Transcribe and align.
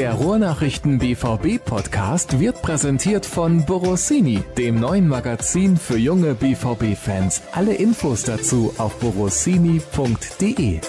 Der 0.00 0.14
Ruhrnachrichten 0.14 0.98
BVB 0.98 1.62
Podcast 1.62 2.40
wird 2.40 2.62
präsentiert 2.62 3.26
von 3.26 3.66
Borossini, 3.66 4.42
dem 4.56 4.80
neuen 4.80 5.06
Magazin 5.06 5.76
für 5.76 5.98
junge 5.98 6.32
BVB 6.34 6.96
Fans. 6.96 7.42
Alle 7.52 7.74
Infos 7.74 8.22
dazu 8.22 8.72
auf 8.78 8.98
borossini.de. 8.98 10.80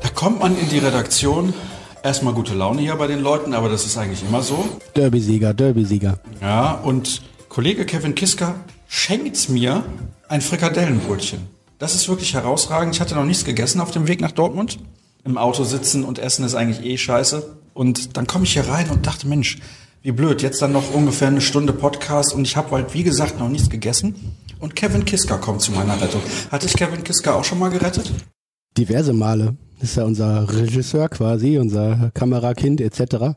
Da 0.00 0.08
kommt 0.14 0.38
man 0.38 0.56
in 0.56 0.68
die 0.68 0.78
Redaktion. 0.78 1.52
Erstmal 2.04 2.34
gute 2.34 2.54
Laune 2.54 2.82
hier 2.82 2.94
bei 2.94 3.08
den 3.08 3.20
Leuten, 3.20 3.52
aber 3.52 3.68
das 3.68 3.84
ist 3.84 3.98
eigentlich 3.98 4.22
immer 4.22 4.42
so. 4.42 4.64
Derby-Sieger, 4.94 5.54
Derby-Sieger. 5.54 6.20
Ja, 6.40 6.74
und 6.74 7.22
Kollege 7.48 7.84
Kevin 7.84 8.14
Kiska 8.14 8.54
schenkt 8.86 9.48
mir 9.48 9.82
ein 10.28 10.40
Frikadellenbrötchen. 10.40 11.40
Das 11.80 11.96
ist 11.96 12.08
wirklich 12.08 12.34
herausragend. 12.34 12.94
Ich 12.94 13.00
hatte 13.00 13.16
noch 13.16 13.24
nichts 13.24 13.44
gegessen 13.44 13.80
auf 13.80 13.90
dem 13.90 14.06
Weg 14.06 14.20
nach 14.20 14.30
Dortmund. 14.30 14.78
Im 15.24 15.38
Auto 15.38 15.64
sitzen 15.64 16.04
und 16.04 16.18
essen 16.18 16.44
ist 16.44 16.54
eigentlich 16.54 16.84
eh 16.84 16.98
scheiße. 16.98 17.56
Und 17.74 18.16
dann 18.16 18.26
komme 18.26 18.44
ich 18.44 18.52
hier 18.54 18.68
rein 18.68 18.90
und 18.90 19.06
dachte, 19.06 19.26
Mensch, 19.26 19.58
wie 20.02 20.12
blöd. 20.12 20.42
Jetzt 20.42 20.60
dann 20.62 20.72
noch 20.72 20.92
ungefähr 20.92 21.28
eine 21.28 21.40
Stunde 21.40 21.72
Podcast 21.72 22.34
und 22.34 22.42
ich 22.42 22.56
habe 22.56 22.72
halt, 22.72 22.92
wie 22.94 23.04
gesagt, 23.04 23.38
noch 23.38 23.48
nichts 23.48 23.70
gegessen. 23.70 24.14
Und 24.58 24.76
Kevin 24.76 25.04
Kiska 25.04 25.38
kommt 25.38 25.60
zu 25.60 25.72
meiner 25.72 26.00
Rettung. 26.00 26.20
Hatte 26.50 26.66
ich 26.66 26.74
Kevin 26.74 27.04
Kiska 27.04 27.34
auch 27.34 27.44
schon 27.44 27.58
mal 27.58 27.70
gerettet? 27.70 28.12
Diverse 28.76 29.12
Male. 29.12 29.56
Ist 29.80 29.96
ja 29.96 30.04
unser 30.04 30.48
Regisseur 30.52 31.08
quasi, 31.08 31.58
unser 31.58 32.10
Kamerakind 32.14 32.80
etc. 32.80 33.34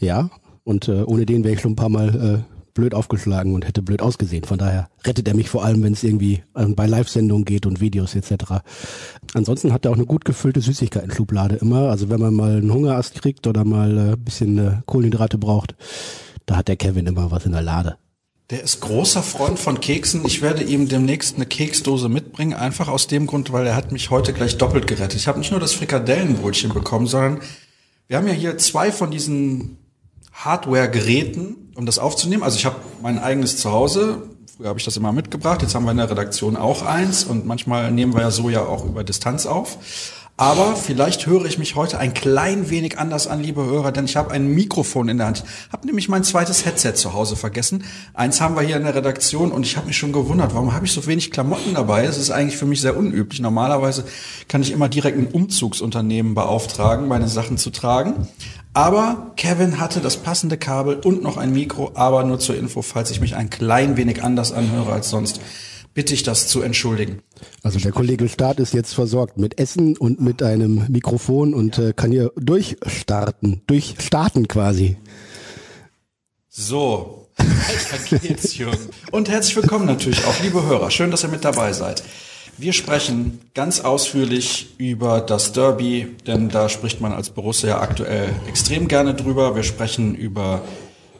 Ja, 0.00 0.30
und 0.64 0.88
äh, 0.88 1.02
ohne 1.04 1.24
den 1.24 1.44
wäre 1.44 1.54
ich 1.54 1.60
schon 1.60 1.72
ein 1.72 1.76
paar 1.76 1.88
Mal 1.88 2.44
äh, 2.44 2.57
blöd 2.78 2.94
aufgeschlagen 2.94 3.54
und 3.54 3.66
hätte 3.66 3.82
blöd 3.82 4.00
ausgesehen. 4.00 4.44
Von 4.44 4.56
daher 4.56 4.88
rettet 5.04 5.26
er 5.26 5.34
mich 5.34 5.50
vor 5.50 5.64
allem, 5.64 5.82
wenn 5.82 5.94
es 5.94 6.04
irgendwie 6.04 6.44
äh, 6.54 6.64
bei 6.66 6.86
Live-Sendungen 6.86 7.44
geht 7.44 7.66
und 7.66 7.80
Videos 7.80 8.14
etc. 8.14 8.62
Ansonsten 9.34 9.72
hat 9.72 9.84
er 9.84 9.90
auch 9.90 9.96
eine 9.96 10.06
gut 10.06 10.24
gefüllte 10.24 10.60
Süßigkeiten-Schublade 10.60 11.56
immer. 11.56 11.90
Also 11.90 12.08
wenn 12.08 12.20
man 12.20 12.34
mal 12.34 12.56
einen 12.58 12.72
Hungerast 12.72 13.20
kriegt 13.20 13.48
oder 13.48 13.64
mal 13.64 13.98
ein 13.98 14.12
äh, 14.12 14.16
bisschen 14.16 14.58
äh, 14.58 14.76
Kohlenhydrate 14.86 15.38
braucht, 15.38 15.74
da 16.46 16.56
hat 16.56 16.68
der 16.68 16.76
Kevin 16.76 17.08
immer 17.08 17.32
was 17.32 17.46
in 17.46 17.52
der 17.52 17.62
Lade. 17.62 17.96
Der 18.50 18.62
ist 18.62 18.80
großer 18.80 19.24
Freund 19.24 19.58
von 19.58 19.80
Keksen. 19.80 20.24
Ich 20.24 20.40
werde 20.40 20.62
ihm 20.62 20.88
demnächst 20.88 21.34
eine 21.34 21.46
Keksdose 21.46 22.08
mitbringen, 22.08 22.54
einfach 22.54 22.86
aus 22.86 23.08
dem 23.08 23.26
Grund, 23.26 23.52
weil 23.52 23.66
er 23.66 23.74
hat 23.74 23.90
mich 23.90 24.10
heute 24.10 24.32
gleich 24.32 24.56
doppelt 24.56 24.86
gerettet. 24.86 25.18
Ich 25.18 25.26
habe 25.26 25.40
nicht 25.40 25.50
nur 25.50 25.60
das 25.60 25.72
Frikadellenbrötchen 25.72 26.72
bekommen, 26.72 27.08
sondern 27.08 27.40
wir 28.06 28.16
haben 28.16 28.28
ja 28.28 28.34
hier 28.34 28.56
zwei 28.56 28.92
von 28.92 29.10
diesen 29.10 29.78
Hardware-Geräten, 30.32 31.67
um 31.78 31.86
das 31.86 32.00
aufzunehmen. 32.00 32.42
Also 32.42 32.58
ich 32.58 32.66
habe 32.66 32.76
mein 33.02 33.20
eigenes 33.20 33.56
Zuhause. 33.56 34.24
Früher 34.56 34.68
habe 34.68 34.80
ich 34.80 34.84
das 34.84 34.96
immer 34.96 35.12
mitgebracht. 35.12 35.62
Jetzt 35.62 35.76
haben 35.76 35.84
wir 35.84 35.92
in 35.92 35.98
der 35.98 36.10
Redaktion 36.10 36.56
auch 36.56 36.82
eins 36.82 37.22
und 37.22 37.46
manchmal 37.46 37.92
nehmen 37.92 38.14
wir 38.14 38.22
ja 38.22 38.30
so 38.32 38.50
ja 38.50 38.66
auch 38.66 38.84
über 38.84 39.04
Distanz 39.04 39.46
auf. 39.46 39.78
Aber 40.36 40.76
vielleicht 40.76 41.26
höre 41.26 41.46
ich 41.46 41.58
mich 41.58 41.74
heute 41.74 41.98
ein 41.98 42.14
klein 42.14 42.70
wenig 42.70 42.98
anders 42.98 43.26
an, 43.26 43.42
liebe 43.42 43.64
Hörer, 43.64 43.90
denn 43.90 44.04
ich 44.04 44.16
habe 44.16 44.30
ein 44.30 44.54
Mikrofon 44.54 45.08
in 45.08 45.18
der 45.18 45.26
Hand. 45.26 45.42
Ich 45.66 45.72
habe 45.72 45.84
nämlich 45.86 46.08
mein 46.08 46.22
zweites 46.22 46.64
Headset 46.64 46.94
zu 46.94 47.12
Hause 47.12 47.34
vergessen. 47.34 47.84
Eins 48.14 48.40
haben 48.40 48.54
wir 48.54 48.62
hier 48.62 48.76
in 48.76 48.84
der 48.84 48.94
Redaktion 48.94 49.50
und 49.50 49.64
ich 49.64 49.76
habe 49.76 49.88
mich 49.88 49.96
schon 49.96 50.12
gewundert, 50.12 50.54
warum 50.54 50.74
habe 50.74 50.86
ich 50.86 50.92
so 50.92 51.06
wenig 51.06 51.32
Klamotten 51.32 51.74
dabei? 51.74 52.06
Das 52.06 52.18
ist 52.18 52.30
eigentlich 52.30 52.56
für 52.56 52.66
mich 52.66 52.80
sehr 52.80 52.96
unüblich. 52.96 53.40
Normalerweise 53.40 54.04
kann 54.46 54.62
ich 54.62 54.70
immer 54.70 54.88
direkt 54.88 55.18
ein 55.18 55.26
Umzugsunternehmen 55.26 56.34
beauftragen, 56.34 57.08
meine 57.08 57.28
Sachen 57.28 57.58
zu 57.58 57.70
tragen. 57.70 58.28
Aber 58.74 59.32
Kevin 59.36 59.80
hatte 59.80 60.00
das 60.00 60.18
passende 60.18 60.56
Kabel 60.56 60.96
und 60.96 61.22
noch 61.22 61.36
ein 61.36 61.52
Mikro, 61.52 61.92
aber 61.94 62.24
nur 62.24 62.38
zur 62.38 62.56
Info, 62.56 62.82
falls 62.82 63.10
ich 63.10 63.20
mich 63.20 63.34
ein 63.34 63.50
klein 63.50 63.96
wenig 63.96 64.22
anders 64.22 64.52
anhöre 64.52 64.92
als 64.92 65.10
sonst 65.10 65.40
bitte 65.98 66.14
ich 66.14 66.22
das 66.22 66.46
zu 66.46 66.62
entschuldigen. 66.62 67.22
Also 67.64 67.80
der 67.80 67.90
Kollege 67.90 68.28
Staat 68.28 68.60
ist 68.60 68.72
jetzt 68.72 68.94
versorgt 68.94 69.36
mit 69.36 69.58
Essen 69.58 69.96
und 69.96 70.20
mit 70.20 70.44
einem 70.44 70.86
Mikrofon 70.88 71.54
und 71.54 71.76
äh, 71.78 71.92
kann 71.92 72.12
hier 72.12 72.30
durchstarten, 72.36 73.62
durchstarten 73.66 74.46
quasi. 74.46 74.96
So, 76.48 77.26
weiter 77.36 78.18
geht's, 78.20 78.56
Jürgen. 78.56 78.90
Und 79.10 79.28
herzlich 79.28 79.56
willkommen 79.56 79.86
natürlich 79.86 80.24
auch, 80.24 80.40
liebe 80.40 80.64
Hörer. 80.64 80.92
Schön, 80.92 81.10
dass 81.10 81.24
ihr 81.24 81.30
mit 81.30 81.44
dabei 81.44 81.72
seid. 81.72 82.04
Wir 82.60 82.72
sprechen 82.72 83.38
ganz 83.54 83.78
ausführlich 83.78 84.74
über 84.78 85.20
das 85.20 85.52
Derby, 85.52 86.16
denn 86.26 86.48
da 86.48 86.68
spricht 86.68 87.00
man 87.00 87.12
als 87.12 87.30
Borussia 87.30 87.80
aktuell 87.80 88.30
extrem 88.48 88.88
gerne 88.88 89.14
drüber. 89.14 89.54
Wir 89.54 89.62
sprechen 89.62 90.16
über 90.16 90.62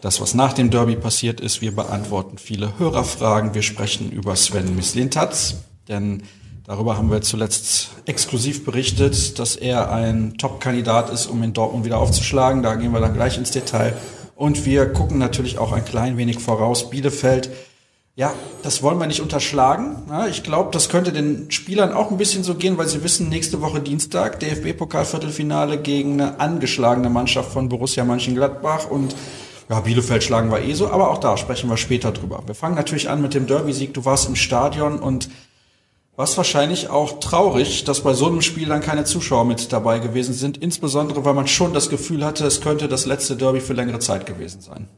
das, 0.00 0.20
was 0.20 0.34
nach 0.34 0.52
dem 0.52 0.70
Derby 0.70 0.96
passiert 0.96 1.40
ist. 1.40 1.60
Wir 1.60 1.70
beantworten 1.76 2.38
viele 2.38 2.76
Hörerfragen. 2.80 3.54
Wir 3.54 3.62
sprechen 3.62 4.10
über 4.10 4.34
Sven 4.34 4.74
Mislintatz, 4.74 5.58
denn 5.86 6.24
darüber 6.64 6.96
haben 6.96 7.08
wir 7.08 7.20
zuletzt 7.20 7.90
exklusiv 8.06 8.64
berichtet, 8.64 9.38
dass 9.38 9.54
er 9.54 9.92
ein 9.92 10.38
Top-Kandidat 10.38 11.08
ist, 11.08 11.26
um 11.26 11.40
in 11.44 11.52
Dortmund 11.52 11.84
wieder 11.84 11.98
aufzuschlagen. 11.98 12.64
Da 12.64 12.74
gehen 12.74 12.90
wir 12.90 13.00
dann 13.00 13.14
gleich 13.14 13.38
ins 13.38 13.52
Detail. 13.52 13.94
Und 14.34 14.66
wir 14.66 14.92
gucken 14.92 15.18
natürlich 15.18 15.58
auch 15.58 15.70
ein 15.70 15.84
klein 15.84 16.16
wenig 16.16 16.40
voraus. 16.40 16.90
Bielefeld, 16.90 17.48
ja, 18.18 18.34
das 18.64 18.82
wollen 18.82 18.98
wir 18.98 19.06
nicht 19.06 19.20
unterschlagen. 19.20 20.02
Ja, 20.10 20.26
ich 20.26 20.42
glaube, 20.42 20.70
das 20.72 20.88
könnte 20.88 21.12
den 21.12 21.52
Spielern 21.52 21.92
auch 21.92 22.10
ein 22.10 22.16
bisschen 22.16 22.42
so 22.42 22.56
gehen, 22.56 22.76
weil 22.76 22.88
sie 22.88 23.04
wissen, 23.04 23.28
nächste 23.28 23.60
Woche 23.60 23.78
Dienstag 23.78 24.40
DFB-Pokalviertelfinale 24.40 25.78
gegen 25.78 26.14
eine 26.14 26.40
angeschlagene 26.40 27.10
Mannschaft 27.10 27.52
von 27.52 27.68
Borussia 27.68 28.04
Mönchengladbach 28.04 28.90
und 28.90 29.14
ja, 29.70 29.78
Bielefeld 29.78 30.24
schlagen 30.24 30.50
wir 30.50 30.62
eh 30.62 30.74
so, 30.74 30.90
aber 30.90 31.10
auch 31.10 31.18
da 31.18 31.36
sprechen 31.36 31.70
wir 31.70 31.76
später 31.76 32.10
drüber. 32.10 32.42
Wir 32.44 32.56
fangen 32.56 32.74
natürlich 32.74 33.08
an 33.08 33.22
mit 33.22 33.34
dem 33.34 33.46
Derby-Sieg. 33.46 33.94
Du 33.94 34.04
warst 34.04 34.28
im 34.28 34.34
Stadion 34.34 34.98
und 34.98 35.28
warst 36.16 36.36
wahrscheinlich 36.36 36.90
auch 36.90 37.20
traurig, 37.20 37.84
dass 37.84 38.00
bei 38.00 38.14
so 38.14 38.26
einem 38.26 38.42
Spiel 38.42 38.66
dann 38.66 38.80
keine 38.80 39.04
Zuschauer 39.04 39.44
mit 39.44 39.72
dabei 39.72 40.00
gewesen 40.00 40.34
sind, 40.34 40.58
insbesondere 40.58 41.24
weil 41.24 41.34
man 41.34 41.46
schon 41.46 41.72
das 41.72 41.88
Gefühl 41.88 42.24
hatte, 42.24 42.44
es 42.46 42.62
könnte 42.62 42.88
das 42.88 43.06
letzte 43.06 43.36
Derby 43.36 43.60
für 43.60 43.74
längere 43.74 44.00
Zeit 44.00 44.26
gewesen 44.26 44.60
sein. 44.60 44.88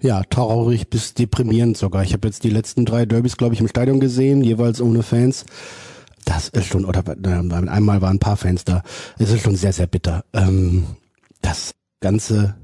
Ja, 0.00 0.22
traurig 0.22 0.88
bis 0.88 1.14
deprimierend 1.14 1.76
sogar. 1.76 2.02
Ich 2.04 2.12
habe 2.12 2.28
jetzt 2.28 2.44
die 2.44 2.50
letzten 2.50 2.84
drei 2.84 3.06
Derbys, 3.06 3.36
glaube 3.36 3.54
ich, 3.54 3.60
im 3.60 3.68
Stadion 3.68 4.00
gesehen, 4.00 4.44
jeweils 4.44 4.80
ohne 4.80 5.02
Fans. 5.02 5.44
Das 6.24 6.48
ist 6.48 6.66
schon, 6.66 6.84
oder 6.84 7.02
einmal 7.06 8.00
waren 8.00 8.16
ein 8.16 8.20
paar 8.20 8.36
Fans 8.36 8.64
da. 8.64 8.82
Es 9.18 9.30
ist 9.30 9.42
schon 9.42 9.56
sehr, 9.56 9.72
sehr 9.72 9.86
bitter. 9.86 10.24
Ähm, 10.32 10.86
das 11.42 11.74
ganze 12.00 12.54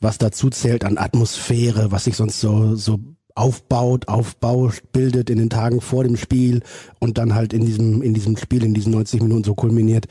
was 0.00 0.18
dazu 0.18 0.50
zählt 0.50 0.84
an 0.84 0.98
Atmosphäre, 0.98 1.90
was 1.90 2.04
sich 2.04 2.16
sonst 2.16 2.40
so, 2.40 2.76
so 2.76 3.00
aufbaut, 3.34 4.08
Aufbau 4.08 4.70
bildet 4.92 5.28
in 5.30 5.38
den 5.38 5.50
Tagen 5.50 5.80
vor 5.80 6.04
dem 6.04 6.16
Spiel 6.16 6.62
und 7.00 7.18
dann 7.18 7.34
halt 7.34 7.52
in 7.52 7.66
diesem, 7.66 8.02
in 8.02 8.14
diesem 8.14 8.36
Spiel, 8.36 8.64
in 8.64 8.72
diesen 8.72 8.92
90 8.92 9.20
Minuten 9.22 9.44
so 9.44 9.54
kulminiert, 9.54 10.06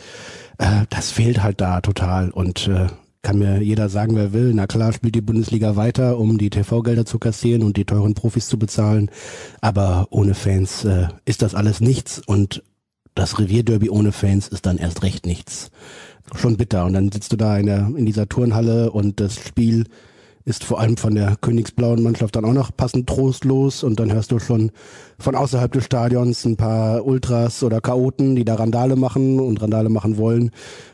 äh, 0.57 0.85
das 0.89 1.11
fehlt 1.11 1.41
halt 1.41 1.61
da 1.61 1.81
total 1.81 2.29
und 2.29 2.67
äh, 2.67 2.87
kann 3.25 3.39
mir 3.39 3.59
jeder 3.59 3.89
sagen, 3.89 4.15
wer 4.15 4.33
will. 4.33 4.53
Na 4.53 4.67
klar, 4.67 4.93
spielt 4.93 5.15
die 5.15 5.21
Bundesliga 5.21 5.75
weiter, 5.75 6.19
um 6.19 6.37
die 6.37 6.51
TV-Gelder 6.51 7.05
zu 7.05 7.17
kassieren 7.17 7.63
und 7.63 7.75
die 7.75 7.83
teuren 7.83 8.13
Profis 8.13 8.47
zu 8.47 8.59
bezahlen. 8.59 9.09
Aber 9.61 10.07
ohne 10.11 10.35
Fans 10.35 10.85
äh, 10.85 11.07
ist 11.25 11.41
das 11.41 11.55
alles 11.55 11.81
nichts 11.81 12.21
und 12.23 12.61
das 13.15 13.39
Revierderby 13.39 13.89
ohne 13.89 14.11
Fans 14.11 14.47
ist 14.47 14.67
dann 14.67 14.77
erst 14.77 15.01
recht 15.01 15.25
nichts 15.25 15.71
schon 16.35 16.55
bitter. 16.55 16.85
Und 16.85 16.93
dann 16.93 17.11
sitzt 17.11 17.31
du 17.31 17.35
da 17.35 17.57
in, 17.57 17.65
der, 17.65 17.91
in 17.95 18.05
dieser 18.05 18.29
Turnhalle 18.29 18.91
und 18.91 19.19
das 19.19 19.35
Spiel 19.35 19.85
ist 20.43 20.63
vor 20.63 20.79
allem 20.79 20.95
von 20.95 21.15
der 21.15 21.35
königsblauen 21.35 22.03
Mannschaft 22.03 22.35
dann 22.35 22.45
auch 22.45 22.53
noch 22.53 22.77
passend 22.77 23.07
trostlos 23.09 23.83
und 23.83 23.99
dann 23.99 24.13
hörst 24.13 24.31
du 24.31 24.37
schon 24.37 24.71
von 25.17 25.33
außerhalb 25.33 25.71
des 25.71 25.85
Stadions 25.85 26.45
ein 26.45 26.57
paar 26.57 27.03
Ultras 27.03 27.63
oder 27.63 27.81
Chaoten, 27.81 28.35
die 28.35 28.45
da 28.45 28.53
Randale 28.53 28.95
machen 28.95 29.39
und 29.39 29.59
Randale 29.63 29.89
machen 29.89 30.17
wollen 30.17 30.51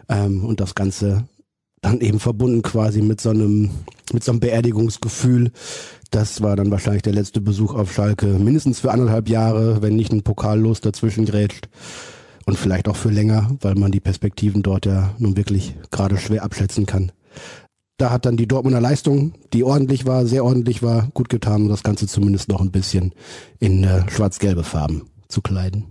ähm, 0.08 0.46
und 0.46 0.62
das 0.62 0.75
Ganze 0.75 1.25
dann 1.81 2.00
eben 2.00 2.19
verbunden 2.19 2.62
quasi 2.62 3.02
mit 3.02 3.19
so 3.19 3.31
einem 3.31 3.72
mit 4.14 4.24
so 4.24 4.31
einem 4.31 4.40
Beerdigungsgefühl. 4.40 5.52
Das 6.12 6.42
war 6.42 6.56
dann 6.56 6.72
wahrscheinlich 6.72 7.02
der 7.02 7.14
letzte 7.14 7.42
Besuch 7.42 7.74
auf 7.74 7.94
Schalke, 7.94 8.28
mindestens 8.28 8.81
für 8.81 8.92
anderthalb 8.92 9.30
Jahre, 9.30 9.81
wenn 9.81 9.95
nicht 9.95 10.12
ein 10.12 10.24
Pokallos 10.24 10.81
dazwischen 10.81 11.25
grätscht 11.25 11.69
und 12.45 12.57
vielleicht 12.57 12.88
auch 12.88 12.95
für 12.95 13.10
länger, 13.10 13.56
weil 13.62 13.75
man 13.75 13.92
die 13.92 14.00
Perspektiven 14.00 14.62
dort 14.62 14.86
ja 14.86 15.16
nun 15.18 15.38
wirklich 15.38 15.75
gerade 15.89 16.18
schwer 16.18 16.44
abschätzen 16.44 16.86
kann. 16.86 17.12
Da 17.98 18.10
hat 18.10 18.25
dann 18.25 18.36
die 18.36 18.48
Dortmunder 18.48 18.81
Leistung, 18.81 19.33
die 19.54 19.63
ordentlich 19.63 20.06
war, 20.06 20.25
sehr 20.25 20.44
ordentlich 20.44 20.81
war, 20.81 21.10
gut 21.13 21.30
getan, 21.30 21.63
um 21.63 21.69
das 21.69 21.83
Ganze 21.83 22.07
zumindest 22.07 22.50
noch 22.50 22.60
ein 22.60 22.72
bisschen 22.72 23.13
in 23.60 23.83
äh, 23.83 24.10
schwarz-gelbe 24.10 24.63
Farben 24.63 25.04
zu 25.28 25.42
kleiden. 25.42 25.86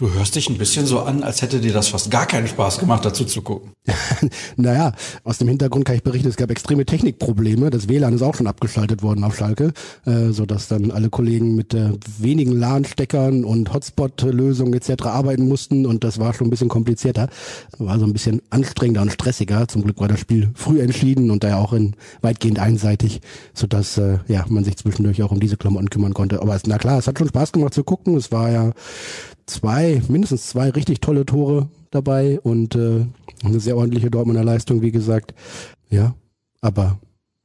Du 0.00 0.10
hörst 0.14 0.34
dich 0.34 0.48
ein 0.48 0.56
bisschen 0.56 0.86
so 0.86 1.00
an, 1.00 1.22
als 1.22 1.42
hätte 1.42 1.60
dir 1.60 1.74
das 1.74 1.88
fast 1.88 2.10
gar 2.10 2.24
keinen 2.24 2.48
Spaß 2.48 2.78
gemacht, 2.78 3.04
dazu 3.04 3.26
zu 3.26 3.42
gucken. 3.42 3.72
naja, 4.56 4.94
aus 5.24 5.36
dem 5.36 5.48
Hintergrund 5.48 5.84
kann 5.84 5.94
ich 5.94 6.02
berichten, 6.02 6.26
es 6.26 6.36
gab 6.36 6.50
extreme 6.50 6.86
Technikprobleme. 6.86 7.68
Das 7.68 7.86
WLAN 7.86 8.14
ist 8.14 8.22
auch 8.22 8.34
schon 8.34 8.46
abgeschaltet 8.46 9.02
worden 9.02 9.24
auf 9.24 9.36
Schalke, 9.36 9.74
äh, 10.06 10.30
sodass 10.30 10.68
dann 10.68 10.90
alle 10.90 11.10
Kollegen 11.10 11.54
mit 11.54 11.74
äh, 11.74 11.90
wenigen 12.16 12.52
LAN-Steckern 12.52 13.44
und 13.44 13.74
Hotspot-Lösungen 13.74 14.72
etc. 14.72 15.04
arbeiten 15.04 15.46
mussten 15.46 15.84
und 15.84 16.02
das 16.02 16.18
war 16.18 16.32
schon 16.32 16.46
ein 16.46 16.50
bisschen 16.50 16.70
komplizierter. 16.70 17.28
War 17.76 17.98
so 17.98 18.06
ein 18.06 18.14
bisschen 18.14 18.40
anstrengender 18.48 19.02
und 19.02 19.12
stressiger. 19.12 19.68
Zum 19.68 19.82
Glück 19.82 20.00
war 20.00 20.08
das 20.08 20.20
Spiel 20.20 20.48
früh 20.54 20.80
entschieden 20.80 21.30
und 21.30 21.44
daher 21.44 21.58
auch 21.58 21.74
in 21.74 21.94
weitgehend 22.22 22.58
einseitig, 22.58 23.20
sodass 23.52 23.98
äh, 23.98 24.20
ja, 24.28 24.46
man 24.48 24.64
sich 24.64 24.78
zwischendurch 24.78 25.22
auch 25.22 25.30
um 25.30 25.40
diese 25.40 25.58
Klamotten 25.58 25.90
kümmern 25.90 26.14
konnte. 26.14 26.40
Aber 26.40 26.54
es, 26.54 26.62
na 26.64 26.78
klar, 26.78 26.98
es 26.98 27.06
hat 27.06 27.18
schon 27.18 27.28
Spaß 27.28 27.52
gemacht 27.52 27.74
zu 27.74 27.84
gucken. 27.84 28.16
Es 28.16 28.32
war 28.32 28.50
ja 28.50 28.72
zwei, 29.50 30.02
mindestens 30.08 30.48
zwei 30.48 30.70
richtig 30.70 31.00
tolle 31.00 31.26
Tore 31.26 31.68
dabei 31.90 32.40
und 32.40 32.74
äh, 32.74 33.06
eine 33.44 33.60
sehr 33.60 33.76
ordentliche 33.76 34.10
Dortmunder 34.10 34.44
Leistung, 34.44 34.82
wie 34.82 34.92
gesagt. 34.92 35.34
Ja, 35.90 36.14
aber 36.60 36.98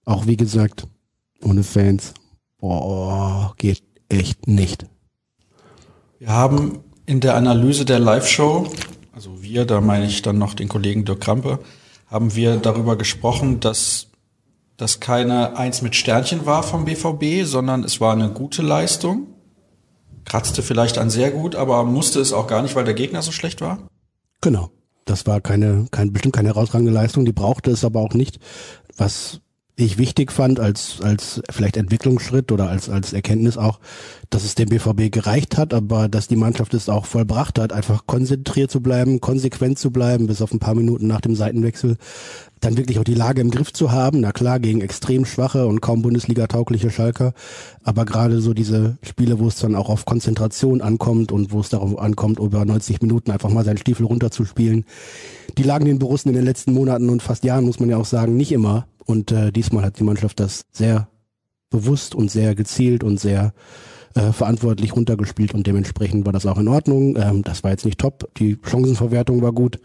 auch 0.05 0.27
wie 0.27 0.37
gesagt, 0.37 0.87
ohne 1.43 1.63
Fans, 1.63 2.13
boah, 2.59 3.53
geht 3.57 3.83
echt 4.09 4.47
nicht. 4.47 4.85
Wir 6.19 6.29
haben 6.29 6.79
in 7.05 7.19
der 7.19 7.35
Analyse 7.35 7.85
der 7.85 7.99
Live-Show, 7.99 8.67
also 9.13 9.41
wir, 9.43 9.65
da 9.65 9.81
meine 9.81 10.05
ich 10.05 10.21
dann 10.21 10.37
noch 10.37 10.53
den 10.53 10.67
Kollegen 10.67 11.05
Dirk 11.05 11.21
Krampe, 11.21 11.59
haben 12.07 12.35
wir 12.35 12.57
darüber 12.57 12.95
gesprochen, 12.97 13.59
dass 13.59 14.07
das 14.77 14.99
keine 14.99 15.57
Eins 15.57 15.81
mit 15.81 15.95
Sternchen 15.95 16.45
war 16.45 16.63
vom 16.63 16.85
BVB, 16.85 17.45
sondern 17.45 17.83
es 17.83 18.01
war 18.01 18.13
eine 18.13 18.29
gute 18.29 18.61
Leistung. 18.61 19.27
Kratzte 20.25 20.61
vielleicht 20.61 20.97
an 20.97 21.09
sehr 21.09 21.31
gut, 21.31 21.55
aber 21.55 21.83
musste 21.83 22.19
es 22.19 22.33
auch 22.33 22.47
gar 22.47 22.61
nicht, 22.61 22.75
weil 22.75 22.85
der 22.85 22.93
Gegner 22.93 23.21
so 23.21 23.31
schlecht 23.31 23.61
war? 23.61 23.79
Genau. 24.41 24.71
Das 25.05 25.27
war 25.27 25.39
keine, 25.39 25.85
kein, 25.91 26.11
bestimmt 26.11 26.35
keine 26.35 26.49
herausragende 26.49 26.91
Leistung, 26.91 27.25
die 27.25 27.31
brauchte 27.31 27.69
es 27.69 27.85
aber 27.85 28.01
auch 28.01 28.15
nicht. 28.15 28.39
Was 28.97 29.39
ich 29.77 29.97
wichtig 29.97 30.31
fand 30.31 30.59
als, 30.59 30.99
als 31.01 31.41
vielleicht 31.49 31.75
Entwicklungsschritt 31.75 32.51
oder 32.53 32.69
als, 32.69 32.89
als 32.89 33.11
Erkenntnis 33.11 33.57
auch, 33.57 33.79
dass 34.29 34.45
es 34.45 34.55
dem 34.55 34.69
BVB 34.69 35.11
gereicht 35.11 35.57
hat, 35.57 35.73
aber 35.73 36.07
dass 36.07 36.29
die 36.29 36.37
Mannschaft 36.37 36.73
es 36.73 36.87
auch 36.87 37.05
vollbracht 37.05 37.59
hat, 37.59 37.73
einfach 37.73 38.07
konzentriert 38.07 38.71
zu 38.71 38.79
bleiben, 38.79 39.19
konsequent 39.19 39.77
zu 39.77 39.91
bleiben, 39.91 40.27
bis 40.27 40.41
auf 40.41 40.53
ein 40.53 40.59
paar 40.59 40.75
Minuten 40.75 41.07
nach 41.07 41.19
dem 41.19 41.35
Seitenwechsel, 41.35 41.97
dann 42.61 42.77
wirklich 42.77 42.99
auch 42.99 43.03
die 43.03 43.15
Lage 43.15 43.41
im 43.41 43.51
Griff 43.51 43.73
zu 43.73 43.91
haben. 43.91 44.21
Na 44.21 44.31
klar, 44.31 44.61
gegen 44.61 44.79
extrem 44.79 45.25
schwache 45.25 45.67
und 45.67 45.81
kaum 45.81 46.01
Bundesliga-taugliche 46.01 46.89
Schalker, 46.89 47.33
aber 47.83 48.05
gerade 48.05 48.39
so 48.39 48.53
diese 48.53 48.97
Spiele, 49.03 49.39
wo 49.39 49.47
es 49.47 49.57
dann 49.57 49.75
auch 49.75 49.89
auf 49.89 50.05
Konzentration 50.05 50.81
ankommt 50.81 51.33
und 51.33 51.51
wo 51.51 51.59
es 51.59 51.67
darauf 51.67 51.99
ankommt, 51.99 52.39
über 52.39 52.63
90 52.63 53.01
Minuten 53.01 53.29
einfach 53.29 53.49
mal 53.49 53.65
seinen 53.65 53.77
Stiefel 53.77 54.05
runterzuspielen, 54.05 54.85
die 55.57 55.63
lagen 55.63 55.85
den 55.85 55.99
Borussen 55.99 56.29
in 56.29 56.35
den 56.35 56.45
letzten 56.45 56.73
Monaten 56.73 57.09
und 57.09 57.21
fast 57.21 57.43
Jahren, 57.43 57.65
muss 57.65 57.81
man 57.81 57.89
ja 57.89 57.97
auch 57.97 58.05
sagen, 58.05 58.37
nicht 58.37 58.53
immer 58.53 58.87
und 59.05 59.31
äh, 59.31 59.51
diesmal 59.51 59.85
hat 59.85 59.99
die 59.99 60.03
Mannschaft 60.03 60.39
das 60.39 60.65
sehr 60.71 61.07
bewusst 61.69 62.15
und 62.15 62.31
sehr 62.31 62.55
gezielt 62.55 63.03
und 63.03 63.19
sehr 63.19 63.53
äh, 64.15 64.31
verantwortlich 64.31 64.95
runtergespielt 64.95 65.53
und 65.53 65.67
dementsprechend 65.67 66.25
war 66.25 66.33
das 66.33 66.45
auch 66.45 66.57
in 66.57 66.69
Ordnung. 66.69 67.17
Ähm, 67.17 67.43
das 67.43 67.63
war 67.63 67.71
jetzt 67.71 67.85
nicht 67.85 67.99
top. 67.99 68.29
Die 68.37 68.57
Chancenverwertung 68.63 69.41
war 69.41 69.51
gut. 69.51 69.79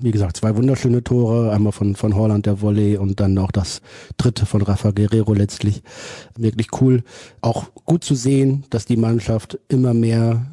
Wie 0.00 0.10
gesagt, 0.10 0.36
zwei 0.36 0.56
wunderschöne 0.56 1.04
Tore, 1.04 1.52
einmal 1.52 1.72
von, 1.72 1.94
von 1.94 2.16
Holland 2.16 2.46
der 2.46 2.60
Volley 2.60 2.96
und 2.96 3.20
dann 3.20 3.38
auch 3.38 3.52
das 3.52 3.80
dritte 4.16 4.44
von 4.44 4.60
Rafa 4.62 4.90
Guerrero 4.90 5.32
letztlich. 5.32 5.82
Wirklich 6.36 6.68
cool. 6.80 7.02
Auch 7.40 7.66
gut 7.84 8.04
zu 8.04 8.14
sehen, 8.14 8.64
dass 8.70 8.84
die 8.84 8.96
Mannschaft 8.96 9.58
immer 9.68 9.94
mehr 9.94 10.50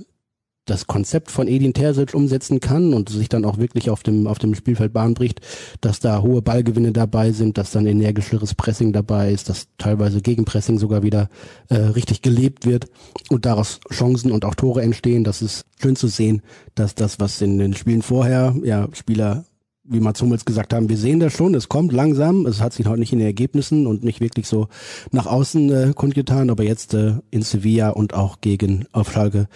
das 0.66 0.88
Konzept 0.88 1.30
von 1.30 1.48
Edin 1.48 1.74
Terzic 1.74 2.14
umsetzen 2.14 2.60
kann 2.60 2.94
und 2.94 3.10
sich 3.10 3.30
dann 3.30 3.46
auch 3.46 3.58
wirklich 3.58 3.90
auf 3.90 4.04
dem, 4.04 4.28
auf 4.28 4.40
dem 4.40 4.56
Spielfeld 4.56 4.94
Bahn 4.94 5.14
bricht, 5.14 5.42
dass 5.82 6.00
da 6.00 6.22
hohe 6.22 6.42
Ballgewinne 6.42 6.92
dabei 6.92 7.32
sind, 7.32 7.58
dass 7.58 7.72
dann 7.72 7.86
energischeres 7.86 8.54
Pressing 8.54 8.94
dabei 8.94 9.32
ist, 9.32 9.50
dass 9.50 9.68
teilweise 9.78 10.22
Gegenpressing 10.22 10.80
sogar 10.80 11.04
wieder 11.04 11.30
äh, 11.70 11.76
richtig 11.76 12.22
gelebt 12.22 12.66
wird 12.66 12.88
und 13.30 13.46
daraus 13.46 13.80
Chancen 13.92 14.32
und 14.32 14.46
auch 14.46 14.56
Tore 14.56 14.82
entstehen. 14.82 15.24
Das 15.24 15.42
ist 15.42 15.66
schön 15.82 15.96
zu 15.96 16.08
sehen, 16.08 16.42
dass 16.76 16.96
das, 16.96 17.20
was 17.20 17.42
in 17.42 17.58
den 17.58 17.74
Spielen 17.74 18.02
vorher, 18.02 18.56
ja, 18.64 18.88
Spieler 18.94 19.46
wie 19.84 20.00
Mats 20.00 20.22
Hummels 20.22 20.46
gesagt 20.46 20.74
haben, 20.74 20.90
wir 20.90 20.98
sehen 20.98 21.20
das 21.20 21.34
schon, 21.34 21.56
es 21.56 21.68
kommt 21.68 21.92
langsam, 21.92 22.46
es 22.46 22.62
hat 22.62 22.74
sich 22.74 22.86
heute 22.88 23.00
nicht 23.00 23.12
in 23.12 23.20
den 23.20 23.28
Ergebnissen 23.28 23.86
und 23.86 24.04
nicht 24.04 24.22
wirklich 24.22 24.48
so 24.48 24.68
nach 25.12 25.26
außen 25.26 25.72
äh, 25.72 25.94
kundgetan, 25.94 26.50
aber 26.50 26.64
jetzt 26.64 26.94
äh, 26.94 27.16
in 27.32 27.42
Sevilla 27.42 27.90
und 27.90 28.14
auch 28.14 28.40
gegen 28.40 28.86
auf 28.94 29.12
Schalke 29.12 29.48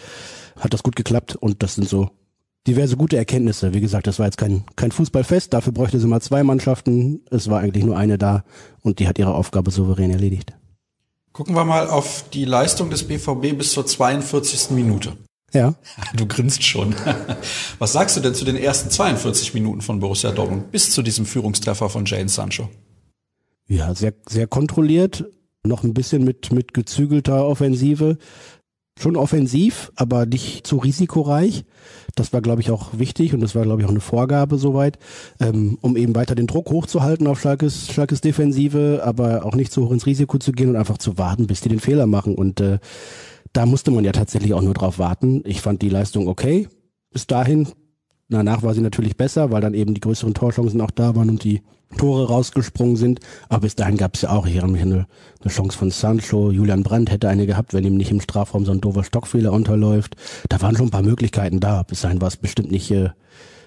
hat 0.59 0.73
das 0.73 0.83
gut 0.83 0.95
geklappt 0.95 1.35
und 1.35 1.63
das 1.63 1.75
sind 1.75 1.87
so 1.87 2.09
diverse 2.67 2.97
gute 2.97 3.15
Erkenntnisse. 3.15 3.73
Wie 3.73 3.79
gesagt, 3.79 4.07
das 4.07 4.19
war 4.19 4.25
jetzt 4.25 4.37
kein, 4.37 4.65
kein 4.75 4.91
Fußballfest, 4.91 5.53
dafür 5.53 5.71
bräuchte 5.71 5.99
sie 5.99 6.07
mal 6.07 6.21
zwei 6.21 6.43
Mannschaften. 6.43 7.21
Es 7.31 7.49
war 7.49 7.61
eigentlich 7.61 7.85
nur 7.85 7.97
eine 7.97 8.17
da 8.17 8.43
und 8.81 8.99
die 8.99 9.07
hat 9.07 9.17
ihre 9.17 9.33
Aufgabe 9.33 9.71
souverän 9.71 10.11
erledigt. 10.11 10.53
Gucken 11.31 11.55
wir 11.55 11.63
mal 11.63 11.87
auf 11.87 12.25
die 12.33 12.45
Leistung 12.45 12.89
des 12.89 13.07
BVB 13.07 13.57
bis 13.57 13.71
zur 13.71 13.85
42. 13.85 14.71
Minute. 14.71 15.13
Ja. 15.53 15.75
Du 16.15 16.25
grinst 16.27 16.63
schon. 16.63 16.93
Was 17.79 17.93
sagst 17.93 18.17
du 18.17 18.21
denn 18.21 18.35
zu 18.35 18.45
den 18.45 18.57
ersten 18.57 18.89
42 18.89 19.53
Minuten 19.53 19.81
von 19.81 19.99
Borussia 19.99 20.31
Dortmund 20.31 20.71
bis 20.71 20.91
zu 20.91 21.01
diesem 21.01 21.25
Führungstreffer 21.25 21.89
von 21.89 22.05
Jane 22.05 22.29
Sancho? 22.29 22.69
Ja, 23.67 23.93
sehr, 23.95 24.13
sehr 24.27 24.47
kontrolliert, 24.47 25.25
noch 25.63 25.83
ein 25.83 25.93
bisschen 25.93 26.23
mit, 26.23 26.51
mit 26.51 26.73
gezügelter 26.73 27.45
Offensive 27.45 28.17
schon 28.99 29.15
offensiv, 29.15 29.91
aber 29.95 30.25
nicht 30.25 30.65
zu 30.65 30.77
risikoreich. 30.77 31.65
Das 32.15 32.33
war, 32.33 32.41
glaube 32.41 32.61
ich, 32.61 32.71
auch 32.71 32.97
wichtig 32.97 33.33
und 33.33 33.41
das 33.41 33.55
war, 33.55 33.63
glaube 33.63 33.81
ich, 33.81 33.85
auch 33.85 33.91
eine 33.91 33.99
Vorgabe 33.99 34.57
soweit, 34.57 34.97
ähm, 35.39 35.77
um 35.81 35.95
eben 35.97 36.15
weiter 36.15 36.35
den 36.35 36.47
Druck 36.47 36.69
hochzuhalten 36.69 37.27
auf 37.27 37.39
Schalkes, 37.39 37.91
Schalkes 37.91 38.21
Defensive, 38.21 39.01
aber 39.03 39.45
auch 39.45 39.55
nicht 39.55 39.71
zu 39.71 39.85
hoch 39.85 39.91
ins 39.91 40.05
Risiko 40.05 40.37
zu 40.39 40.51
gehen 40.51 40.69
und 40.69 40.75
einfach 40.75 40.97
zu 40.97 41.17
warten, 41.17 41.47
bis 41.47 41.61
die 41.61 41.69
den 41.69 41.79
Fehler 41.79 42.07
machen. 42.07 42.35
Und 42.35 42.59
äh, 42.59 42.79
da 43.53 43.65
musste 43.65 43.91
man 43.91 44.03
ja 44.03 44.11
tatsächlich 44.11 44.53
auch 44.53 44.61
nur 44.61 44.73
drauf 44.73 44.99
warten. 44.99 45.43
Ich 45.45 45.61
fand 45.61 45.81
die 45.81 45.89
Leistung 45.89 46.27
okay. 46.27 46.67
Bis 47.11 47.27
dahin 47.27 47.67
Danach 48.29 48.61
war 48.61 48.73
sie 48.73 48.81
natürlich 48.81 49.15
besser, 49.15 49.51
weil 49.51 49.61
dann 49.61 49.73
eben 49.73 49.93
die 49.93 50.01
größeren 50.01 50.33
Torchancen 50.33 50.81
auch 50.81 50.91
da 50.91 51.15
waren 51.15 51.29
und 51.29 51.43
die 51.43 51.61
Tore 51.95 52.27
rausgesprungen 52.27 52.97
sind. 52.97 53.19
Aber 53.49 53.61
bis 53.61 53.75
dahin 53.75 53.97
gab 53.97 54.15
es 54.15 54.21
ja 54.21 54.29
auch 54.29 54.45
hier 54.45 54.63
eine, 54.63 54.77
eine 54.79 55.07
Chance 55.47 55.77
von 55.77 55.91
Sancho. 55.91 56.51
Julian 56.51 56.83
Brandt 56.83 57.11
hätte 57.11 57.29
eine 57.29 57.45
gehabt, 57.45 57.73
wenn 57.73 57.85
ihm 57.85 57.95
nicht 57.95 58.11
im 58.11 58.21
Strafraum 58.21 58.65
so 58.65 58.71
ein 58.71 58.81
doofer 58.81 59.03
Stockfehler 59.03 59.53
unterläuft. 59.53 60.15
Da 60.49 60.61
waren 60.61 60.75
schon 60.75 60.87
ein 60.87 60.91
paar 60.91 61.01
Möglichkeiten 61.01 61.59
da. 61.59 61.83
Bis 61.83 62.01
dahin 62.01 62.21
war 62.21 62.27
es 62.27 62.37
bestimmt 62.37 62.71
nicht 62.71 62.91
äh, 62.91 63.09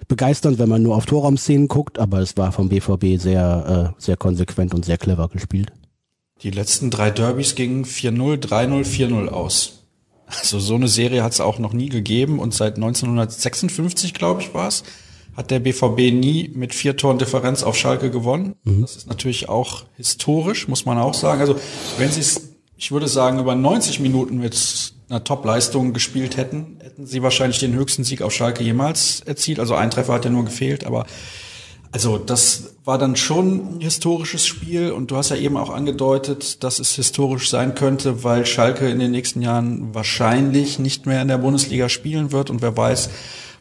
begeisternd, 0.09 0.59
wenn 0.59 0.69
man 0.69 0.83
nur 0.83 0.97
auf 0.97 1.07
Torraumszenen 1.07 1.69
guckt, 1.69 1.99
aber 1.99 2.19
es 2.19 2.37
war 2.37 2.53
vom 2.53 2.69
BVB 2.69 3.19
sehr, 3.19 3.95
äh, 3.97 4.03
sehr 4.03 4.17
konsequent 4.17 4.75
und 4.75 4.85
sehr 4.85 4.99
clever 4.99 5.29
gespielt. 5.29 5.73
Die 6.43 6.51
letzten 6.51 6.91
drei 6.91 7.11
Derbys 7.11 7.55
gingen 7.55 7.85
4-0, 7.85 8.43
3-0, 8.47 8.85
4-0 8.85 9.29
aus. 9.29 9.85
Also 10.27 10.59
so 10.59 10.75
eine 10.75 10.89
Serie 10.89 11.23
hat 11.23 11.33
es 11.33 11.41
auch 11.41 11.59
noch 11.59 11.73
nie 11.73 11.89
gegeben 11.89 12.39
und 12.39 12.55
seit 12.55 12.77
1956, 12.77 14.15
glaube 14.15 14.43
ich, 14.43 14.55
war 14.55 14.69
es, 14.69 14.85
hat 15.41 15.51
der 15.51 15.59
BVB 15.59 16.13
nie 16.13 16.51
mit 16.55 16.75
vier 16.75 16.99
Toren 16.99 17.19
Differenz 17.19 17.63
auf 17.63 17.75
Schalke 17.75 18.11
gewonnen. 18.11 18.57
Mhm. 18.65 18.83
Das 18.83 18.95
ist 18.95 19.09
natürlich 19.09 19.49
auch 19.49 19.85
historisch, 19.97 20.69
muss 20.69 20.85
man 20.85 20.99
auch 20.99 21.15
sagen. 21.15 21.41
Also 21.41 21.57
wenn 21.97 22.11
sie 22.11 22.21
es, 22.21 22.51
ich 22.77 22.93
würde 22.93 23.09
sagen, 23.09 23.39
über 23.39 23.55
90 23.55 24.01
Minuten 24.01 24.37
mit 24.37 24.93
einer 25.09 25.25
Top-Leistung 25.25 25.95
gespielt 25.95 26.37
hätten, 26.37 26.77
hätten 26.83 27.07
sie 27.07 27.23
wahrscheinlich 27.23 27.59
den 27.59 27.73
höchsten 27.73 28.05
Sieg 28.05 28.21
auf 28.21 28.35
Schalke 28.35 28.63
jemals 28.63 29.21
erzielt. 29.21 29.61
Also 29.61 29.75
ein 29.75 29.91
Treffer 29.91 30.13
hat 30.13 30.27
ja 30.27 30.31
nur 30.31 30.45
gefehlt, 30.45 30.85
aber 30.85 31.07
also 31.91 32.19
das 32.19 32.75
war 32.85 32.99
dann 32.99 33.17
schon 33.17 33.77
ein 33.77 33.81
historisches 33.81 34.47
Spiel 34.47 34.93
und 34.93 35.11
du 35.11 35.17
hast 35.17 35.31
ja 35.31 35.37
eben 35.37 35.57
auch 35.57 35.71
angedeutet, 35.71 36.63
dass 36.63 36.81
es 36.81 36.91
historisch 36.97 37.49
sein 37.49 37.75
könnte, 37.75 38.23
weil 38.23 38.45
Schalke 38.45 38.91
in 38.91 38.99
den 38.99 39.11
nächsten 39.11 39.41
Jahren 39.41 39.95
wahrscheinlich 39.95 40.79
nicht 40.79 41.07
mehr 41.07 41.23
in 41.23 41.29
der 41.29 41.39
Bundesliga 41.39 41.89
spielen 41.89 42.31
wird 42.31 42.51
und 42.51 42.61
wer 42.61 42.77
weiß, 42.77 43.09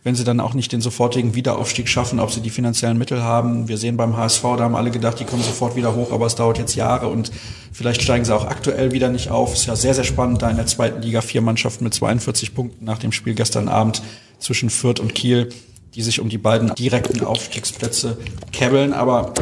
wenn 0.04 0.16
sie 0.16 0.24
dann 0.24 0.40
auch 0.40 0.54
nicht 0.54 0.72
den 0.72 0.82
sofortigen 0.82 1.36
Wiederaufstieg 1.36 1.88
schaffen, 1.88 2.20
ob 2.20 2.32
sie 2.32 2.42
die 2.42 2.50
finanziellen 2.50 2.98
Mittel 2.98 3.22
haben. 3.22 3.68
Wir 3.68 3.78
sehen 3.78 3.98
beim 3.98 4.16
HSV, 4.16 4.42
da 4.42 4.60
haben 4.60 4.76
alle 4.76 4.92
gedacht, 4.92 5.20
die 5.20 5.26
kommen 5.26 5.44
sofort 5.44 5.76
wieder 5.76 5.96
hoch, 5.96 6.12
aber 6.12 6.26
es 6.26 6.36
dauert 6.36 6.58
jetzt 6.58 6.76
Jahre 6.76 7.08
und 7.08 7.32
vielleicht 7.72 8.02
steigen 8.02 8.26
sie 8.26 8.36
auch 8.36 8.46
aktuell 8.46 8.92
wieder 8.92 9.10
nicht 9.10 9.30
auf. 9.30 9.54
Ist 9.54 9.66
ja 9.66 9.76
sehr, 9.76 9.94
sehr 9.94 10.04
spannend, 10.04 10.42
da 10.42 10.50
in 10.50 10.58
der 10.58 10.68
zweiten 10.68 11.02
Liga 11.02 11.22
vier 11.22 11.42
Mannschaften 11.42 11.84
mit 11.84 11.94
42 11.94 12.56
Punkten 12.56 12.86
nach 12.86 12.98
dem 12.98 13.12
Spiel 13.12 13.34
gestern 13.34 13.68
Abend 13.68 14.02
zwischen 14.40 14.70
Fürth 14.70 15.00
und 15.00 15.14
Kiel 15.14 15.50
die 15.96 16.02
sich 16.02 16.20
um 16.20 16.30
die 16.30 16.38
beiden 16.38 16.74
direkten 16.76 17.24
Aufstiegsplätze 17.24 18.18
käbbeln. 18.52 18.94
Aber 18.94 19.34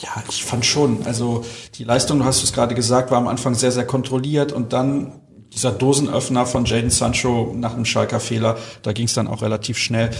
ja, 0.00 0.22
ich 0.28 0.44
fand 0.44 0.64
schon, 0.64 1.04
also 1.04 1.44
die 1.74 1.84
Leistung, 1.84 2.20
du 2.20 2.24
hast 2.24 2.42
es 2.42 2.52
gerade 2.52 2.74
gesagt, 2.74 3.10
war 3.10 3.18
am 3.18 3.28
Anfang 3.28 3.54
sehr, 3.54 3.72
sehr 3.72 3.86
kontrolliert 3.86 4.52
und 4.52 4.72
dann 4.72 5.12
dieser 5.52 5.72
Dosenöffner 5.72 6.46
von 6.46 6.64
Jaden 6.64 6.90
Sancho 6.90 7.54
nach 7.56 7.74
einem 7.74 7.84
Schalker 7.84 8.20
Fehler, 8.20 8.56
da 8.82 8.92
ging 8.92 9.06
es 9.06 9.14
dann 9.14 9.28
auch 9.28 9.42
relativ 9.42 9.78
schnell. 9.78 10.10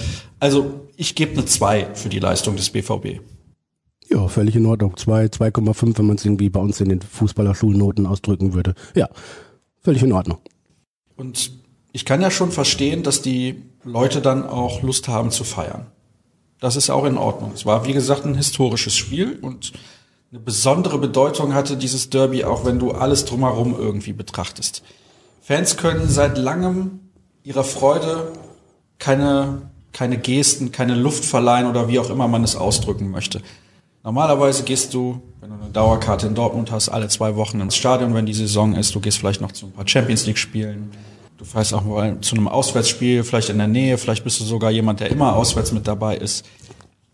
Also 0.40 0.88
ich 0.96 1.14
gebe 1.14 1.32
eine 1.32 1.44
2 1.44 1.94
für 1.94 2.08
die 2.08 2.18
Leistung 2.18 2.56
des 2.56 2.70
BVB. 2.70 3.20
Ja, 4.10 4.26
völlig 4.28 4.56
in 4.56 4.64
Ordnung. 4.66 4.96
2, 4.96 5.26
2,5, 5.26 5.98
wenn 5.98 6.06
man 6.06 6.16
es 6.16 6.24
irgendwie 6.24 6.48
bei 6.48 6.60
uns 6.60 6.80
in 6.80 6.88
den 6.88 7.02
Fußballerschulnoten 7.02 8.06
ausdrücken 8.06 8.54
würde. 8.54 8.74
Ja, 8.94 9.08
völlig 9.82 10.02
in 10.02 10.12
Ordnung. 10.12 10.38
Und 11.16 11.52
ich 11.92 12.04
kann 12.04 12.22
ja 12.22 12.30
schon 12.30 12.50
verstehen, 12.50 13.02
dass 13.02 13.22
die 13.22 13.62
Leute 13.84 14.20
dann 14.20 14.46
auch 14.46 14.82
Lust 14.82 15.08
haben 15.08 15.30
zu 15.30 15.44
feiern. 15.44 15.86
Das 16.60 16.74
ist 16.74 16.90
auch 16.90 17.04
in 17.04 17.18
Ordnung. 17.18 17.52
Es 17.54 17.66
war, 17.66 17.86
wie 17.86 17.92
gesagt, 17.92 18.24
ein 18.24 18.34
historisches 18.34 18.96
Spiel 18.96 19.38
und 19.42 19.72
eine 20.30 20.40
besondere 20.40 20.98
Bedeutung 20.98 21.54
hatte 21.54 21.76
dieses 21.76 22.10
Derby, 22.10 22.44
auch 22.44 22.64
wenn 22.64 22.78
du 22.78 22.92
alles 22.92 23.24
drumherum 23.24 23.74
irgendwie 23.78 24.12
betrachtest. 24.12 24.82
Fans 25.48 25.78
können 25.78 26.10
seit 26.10 26.36
langem 26.36 27.00
ihrer 27.42 27.64
Freude 27.64 28.32
keine, 28.98 29.62
keine 29.94 30.18
Gesten, 30.18 30.72
keine 30.72 30.94
Luft 30.94 31.24
verleihen 31.24 31.66
oder 31.66 31.88
wie 31.88 31.98
auch 31.98 32.10
immer 32.10 32.28
man 32.28 32.44
es 32.44 32.54
ausdrücken 32.54 33.10
möchte. 33.10 33.40
Normalerweise 34.04 34.62
gehst 34.64 34.92
du, 34.92 35.22
wenn 35.40 35.48
du 35.48 35.56
eine 35.56 35.70
Dauerkarte 35.70 36.26
in 36.26 36.34
Dortmund 36.34 36.70
hast, 36.70 36.90
alle 36.90 37.08
zwei 37.08 37.34
Wochen 37.36 37.62
ins 37.62 37.76
Stadion, 37.76 38.12
wenn 38.12 38.26
die 38.26 38.34
Saison 38.34 38.74
ist. 38.74 38.94
Du 38.94 39.00
gehst 39.00 39.16
vielleicht 39.16 39.40
noch 39.40 39.52
zu 39.52 39.64
ein 39.64 39.72
paar 39.72 39.88
Champions 39.88 40.26
League 40.26 40.36
Spielen 40.36 40.90
Du 41.38 41.46
fährst 41.46 41.72
auch 41.72 41.82
mal 41.82 42.20
zu 42.20 42.34
einem 42.34 42.48
Auswärtsspiel, 42.48 43.24
vielleicht 43.24 43.48
in 43.48 43.56
der 43.56 43.68
Nähe, 43.68 43.96
vielleicht 43.96 44.24
bist 44.24 44.40
du 44.40 44.44
sogar 44.44 44.70
jemand, 44.70 45.00
der 45.00 45.10
immer 45.10 45.34
auswärts 45.34 45.72
mit 45.72 45.88
dabei 45.88 46.18
ist. 46.18 46.44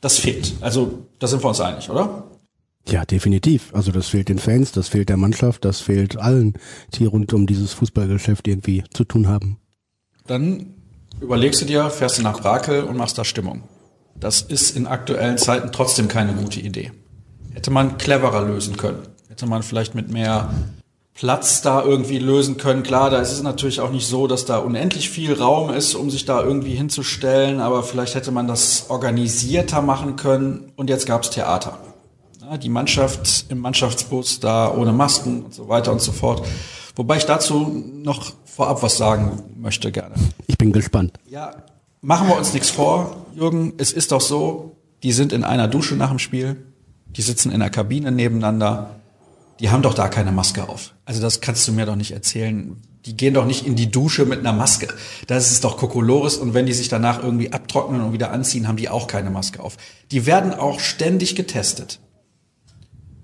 Das 0.00 0.19
fehlt. 0.19 0.55
Also, 0.61 1.05
da 1.21 1.29
sind 1.29 1.45
wir 1.45 1.50
uns 1.50 1.61
einig, 1.61 1.88
oder? 1.88 2.25
Ja, 2.88 3.05
definitiv. 3.05 3.75
Also 3.75 3.93
das 3.93 4.09
fehlt 4.09 4.29
den 4.29 4.38
Fans, 4.38 4.73
das 4.73 4.88
fehlt 4.88 5.09
der 5.09 5.17
Mannschaft, 5.17 5.64
das 5.64 5.81
fehlt 5.81 6.19
allen, 6.19 6.55
die 6.95 7.07
rund 7.07 7.33
um 7.33 7.47
dieses 7.47 7.73
Fußballgeschäft 7.73 8.47
irgendwie 8.47 8.85
zu 8.93 9.05
tun 9.05 9.29
haben. 9.29 9.59
Dann 10.26 10.75
überlegst 11.21 11.61
du 11.61 11.64
dir, 11.64 11.91
fährst 11.91 12.19
du 12.19 12.23
nach 12.23 12.41
Brakel 12.41 12.83
und 12.85 12.97
machst 12.97 13.17
da 13.17 13.25
Stimmung. 13.25 13.62
Das 14.14 14.43
ist 14.43 14.76
in 14.76 14.87
aktuellen 14.87 15.38
Zeiten 15.38 15.71
trotzdem 15.73 16.09
keine 16.09 16.35
gute 16.35 16.61
Idee. 16.61 16.93
Hätte 17.53 17.71
man 17.71 17.99
cleverer 17.99 18.47
lösen 18.47 18.76
können. 18.76 19.03
Hätte 19.29 19.47
man 19.47 19.62
vielleicht 19.62 19.95
mit 19.95 20.11
mehr 20.11 20.50
Platz 21.14 21.62
da 21.62 21.83
irgendwie 21.83 22.19
lösen 22.19 22.57
können. 22.57 22.83
Klar, 22.83 23.11
da 23.11 23.21
ist 23.21 23.33
es 23.33 23.43
natürlich 23.43 23.81
auch 23.81 23.91
nicht 23.91 24.07
so, 24.07 24.26
dass 24.26 24.45
da 24.45 24.59
unendlich 24.59 25.11
viel 25.11 25.33
Raum 25.33 25.71
ist, 25.71 25.95
um 25.95 26.11
sich 26.11 26.25
da 26.25 26.43
irgendwie 26.43 26.75
hinzustellen, 26.75 27.61
aber 27.61 27.83
vielleicht 27.85 28.17
hätte 28.17 28.33
man 28.33 28.49
das 28.49 28.87
organisierter 28.88 29.81
machen 29.81 30.17
können 30.17 30.73
und 30.76 30.91
jetzt 30.91 31.07
gab's 31.07 31.31
Theater. 31.31 31.79
Die 32.63 32.69
Mannschaft 32.69 33.47
im 33.49 33.59
Mannschaftsbus 33.59 34.41
da 34.41 34.73
ohne 34.73 34.93
Masken 34.93 35.45
und 35.45 35.55
so 35.55 35.69
weiter 35.69 35.93
und 35.93 36.01
so 36.01 36.13
fort. 36.13 36.47
Wobei 36.97 37.17
ich 37.17 37.25
dazu 37.25 37.85
noch 37.95 38.33
vorab 38.45 38.83
was 38.83 38.97
sagen 38.97 39.43
möchte 39.57 39.91
gerne. 39.91 40.15
Ich 40.47 40.59
bin 40.59 40.73
gespannt. 40.73 41.19
Ja, 41.29 41.55
machen 42.01 42.29
wir 42.29 42.37
uns 42.37 42.53
nichts 42.53 42.71
vor, 42.71 43.27
Jürgen. 43.35 43.73
Es 43.79 43.93
ist 43.93 44.13
doch 44.13 44.21
so, 44.21 44.77
die 45.03 45.13
sind 45.13 45.33
in 45.33 45.43
einer 45.43 45.69
Dusche 45.69 45.97
nach 45.97 46.11
dem 46.11 46.19
Spiel, 46.19 46.65
die 47.17 47.23
sitzen 47.23 47.51
in 47.51 47.61
der 47.61 47.71
Kabine 47.71 48.13
nebeneinander, 48.13 48.91
die 49.61 49.71
haben 49.71 49.83
doch 49.83 49.95
da 49.95 50.09
keine 50.09 50.33
Maske 50.33 50.69
auf. 50.69 50.95
Also 51.05 51.21
das 51.21 51.41
kannst 51.41 51.67
du 51.67 51.73
mir 51.73 51.87
doch 51.87 51.97
nicht 51.97 52.13
erzählen. 52.13 52.77
Die 53.07 53.17
gehen 53.17 53.35
doch 53.35 53.45
nicht 53.45 53.67
in 53.67 53.77
die 53.77 53.91
Dusche 53.91 54.25
mit 54.25 54.41
einer 54.41 54.53
Maske. 54.53 54.89
Das 55.27 55.51
ist 55.51 55.65
doch 55.65 55.77
Kokolores 55.77 56.37
und 56.37 56.55
wenn 56.55 56.67
die 56.67 56.73
sich 56.73 56.89
danach 56.89 57.23
irgendwie 57.23 57.53
abtrocknen 57.53 58.01
und 58.01 58.13
wieder 58.13 58.33
anziehen, 58.33 58.67
haben 58.67 58.77
die 58.77 58.89
auch 58.89 59.07
keine 59.07 59.31
Maske 59.31 59.63
auf. 59.63 59.77
Die 60.11 60.27
werden 60.27 60.55
auch 60.55 60.81
ständig 60.81 61.37
getestet. 61.37 62.01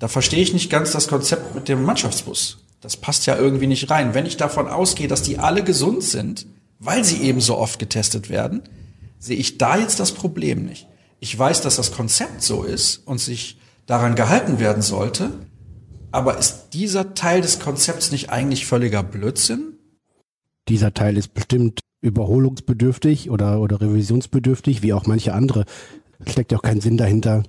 Da 0.01 0.09
verstehe 0.09 0.43
ich 0.43 0.55
nicht 0.55 0.71
ganz 0.71 0.93
das 0.93 1.09
Konzept 1.09 1.55
mit 1.55 1.69
dem 1.69 1.85
Mannschaftsbus. 1.85 2.65
Das 2.81 2.97
passt 2.97 3.27
ja 3.27 3.37
irgendwie 3.37 3.67
nicht 3.67 3.91
rein. 3.91 4.15
Wenn 4.15 4.27
ich 4.27 4.39
davon 4.39 4.67
ausgehe, 4.67 5.09
dass 5.09 5.23
die 5.23 5.39
alle 5.39 5.63
gesund 5.63 6.03
sind, 6.03 6.47
weil 6.79 7.05
sie 7.05 7.23
eben 7.23 7.43
so 7.43 7.59
oft 7.59 7.79
getestet 7.79 8.31
werden, 8.31 8.63
sehe 9.19 9.37
ich 9.37 9.59
da 9.59 9.77
jetzt 9.77 10.01
das 10.01 10.13
Problem 10.13 10.65
nicht. 10.65 10.89
Ich 11.21 11.39
weiß, 11.39 11.61
dass 11.61 11.77
das 11.77 11.93
Konzept 11.93 12.43
so 12.43 12.63
ist 12.63 13.07
und 13.07 13.19
sich 13.19 13.59
daran 13.85 14.15
gehalten 14.15 14.59
werden 14.59 14.83
sollte, 14.83 15.33
aber 16.13 16.39
ist 16.39 16.71
dieser 16.73 17.15
Teil 17.15 17.43
des 17.43 17.61
Konzepts 17.61 18.11
nicht 18.11 18.31
eigentlich 18.31 18.65
völliger 18.65 19.03
Blödsinn? 19.03 19.75
Dieser 20.69 20.95
Teil 20.95 21.19
ist 21.19 21.35
bestimmt 21.35 21.81
überholungsbedürftig 22.01 23.29
oder, 23.29 23.61
oder 23.61 23.83
revisionsbedürftig, 23.83 24.81
wie 24.83 24.95
auch 24.95 25.05
manche 25.05 25.35
andere. 25.35 25.67
Es 26.25 26.33
steckt 26.33 26.53
ja 26.53 26.59
auch 26.59 26.63
keinen 26.63 26.81
Sinn 26.81 26.97
dahinter, 26.97 27.43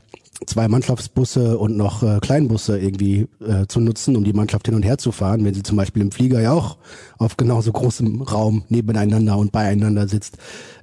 zwei 0.45 0.67
Mannschaftsbusse 0.67 1.57
und 1.57 1.77
noch 1.77 2.03
äh, 2.03 2.19
Kleinbusse 2.19 2.79
irgendwie 2.79 3.27
äh, 3.39 3.67
zu 3.67 3.79
nutzen, 3.79 4.15
um 4.15 4.23
die 4.23 4.33
Mannschaft 4.33 4.65
hin 4.65 4.75
und 4.75 4.83
her 4.83 4.97
zu 4.97 5.11
fahren, 5.11 5.45
wenn 5.45 5.53
sie 5.53 5.63
zum 5.63 5.77
Beispiel 5.77 6.01
im 6.01 6.11
Flieger 6.11 6.41
ja 6.41 6.51
auch 6.51 6.77
auf 7.17 7.37
genauso 7.37 7.71
großem 7.71 8.21
Raum 8.21 8.63
nebeneinander 8.69 9.37
und 9.37 9.51
beieinander 9.51 10.07
sitzt. 10.07 10.37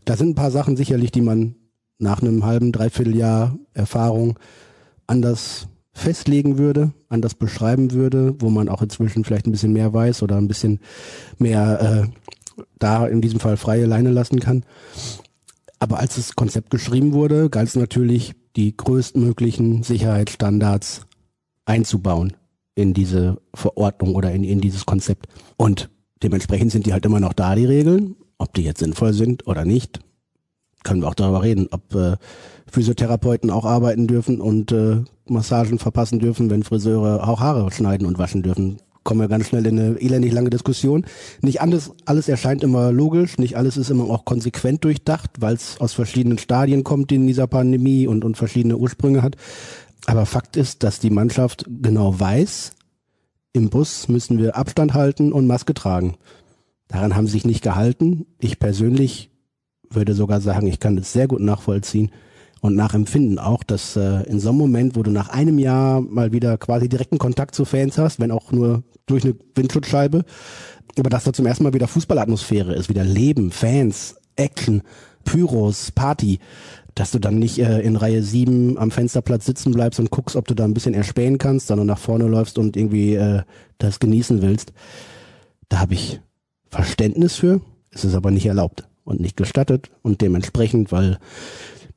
Da 0.05 0.17
sind 0.17 0.31
ein 0.31 0.35
paar 0.35 0.51
Sachen 0.51 0.77
sicherlich, 0.77 1.11
die 1.11 1.21
man 1.21 1.57
nach 1.99 2.23
einem 2.23 2.45
halben, 2.45 2.73
dreiviertel 2.73 3.17
Jahr 3.17 3.59
Erfahrung 3.75 4.39
anders 5.07 5.69
festlegen 5.93 6.59
würde, 6.59 6.93
anders 7.09 7.35
beschreiben 7.35 7.93
würde, 7.93 8.37
wo 8.39 8.51
man 8.51 8.69
auch 8.69 8.83
inzwischen 8.83 9.25
vielleicht 9.25 9.47
ein 9.47 9.53
bisschen 9.53 9.73
mehr 9.73 9.93
weiß 9.93 10.23
oder 10.23 10.37
ein 10.37 10.47
bisschen 10.47 10.79
mehr 11.39 12.07
äh, 12.07 12.59
da 12.79 13.07
in 13.07 13.21
diesem 13.21 13.41
Fall 13.41 13.57
freie 13.57 13.87
Leine 13.87 14.11
lassen 14.11 14.39
kann. 14.39 14.65
Aber 15.81 15.99
als 15.99 16.17
das 16.17 16.37
Konzept 16.37 16.71
geschrieben 16.71 17.13
wurde, 17.13 17.51
galt 17.51 17.69
es 17.69 17.77
natürlich, 17.77 18.35
die 18.59 18.77
größtmöglichen 18.77 19.85
Sicherheitsstandards 19.85 21.07
einzubauen 21.65 22.33
in 22.75 22.93
diese 22.93 23.41
Verordnung 23.55 24.17
oder 24.17 24.33
in, 24.33 24.43
in 24.43 24.61
dieses 24.61 24.85
Konzept. 24.85 25.29
Und 25.57 25.91
dementsprechend 26.25 26.73
sind 26.73 26.85
die 26.85 26.93
halt 26.93 27.07
immer 27.07 27.21
noch 27.21 27.35
da, 27.35 27.55
die 27.55 27.67
Regeln. 27.67 28.17
Ob 28.37 28.53
die 28.55 28.63
jetzt 28.63 28.81
sinnvoll 28.81 29.13
sind 29.13 29.47
oder 29.47 29.65
nicht, 29.65 30.01
können 30.83 31.03
wir 31.03 31.09
auch 31.09 31.15
darüber 31.15 31.43
reden, 31.45 31.69
ob 31.71 31.95
äh, 31.95 32.17
Physiotherapeuten 32.67 33.51
auch 33.51 33.65
arbeiten 33.65 34.09
dürfen 34.09 34.41
und 34.41 34.73
äh, 34.73 35.03
Massagen 35.27 35.79
verpassen 35.79 36.19
dürfen, 36.19 36.51
wenn 36.51 36.65
Friseure 36.65 37.29
auch 37.29 37.41
Haare 37.41 37.71
schneiden 37.71 38.07
und 38.07 38.19
waschen 38.19 38.43
dürfen 38.43 38.79
kommen 39.09 39.23
wir 39.23 39.29
ganz 39.29 39.47
schnell 39.47 39.65
in 39.65 39.81
eine 39.81 39.99
elendig 40.03 40.33
lange 40.33 40.51
Diskussion. 40.51 41.07
Nicht 41.41 41.63
alles, 41.63 41.93
alles 42.05 42.29
erscheint 42.29 42.63
immer 42.63 42.93
logisch, 42.93 43.39
nicht 43.39 43.57
alles 43.57 43.79
ist 43.79 43.89
immer 43.89 44.05
auch 44.05 44.27
konsequent 44.27 44.85
durchdacht, 44.85 45.31
weil 45.41 45.55
es 45.55 45.81
aus 45.81 45.95
verschiedenen 45.95 46.37
Stadien 46.37 46.85
kommt 46.85 47.11
in 47.11 47.27
dieser 47.27 47.47
Pandemie 47.47 48.07
und, 48.07 48.23
und 48.23 48.37
verschiedene 48.37 48.77
Ursprünge 48.77 49.23
hat. 49.23 49.37
Aber 50.05 50.27
Fakt 50.27 50.59
ist, 50.59 50.83
dass 50.83 51.01
die 51.01 51.09
Mannschaft 51.09 51.65
genau 51.81 52.21
weiß, 52.21 52.73
im 53.55 53.71
Bus 53.71 54.09
müssen 54.09 54.37
wir 54.37 54.57
Abstand 54.57 54.93
halten 54.93 55.33
und 55.33 55.47
Maske 55.47 55.73
tragen. 55.73 56.19
Daran 56.89 57.17
haben 57.17 57.25
sie 57.25 57.33
sich 57.33 57.47
nicht 57.47 57.63
gehalten. 57.63 58.27
Ich 58.39 58.59
persönlich 58.59 59.31
würde 59.89 60.13
sogar 60.13 60.43
sagen, 60.43 60.67
ich 60.67 60.81
kann 60.81 60.97
das 60.97 61.15
sehr 61.15 61.29
gut 61.29 61.41
nachvollziehen 61.41 62.11
und 62.61 62.75
nachempfinden 62.75 63.39
auch, 63.39 63.63
dass 63.63 63.97
äh, 63.97 64.23
in 64.25 64.41
so 64.41 64.51
einem 64.51 64.59
Moment, 64.59 64.97
wo 64.97 65.03
du 65.03 65.11
nach 65.11 65.29
einem 65.29 65.59
Jahr 65.59 66.01
mal 66.01 66.33
wieder 66.33 66.59
quasi 66.59 66.89
direkten 66.89 67.19
Kontakt 67.19 67.55
zu 67.55 67.65
Fans 67.65 67.99
hast, 67.99 68.21
wenn 68.21 68.31
auch 68.31 68.53
nur 68.53 68.83
durch 69.07 69.25
eine 69.25 69.35
Windschutzscheibe, 69.55 70.25
aber 70.99 71.11
dass 71.11 71.25
da 71.25 71.33
zum 71.33 71.47
ersten 71.47 71.65
Mal 71.65 71.75
wieder 71.75 71.89
Fußballatmosphäre 71.89 72.75
ist, 72.75 72.89
wieder 72.89 73.05
Leben, 73.05 73.51
Fans, 73.51 74.17
Action, 74.37 74.83
Pyros, 75.25 75.93
Party, 75.93 76.39
dass 76.95 77.13
du 77.13 77.19
dann 77.19 77.39
nicht 77.39 77.59
äh, 77.59 77.81
in 77.81 77.97
Reihe 77.97 78.23
7 78.23 78.77
am 78.79 78.91
Fensterplatz 78.91 79.47
sitzen 79.47 79.73
bleibst 79.73 80.01
und 80.01 80.11
guckst, 80.11 80.37
ob 80.37 80.49
du 80.49 80.55
da 80.55 80.65
ein 80.65 80.75
bisschen 80.75 80.95
erspähen 80.95 81.39
kannst, 81.39 81.69
sondern 81.69 81.87
nach 81.87 81.99
vorne 81.99 82.27
läufst 82.27 82.59
und 82.59 82.77
irgendwie 82.77 83.15
äh, 83.15 83.43
das 83.79 84.01
genießen 84.01 84.43
willst. 84.43 84.73
Da 85.69 85.79
habe 85.79 85.95
ich 85.95 86.21
Verständnis 86.71 87.37
für, 87.37 87.61
es 87.93 88.05
ist 88.05 88.15
aber 88.15 88.31
nicht 88.31 88.47
erlaubt 88.47 88.89
und 89.05 89.21
nicht 89.21 89.37
gestattet 89.37 89.91
und 90.03 90.21
dementsprechend, 90.21 90.91
weil 90.91 91.19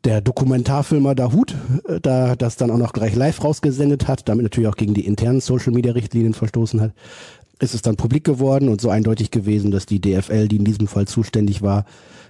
der 0.03 0.21
Dokumentarfilmer 0.21 1.15
Dahut 1.15 1.55
äh, 1.87 1.99
da 2.01 2.35
das 2.35 2.57
dann 2.57 2.71
auch 2.71 2.77
noch 2.77 2.93
gleich 2.93 3.15
live 3.15 3.43
rausgesendet 3.43 4.07
hat, 4.07 4.27
damit 4.27 4.43
natürlich 4.43 4.69
auch 4.69 4.75
gegen 4.75 4.93
die 4.93 5.05
internen 5.05 5.41
Social 5.41 5.73
Media 5.73 5.93
Richtlinien 5.93 6.33
verstoßen 6.33 6.81
hat, 6.81 6.93
ist 7.59 7.75
es 7.75 7.81
dann 7.81 7.95
publik 7.95 8.23
geworden 8.23 8.69
und 8.69 8.81
so 8.81 8.89
eindeutig 8.89 9.31
gewesen, 9.31 9.71
dass 9.71 9.85
die 9.85 10.01
DFL, 10.01 10.47
die 10.47 10.57
in 10.57 10.65
diesem 10.65 10.87
Fall 10.87 11.07
zuständig 11.07 11.61
war, 11.61 11.85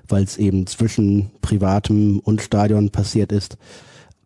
weil 0.08 0.24
es 0.24 0.38
eben 0.38 0.68
zwischen 0.68 1.32
privatem 1.42 2.20
und 2.20 2.42
Stadion 2.42 2.90
passiert 2.90 3.32
ist, 3.32 3.58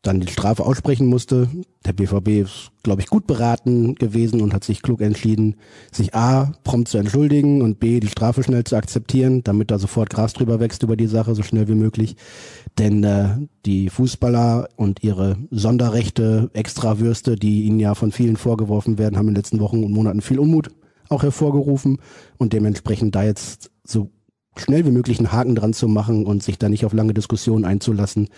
dann 0.05 0.19
die 0.19 0.31
Strafe 0.31 0.65
aussprechen 0.65 1.07
musste. 1.07 1.49
Der 1.85 1.93
BVB 1.93 2.27
ist, 2.43 2.71
glaube 2.83 3.01
ich, 3.01 3.07
gut 3.07 3.27
beraten 3.27 3.95
gewesen 3.95 4.41
und 4.41 4.53
hat 4.53 4.63
sich 4.63 4.81
klug 4.81 5.01
entschieden, 5.01 5.55
sich 5.91 6.13
A, 6.13 6.53
prompt 6.63 6.89
zu 6.89 6.97
entschuldigen 6.97 7.61
und 7.61 7.79
B, 7.79 7.99
die 7.99 8.07
Strafe 8.07 8.43
schnell 8.43 8.63
zu 8.63 8.75
akzeptieren, 8.75 9.43
damit 9.43 9.71
da 9.71 9.79
sofort 9.79 10.09
Gras 10.09 10.33
drüber 10.33 10.59
wächst 10.59 10.83
über 10.83 10.95
die 10.95 11.07
Sache, 11.07 11.35
so 11.35 11.43
schnell 11.43 11.67
wie 11.67 11.75
möglich. 11.75 12.15
Denn 12.77 13.03
äh, 13.03 13.37
die 13.65 13.89
Fußballer 13.89 14.69
und 14.75 15.03
ihre 15.03 15.37
Sonderrechte, 15.49 16.49
Extrawürste, 16.53 17.35
die 17.35 17.63
ihnen 17.63 17.79
ja 17.79 17.95
von 17.95 18.11
vielen 18.11 18.37
vorgeworfen 18.37 18.97
werden, 18.97 19.17
haben 19.17 19.27
in 19.27 19.33
den 19.33 19.41
letzten 19.41 19.59
Wochen 19.59 19.83
und 19.83 19.91
Monaten 19.91 20.21
viel 20.21 20.39
Unmut 20.39 20.69
auch 21.09 21.23
hervorgerufen 21.23 21.97
und 22.37 22.53
dementsprechend 22.53 23.15
da 23.15 23.23
jetzt 23.23 23.71
so 23.83 24.09
schnell 24.57 24.85
wie 24.85 24.91
möglich 24.91 25.19
einen 25.19 25.31
Haken 25.31 25.55
dran 25.55 25.73
zu 25.73 25.87
machen 25.87 26.25
und 26.25 26.41
sich 26.41 26.57
da 26.57 26.69
nicht 26.69 26.85
auf 26.85 26.93
lange 26.93 27.13
Diskussionen 27.13 27.65
einzulassen, 27.65 28.29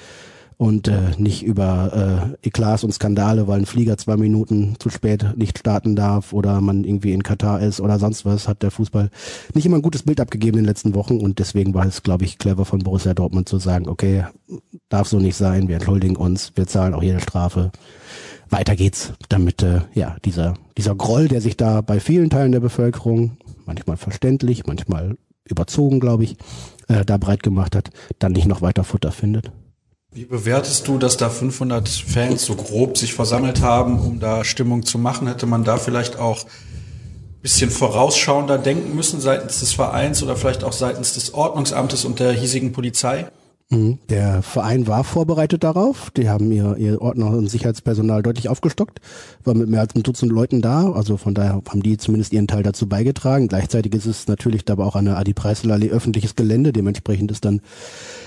und 0.58 0.88
äh, 0.88 1.12
nicht 1.18 1.44
über 1.44 2.36
äh, 2.42 2.48
Eklats 2.48 2.84
und 2.84 2.92
Skandale, 2.92 3.48
weil 3.48 3.60
ein 3.60 3.66
Flieger 3.68 3.98
zwei 3.98 4.18
Minuten 4.18 4.76
zu 4.80 4.90
spät 4.90 5.38
nicht 5.38 5.60
starten 5.60 5.96
darf 5.96 6.34
oder 6.34 6.62
man 6.62 6.84
irgendwie 6.84 7.14
in 7.14 7.22
Katar 7.22 7.62
ist 7.62 7.80
oder 7.80 8.00
sonst 8.00 8.26
was, 8.26 8.48
hat 8.48 8.64
der 8.64 8.72
Fußball 8.72 9.12
nicht 9.54 9.66
immer 9.66 9.78
ein 9.78 9.84
gutes 9.84 10.04
Bild 10.04 10.20
abgegeben 10.20 10.58
in 10.58 10.64
den 10.64 10.70
letzten 10.70 10.96
Wochen 10.96 11.20
und 11.20 11.38
deswegen 11.38 11.76
war 11.76 11.86
es, 11.86 12.02
glaube 12.02 12.26
ich, 12.26 12.40
clever 12.40 12.66
von 12.66 12.80
Borussia 12.80 13.14
Dortmund 13.14 13.48
zu 13.48 13.60
sagen, 13.60 13.88
okay, 13.88 14.26
darf 14.90 15.08
so 15.08 15.20
nicht 15.20 15.36
sein, 15.36 15.68
wir 15.68 15.76
entschuldigen 15.76 16.16
uns, 16.16 16.54
wir 16.56 16.66
zahlen 16.66 16.96
auch 16.96 17.04
jede 17.04 17.20
Strafe. 17.20 17.72
Weiter 18.50 18.76
geht's, 18.76 19.14
damit 19.30 19.62
äh, 19.62 19.82
ja 19.94 20.16
dieser 20.26 20.56
dieser 20.78 20.96
Groll, 20.96 21.28
der 21.28 21.42
sich 21.42 21.58
da 21.58 21.82
bei 21.82 22.00
vielen 22.00 22.30
Teilen 22.30 22.52
der 22.52 22.62
Bevölkerung 22.62 23.38
manchmal 23.66 23.98
verständlich, 23.98 24.66
manchmal 24.66 25.18
überzogen, 25.46 26.00
glaube 26.00 26.24
ich, 26.24 26.38
äh, 26.88 27.06
da 27.06 27.18
breit 27.18 27.44
gemacht 27.44 27.76
hat, 27.76 27.92
dann 28.20 28.32
nicht 28.32 28.48
noch 28.48 28.62
weiter 28.62 28.84
Futter 28.84 29.12
findet. 29.12 29.52
Wie 30.18 30.26
bewertest 30.26 30.88
du, 30.88 30.98
dass 30.98 31.16
da 31.16 31.30
500 31.30 31.88
Fans 31.88 32.44
so 32.44 32.56
grob 32.56 32.98
sich 32.98 33.14
versammelt 33.14 33.62
haben, 33.62 34.00
um 34.00 34.20
da 34.20 34.44
Stimmung 34.44 34.82
zu 34.82 34.98
machen? 34.98 35.28
Hätte 35.28 35.46
man 35.46 35.64
da 35.64 35.78
vielleicht 35.78 36.18
auch 36.18 36.44
ein 36.44 37.42
bisschen 37.44 37.70
vorausschauender 37.70 38.58
denken 38.58 38.96
müssen 38.96 39.22
seitens 39.22 39.60
des 39.60 39.74
Vereins 39.74 40.24
oder 40.24 40.36
vielleicht 40.36 40.64
auch 40.64 40.74
seitens 40.74 41.14
des 41.14 41.36
Ordnungsamtes 41.36 42.04
und 42.04 42.20
der 42.20 42.32
hiesigen 42.32 42.72
Polizei? 42.72 43.28
Mhm. 43.70 44.00
Der 44.10 44.42
Verein 44.42 44.88
war 44.88 45.04
vorbereitet 45.04 45.64
darauf. 45.64 46.10
Die 46.12 46.30
haben 46.30 46.52
ihr, 46.52 46.78
ihr 46.78 47.02
Ordner 47.02 47.30
und 47.30 47.48
Sicherheitspersonal 47.48 48.24
deutlich 48.24 48.50
aufgestockt, 48.50 49.02
war 49.44 49.54
mit 49.54 49.70
mehr 49.70 49.82
als 49.82 49.94
einem 49.94 50.04
Dutzend 50.04 50.32
Leuten 50.32 50.64
da. 50.64 50.94
Also 50.94 51.18
von 51.18 51.36
daher 51.36 51.62
haben 51.70 51.84
die 51.84 51.98
zumindest 51.98 52.34
ihren 52.34 52.48
Teil 52.48 52.64
dazu 52.64 52.88
beigetragen. 52.88 53.50
Gleichzeitig 53.50 53.94
ist 53.94 54.06
es 54.06 54.28
natürlich 54.28 54.66
da 54.66 54.74
aber 54.74 54.88
auch 54.88 54.96
eine 54.96 55.18
Adi 55.18 55.34
Preiselallee 55.34 55.90
öffentliches 55.90 56.36
Gelände. 56.36 56.72
Dementsprechend 56.74 57.30
ist 57.30 57.46
dann 57.46 57.62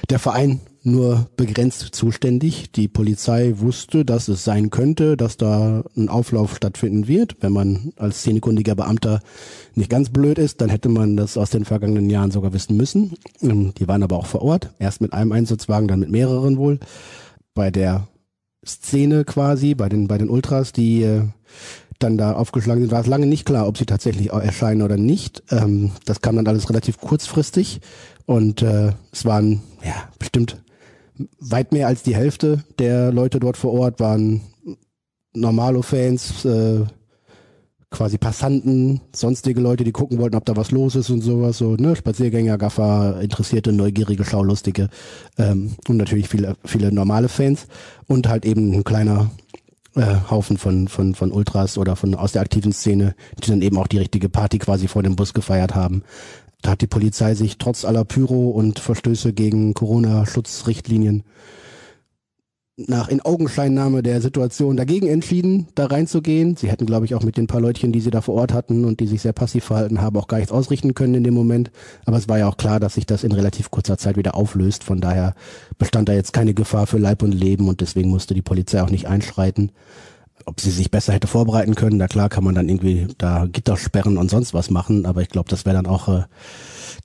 der 0.08 0.18
Verein 0.18 0.60
nur 0.82 1.28
begrenzt 1.36 1.94
zuständig. 1.94 2.72
Die 2.72 2.88
Polizei 2.88 3.54
wusste, 3.56 4.04
dass 4.04 4.28
es 4.28 4.44
sein 4.44 4.70
könnte, 4.70 5.16
dass 5.16 5.36
da 5.36 5.84
ein 5.96 6.08
Auflauf 6.08 6.56
stattfinden 6.56 7.06
wird. 7.06 7.36
Wenn 7.40 7.52
man 7.52 7.92
als 7.96 8.20
szenekundiger 8.20 8.74
Beamter 8.74 9.20
nicht 9.74 9.90
ganz 9.90 10.10
blöd 10.10 10.38
ist, 10.38 10.60
dann 10.60 10.70
hätte 10.70 10.88
man 10.88 11.16
das 11.16 11.36
aus 11.36 11.50
den 11.50 11.64
vergangenen 11.64 12.08
Jahren 12.08 12.30
sogar 12.30 12.52
wissen 12.52 12.76
müssen. 12.76 13.14
Ähm, 13.42 13.72
die 13.78 13.88
waren 13.88 14.02
aber 14.02 14.16
auch 14.16 14.26
vor 14.26 14.42
Ort. 14.42 14.70
Erst 14.78 15.00
mit 15.00 15.12
einem 15.12 15.32
Einsatzwagen, 15.32 15.88
dann 15.88 16.00
mit 16.00 16.10
mehreren 16.10 16.56
wohl. 16.56 16.78
Bei 17.54 17.70
der 17.70 18.08
Szene 18.66 19.24
quasi, 19.24 19.74
bei 19.74 19.88
den, 19.88 20.08
bei 20.08 20.18
den 20.18 20.30
Ultras, 20.30 20.72
die 20.72 21.02
äh, 21.02 21.22
dann 21.98 22.16
da 22.16 22.32
aufgeschlagen 22.32 22.82
sind, 22.82 22.92
war 22.92 23.00
es 23.00 23.06
lange 23.06 23.26
nicht 23.26 23.44
klar, 23.44 23.68
ob 23.68 23.76
sie 23.76 23.86
tatsächlich 23.86 24.30
erscheinen 24.30 24.82
oder 24.82 24.96
nicht. 24.96 25.42
Ähm, 25.50 25.92
das 26.06 26.22
kam 26.22 26.36
dann 26.36 26.46
alles 26.46 26.68
relativ 26.70 26.98
kurzfristig 26.98 27.80
und 28.26 28.62
äh, 28.62 28.92
es 29.12 29.24
waren 29.24 29.62
ja 29.84 30.08
bestimmt 30.18 30.62
weit 31.38 31.72
mehr 31.72 31.86
als 31.86 32.02
die 32.02 32.14
Hälfte 32.14 32.64
der 32.78 33.12
Leute 33.12 33.40
dort 33.40 33.56
vor 33.56 33.72
Ort 33.72 34.00
waren 34.00 34.42
Normalo-Fans, 35.32 36.44
äh, 36.44 36.84
quasi 37.90 38.18
Passanten, 38.18 39.00
sonstige 39.12 39.60
Leute, 39.60 39.84
die 39.84 39.92
gucken 39.92 40.18
wollten, 40.18 40.36
ob 40.36 40.44
da 40.44 40.56
was 40.56 40.70
los 40.70 40.94
ist 40.94 41.10
und 41.10 41.22
sowas, 41.22 41.58
so, 41.58 41.74
ne, 41.74 41.96
Spaziergänger, 41.96 42.56
Gaffer, 42.56 43.20
interessierte, 43.20 43.72
neugierige, 43.72 44.24
Schaulustige 44.24 44.88
ähm, 45.38 45.74
und 45.88 45.96
natürlich 45.96 46.28
viele, 46.28 46.56
viele 46.64 46.92
normale 46.92 47.28
Fans 47.28 47.66
und 48.06 48.28
halt 48.28 48.44
eben 48.44 48.72
ein 48.72 48.84
kleiner 48.84 49.30
äh, 49.96 50.16
Haufen 50.30 50.56
von, 50.56 50.86
von, 50.86 51.14
von 51.16 51.32
Ultras 51.32 51.78
oder 51.78 51.96
von 51.96 52.14
aus 52.14 52.32
der 52.32 52.42
aktiven 52.42 52.72
Szene, 52.72 53.14
die 53.42 53.50
dann 53.50 53.62
eben 53.62 53.76
auch 53.76 53.88
die 53.88 53.98
richtige 53.98 54.28
Party 54.28 54.58
quasi 54.58 54.86
vor 54.86 55.02
dem 55.02 55.16
Bus 55.16 55.34
gefeiert 55.34 55.74
haben. 55.74 56.04
Da 56.62 56.72
hat 56.72 56.82
die 56.82 56.86
Polizei 56.86 57.34
sich 57.34 57.58
trotz 57.58 57.84
aller 57.84 58.04
Pyro 58.04 58.50
und 58.50 58.78
Verstöße 58.78 59.32
gegen 59.32 59.74
Corona-Schutzrichtlinien 59.74 61.24
nach 62.88 63.08
in 63.08 63.20
Augenscheinnahme 63.20 64.02
der 64.02 64.20
Situation 64.20 64.76
dagegen 64.76 65.06
entschieden, 65.06 65.68
da 65.74 65.86
reinzugehen. 65.86 66.56
Sie 66.56 66.70
hätten, 66.70 66.86
glaube 66.86 67.04
ich, 67.04 67.14
auch 67.14 67.22
mit 67.22 67.36
den 67.36 67.46
paar 67.46 67.60
Leutchen, 67.60 67.92
die 67.92 68.00
sie 68.00 68.10
da 68.10 68.20
vor 68.20 68.34
Ort 68.36 68.52
hatten 68.52 68.84
und 68.84 69.00
die 69.00 69.06
sich 69.06 69.22
sehr 69.22 69.32
passiv 69.32 69.64
verhalten 69.64 70.00
haben, 70.00 70.16
auch 70.16 70.28
gar 70.28 70.38
nichts 70.38 70.52
ausrichten 70.52 70.94
können 70.94 71.14
in 71.14 71.24
dem 71.24 71.34
Moment. 71.34 71.70
Aber 72.06 72.16
es 72.16 72.28
war 72.28 72.38
ja 72.38 72.48
auch 72.48 72.56
klar, 72.56 72.80
dass 72.80 72.94
sich 72.94 73.06
das 73.06 73.24
in 73.24 73.32
relativ 73.32 73.70
kurzer 73.70 73.98
Zeit 73.98 74.16
wieder 74.16 74.34
auflöst. 74.34 74.84
Von 74.84 75.00
daher 75.00 75.34
bestand 75.78 76.08
da 76.08 76.14
jetzt 76.14 76.32
keine 76.32 76.54
Gefahr 76.54 76.86
für 76.86 76.98
Leib 76.98 77.22
und 77.22 77.32
Leben 77.32 77.68
und 77.68 77.80
deswegen 77.80 78.10
musste 78.10 78.34
die 78.34 78.42
Polizei 78.42 78.82
auch 78.82 78.90
nicht 78.90 79.06
einschreiten 79.06 79.72
ob 80.46 80.60
sie 80.60 80.70
sich 80.70 80.90
besser 80.90 81.12
hätte 81.12 81.26
vorbereiten 81.26 81.74
können, 81.74 81.96
na 81.96 82.08
klar 82.08 82.28
kann 82.28 82.44
man 82.44 82.54
dann 82.54 82.68
irgendwie 82.68 83.08
da 83.18 83.46
Gitter 83.46 83.76
sperren 83.76 84.18
und 84.18 84.30
sonst 84.30 84.54
was 84.54 84.70
machen, 84.70 85.06
aber 85.06 85.22
ich 85.22 85.28
glaube, 85.28 85.48
das 85.48 85.64
wäre 85.64 85.76
dann 85.76 85.86
auch 85.86 86.08
äh, 86.08 86.24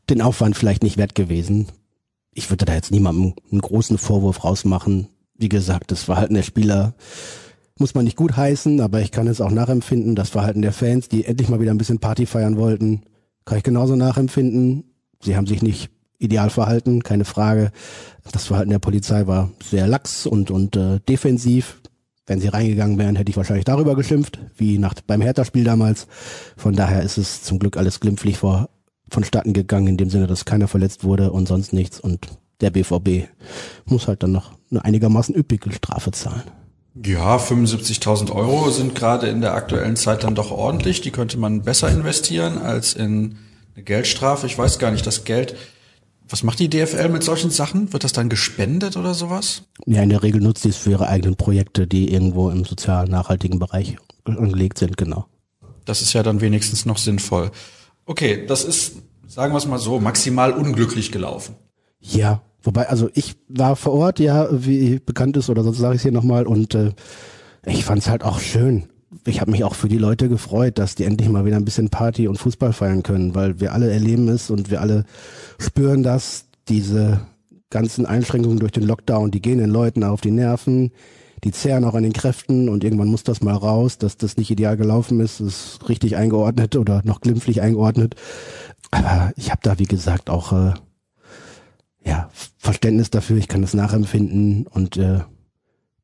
den 0.10 0.22
Aufwand 0.22 0.56
vielleicht 0.56 0.84
nicht 0.84 0.98
wert 0.98 1.16
gewesen. 1.16 1.68
Ich 2.34 2.50
würde 2.50 2.66
da 2.66 2.74
jetzt 2.74 2.92
niemandem 2.92 3.34
einen 3.52 3.62
großen 3.62 3.98
Vorwurf 3.98 4.44
rausmachen. 4.44 5.08
Wie 5.36 5.50
gesagt, 5.50 5.92
das 5.92 6.04
Verhalten 6.04 6.34
der 6.34 6.44
Spieler 6.44 6.94
muss 7.78 7.94
man 7.94 8.06
nicht 8.06 8.18
gut 8.18 8.38
heißen, 8.38 8.80
aber 8.80 9.02
ich 9.02 9.12
kann 9.12 9.28
es 9.28 9.42
auch 9.42 9.52
nachempfinden. 9.52 10.16
Das 10.16 10.30
Verhalten 10.30 10.62
der 10.62 10.72
Fans, 10.72 11.10
die 11.10 11.26
endlich 11.26 11.50
mal 11.50 11.60
wieder 11.60 11.72
ein 11.72 11.78
bisschen 11.78 12.00
Party 12.00 12.26
feiern 12.26 12.58
wollten, 12.58 13.04
kann 13.44 13.58
ich 13.58 13.64
genauso 13.64 13.96
nachempfinden. 13.96 14.86
Sie 15.22 15.36
haben 15.36 15.48
sich 15.48 15.62
nicht 15.62 15.90
ideal 16.20 16.50
verhalten, 16.50 17.04
keine 17.04 17.26
Frage. 17.26 17.72
Das 18.32 18.46
Verhalten 18.46 18.72
der 18.72 18.80
Polizei 18.80 19.28
war 19.28 19.52
sehr 19.64 19.88
lax 19.88 20.26
und, 20.26 20.52
und 20.52 20.76
äh, 20.76 21.00
defensiv. 21.08 21.82
Wenn 22.28 22.42
sie 22.42 22.48
reingegangen 22.48 22.98
wären, 22.98 23.16
hätte 23.16 23.30
ich 23.30 23.38
wahrscheinlich 23.38 23.66
darüber 23.66 23.96
geschimpft, 23.96 24.40
wie 24.58 24.80
nach, 24.80 24.96
beim 25.06 25.22
Hertha-Spiel 25.22 25.64
damals. 25.64 26.08
Von 26.58 26.76
daher 26.76 27.04
ist 27.04 27.18
es 27.18 27.44
zum 27.44 27.60
Glück 27.60 27.78
alles 27.78 28.00
glimpflich 28.00 28.38
vor, 28.38 28.70
vonstatten 29.10 29.54
gegangen, 29.54 29.88
in 29.88 29.98
dem 29.98 30.10
Sinne, 30.10 30.26
dass 30.26 30.46
keiner 30.46 30.68
verletzt 30.68 31.04
wurde 31.04 31.32
und 31.32 31.48
sonst 31.48 31.72
nichts. 31.72 32.00
Und 32.00 32.28
der 32.62 32.72
BVB 32.72 33.28
muss 33.86 34.08
halt 34.08 34.24
dann 34.24 34.32
noch 34.32 34.54
eine 34.72 34.84
einigermaßen 34.84 35.36
üppige 35.36 35.72
Strafe 35.72 36.12
zahlen. 36.12 36.44
Ja, 37.04 37.38
75.000 37.38 38.32
Euro 38.32 38.72
sind 38.72 38.96
gerade 38.96 39.28
in 39.28 39.42
der 39.42 39.54
aktuellen 39.54 39.98
Zeit 39.98 40.24
dann 40.24 40.34
doch 40.34 40.52
ordentlich. 40.52 41.02
Die 41.02 41.12
könnte 41.12 41.38
man 41.38 41.62
besser 41.62 41.92
investieren 41.92 42.58
als 42.58 42.94
in 42.94 43.38
eine 43.76 43.84
Geldstrafe. 43.84 44.48
Ich 44.48 44.58
weiß 44.58 44.80
gar 44.80 44.92
nicht, 44.92 45.06
das 45.06 45.26
Geld 45.26 45.56
was 46.28 46.44
macht 46.44 46.60
die 46.60 46.70
DFL 46.70 47.10
mit 47.10 47.24
solchen 47.24 47.52
Sachen? 47.52 47.94
Wird 47.94 48.04
das 48.04 48.14
dann 48.14 48.30
gespendet 48.30 48.98
oder 48.98 49.14
sowas? 49.14 49.64
Ja, 49.86 50.02
in 50.02 50.10
der 50.10 50.24
Regel 50.24 50.42
nutzt 50.42 50.64
sie 50.64 50.70
es 50.70 50.78
für 50.78 50.92
ihre 50.92 51.08
eigenen 51.08 51.36
Projekte, 51.36 51.88
die 51.88 52.12
irgendwo 52.12 52.50
im 52.50 52.66
sozial 52.66 53.08
nachhaltigen 53.08 53.60
Bereich 53.60 53.98
angelegt 54.24 54.80
sind, 54.80 54.98
genau. 54.98 55.28
Das 55.86 56.02
ist 56.02 56.14
ja 56.14 56.24
dann 56.24 56.42
wenigstens 56.42 56.86
noch 56.86 56.98
sinnvoll. 56.98 57.52
Okay, 58.06 58.46
das 58.48 58.64
ist, 58.64 58.94
sagen 59.28 59.54
wir 59.54 59.58
es 59.58 59.68
mal 59.68 59.78
so, 59.78 60.00
maximal 60.00 60.52
unglücklich 60.54 61.12
gelaufen. 61.12 61.56
Ja, 62.00 62.42
wobei, 62.64 62.90
also 62.90 63.10
ich 63.14 63.36
war 63.48 63.76
vor 63.76 63.94
Ort, 63.94 64.20
ja, 64.20 64.48
wie 64.52 65.00
bekannt 65.00 65.38
ist, 65.38 65.50
oder 65.50 65.64
sonst 65.64 65.78
sage 65.78 65.96
ich 65.96 66.00
es 66.00 66.04
hier 66.04 66.12
nochmal, 66.12 66.48
und 66.48 66.74
äh, 66.74 66.94
ich 67.66 67.86
fand 67.86 68.02
es 68.02 68.10
halt 68.10 68.24
auch 68.24 68.40
schön 68.40 68.88
ich 69.26 69.42
habe 69.42 69.52
mich 69.52 69.64
auch 69.64 69.76
für 69.76 69.88
die 69.88 69.98
Leute 69.98 70.30
gefreut, 70.30 70.78
dass 70.78 70.96
die 70.96 71.06
endlich 71.06 71.30
mal 71.30 71.46
wieder 71.46 71.58
ein 71.58 71.66
bisschen 71.66 71.90
Party 71.90 72.28
und 72.28 72.38
Fußball 72.38 72.74
feiern 72.74 73.04
können, 73.04 73.36
weil 73.36 73.60
wir 73.60 73.74
alle 73.74 73.92
erleben 73.92 74.28
es 74.28 74.50
und 74.50 74.70
wir 74.70 74.82
alle 74.82 75.06
spüren 75.60 76.04
das, 76.04 76.46
diese 76.68 77.22
ganzen 77.70 78.06
Einschränkungen 78.06 78.60
durch 78.60 78.72
den 78.72 78.84
Lockdown, 78.84 79.32
die 79.32 79.42
gehen 79.42 79.58
den 79.58 79.70
Leuten 79.70 80.04
auf 80.04 80.22
die 80.22 80.32
Nerven, 80.32 80.92
die 81.44 81.52
zehren 81.52 81.84
auch 81.84 81.94
an 81.94 82.04
den 82.04 82.14
Kräften 82.14 82.70
und 82.70 82.84
irgendwann 82.84 83.10
muss 83.10 83.24
das 83.24 83.42
mal 83.42 83.56
raus, 83.56 83.98
dass 83.98 84.18
das 84.18 84.38
nicht 84.38 84.50
ideal 84.50 84.78
gelaufen 84.78 85.20
ist, 85.20 85.40
ist 85.40 85.88
richtig 85.90 86.16
eingeordnet 86.16 86.76
oder 86.76 87.02
noch 87.04 87.22
glimpflich 87.22 87.62
eingeordnet. 87.62 88.16
Aber 88.92 89.32
ich 89.36 89.52
habe 89.52 89.62
da, 89.64 89.78
wie 89.78 89.86
gesagt, 89.86 90.30
auch 90.30 90.54
äh, 90.54 90.74
ja, 92.06 92.30
Verständnis 92.58 93.10
dafür, 93.10 93.38
ich 93.38 93.48
kann 93.48 93.62
das 93.62 93.74
nachempfinden 93.74 94.68
und 94.68 94.98
äh, 94.98 95.22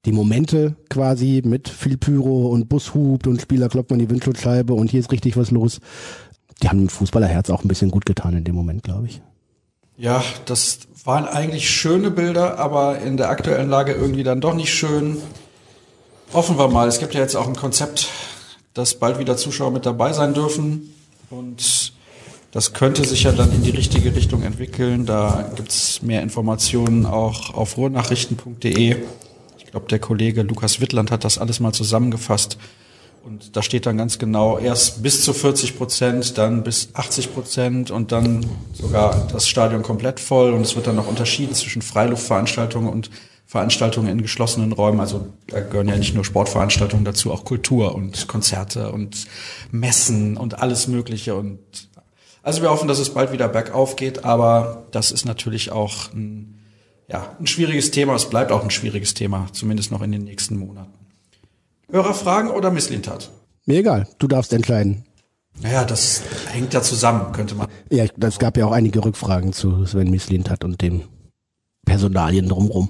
die 0.05 0.11
Momente 0.11 0.75
quasi 0.89 1.41
mit 1.45 1.69
viel 1.69 1.97
Pyro 1.97 2.47
und 2.47 2.69
Bus 2.69 2.89
und 2.93 3.41
Spieler 3.41 3.69
kloppt 3.69 3.91
man 3.91 3.99
die 3.99 4.09
Windschutzscheibe 4.09 4.73
und 4.73 4.89
hier 4.89 4.99
ist 4.99 5.11
richtig 5.11 5.37
was 5.37 5.51
los. 5.51 5.79
Die 6.61 6.69
haben 6.69 6.79
dem 6.79 6.89
Fußballerherz 6.89 7.49
auch 7.49 7.63
ein 7.63 7.67
bisschen 7.67 7.91
gut 7.91 8.05
getan 8.05 8.35
in 8.35 8.43
dem 8.43 8.55
Moment, 8.55 8.83
glaube 8.83 9.07
ich. 9.07 9.21
Ja, 9.97 10.23
das 10.45 10.79
waren 11.03 11.25
eigentlich 11.25 11.69
schöne 11.69 12.09
Bilder, 12.09 12.57
aber 12.57 12.99
in 12.99 13.17
der 13.17 13.29
aktuellen 13.29 13.69
Lage 13.69 13.93
irgendwie 13.93 14.23
dann 14.23 14.41
doch 14.41 14.55
nicht 14.55 14.73
schön. 14.73 15.17
Hoffen 16.33 16.57
wir 16.57 16.67
mal. 16.67 16.87
Es 16.87 16.99
gibt 16.99 17.13
ja 17.13 17.19
jetzt 17.19 17.35
auch 17.35 17.47
ein 17.47 17.55
Konzept, 17.55 18.09
dass 18.73 18.95
bald 18.95 19.19
wieder 19.19 19.37
Zuschauer 19.37 19.71
mit 19.71 19.85
dabei 19.85 20.13
sein 20.13 20.33
dürfen. 20.33 20.93
Und 21.29 21.93
das 22.51 22.73
könnte 22.73 23.05
sich 23.05 23.23
ja 23.23 23.31
dann 23.31 23.51
in 23.51 23.63
die 23.63 23.69
richtige 23.69 24.15
Richtung 24.15 24.43
entwickeln. 24.43 25.05
Da 25.05 25.51
gibt's 25.55 26.01
mehr 26.01 26.21
Informationen 26.21 27.05
auch 27.05 27.53
auf 27.53 27.77
ruhrnachrichten.de. 27.77 28.97
Ich 29.71 29.73
glaube, 29.73 29.87
der 29.87 29.99
Kollege 29.99 30.41
Lukas 30.41 30.81
Wittland 30.81 31.11
hat 31.11 31.23
das 31.23 31.37
alles 31.37 31.61
mal 31.61 31.71
zusammengefasst. 31.71 32.57
Und 33.23 33.55
da 33.55 33.63
steht 33.63 33.85
dann 33.85 33.95
ganz 33.95 34.19
genau, 34.19 34.57
erst 34.57 35.01
bis 35.01 35.23
zu 35.23 35.31
40 35.31 35.77
Prozent, 35.77 36.37
dann 36.37 36.61
bis 36.61 36.89
80 36.91 37.33
Prozent 37.33 37.89
und 37.89 38.11
dann 38.11 38.45
sogar 38.73 39.29
das 39.31 39.47
Stadion 39.47 39.81
komplett 39.81 40.19
voll. 40.19 40.51
Und 40.51 40.59
es 40.59 40.75
wird 40.75 40.87
dann 40.87 40.97
noch 40.97 41.07
unterschieden 41.07 41.55
zwischen 41.55 41.81
Freiluftveranstaltungen 41.81 42.89
und 42.89 43.11
Veranstaltungen 43.45 44.09
in 44.09 44.21
geschlossenen 44.21 44.73
Räumen. 44.73 44.99
Also 44.99 45.29
da 45.47 45.61
gehören 45.61 45.87
ja 45.87 45.95
nicht 45.95 46.15
nur 46.15 46.25
Sportveranstaltungen 46.25 47.05
dazu, 47.05 47.31
auch 47.31 47.45
Kultur 47.45 47.95
und 47.95 48.27
Konzerte 48.27 48.91
und 48.91 49.25
Messen 49.71 50.35
und 50.35 50.59
alles 50.61 50.89
Mögliche. 50.89 51.35
Und 51.35 51.59
also 52.43 52.61
wir 52.61 52.71
hoffen, 52.71 52.89
dass 52.89 52.99
es 52.99 53.13
bald 53.13 53.31
wieder 53.31 53.47
bergauf 53.47 53.95
geht, 53.95 54.25
aber 54.25 54.83
das 54.91 55.11
ist 55.11 55.23
natürlich 55.23 55.71
auch 55.71 56.11
ein 56.11 56.60
ja, 57.11 57.35
ein 57.39 57.47
schwieriges 57.47 57.91
Thema. 57.91 58.15
Es 58.15 58.29
bleibt 58.29 58.51
auch 58.51 58.63
ein 58.63 58.71
schwieriges 58.71 59.13
Thema, 59.13 59.47
zumindest 59.51 59.91
noch 59.91 60.01
in 60.01 60.11
den 60.11 60.23
nächsten 60.23 60.57
Monaten. 60.57 60.93
Hörerfragen 61.89 62.51
oder 62.51 62.71
Misslintat? 62.71 63.29
Mir 63.65 63.79
egal, 63.79 64.07
du 64.17 64.27
darfst 64.27 64.53
entscheiden. 64.53 65.03
Naja, 65.61 65.83
das 65.83 66.21
hängt 66.49 66.73
ja 66.73 66.81
zusammen, 66.81 67.33
könnte 67.33 67.55
man. 67.55 67.67
Ja, 67.89 68.05
es 68.21 68.39
gab 68.39 68.55
ja 68.55 68.65
auch 68.65 68.71
einige 68.71 69.03
Rückfragen 69.03 69.51
zu 69.51 69.85
Sven 69.85 70.09
Misslintat 70.09 70.63
und 70.63 70.81
dem 70.81 71.01
Personalien 71.85 72.47
drumrum. 72.47 72.89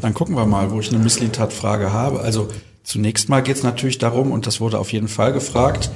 Dann 0.00 0.12
gucken 0.12 0.34
wir 0.34 0.46
mal, 0.46 0.70
wo 0.72 0.80
ich 0.80 0.88
eine 0.88 0.98
Misslintat-Frage 0.98 1.92
habe. 1.92 2.20
Also 2.20 2.48
zunächst 2.82 3.28
mal 3.28 3.42
geht 3.42 3.56
es 3.56 3.62
natürlich 3.62 3.98
darum, 3.98 4.32
und 4.32 4.46
das 4.46 4.60
wurde 4.60 4.80
auf 4.80 4.92
jeden 4.92 5.08
Fall 5.08 5.32
gefragt, 5.32 5.90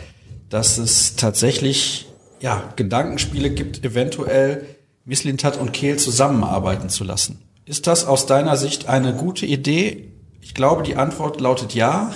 dass 0.48 0.78
es 0.78 1.16
tatsächlich 1.16 2.06
ja, 2.40 2.72
Gedankenspiele 2.76 3.50
gibt, 3.50 3.84
eventuell 3.84 4.64
Misslintat 5.04 5.58
und 5.58 5.72
Kehl 5.72 5.96
zusammenarbeiten 5.98 6.88
zu 6.88 7.02
lassen. 7.02 7.40
Ist 7.66 7.88
das 7.88 8.04
aus 8.04 8.26
deiner 8.26 8.56
Sicht 8.56 8.88
eine 8.88 9.12
gute 9.12 9.44
Idee? 9.44 10.12
Ich 10.40 10.54
glaube, 10.54 10.84
die 10.84 10.94
Antwort 10.94 11.40
lautet 11.40 11.74
ja. 11.74 12.12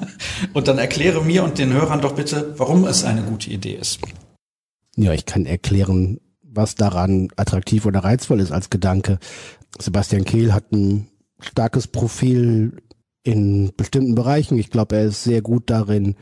und 0.54 0.68
dann 0.68 0.78
erkläre 0.78 1.24
mir 1.24 1.42
und 1.42 1.58
den 1.58 1.72
Hörern 1.72 2.00
doch 2.00 2.14
bitte, 2.14 2.54
warum 2.56 2.84
es 2.84 3.02
eine 3.02 3.22
gute 3.22 3.50
Idee 3.50 3.74
ist. 3.74 3.98
Ja, 4.94 5.12
ich 5.12 5.26
kann 5.26 5.44
erklären, 5.44 6.20
was 6.44 6.76
daran 6.76 7.30
attraktiv 7.34 7.84
oder 7.84 8.04
reizvoll 8.04 8.38
ist 8.38 8.52
als 8.52 8.70
Gedanke. 8.70 9.18
Sebastian 9.76 10.24
Kehl 10.24 10.54
hat 10.54 10.70
ein 10.70 11.08
starkes 11.40 11.88
Profil 11.88 12.80
in 13.24 13.72
bestimmten 13.76 14.14
Bereichen. 14.14 14.56
Ich 14.56 14.70
glaube, 14.70 14.96
er 14.96 15.06
ist 15.06 15.24
sehr 15.24 15.42
gut 15.42 15.68
darin, 15.68 16.14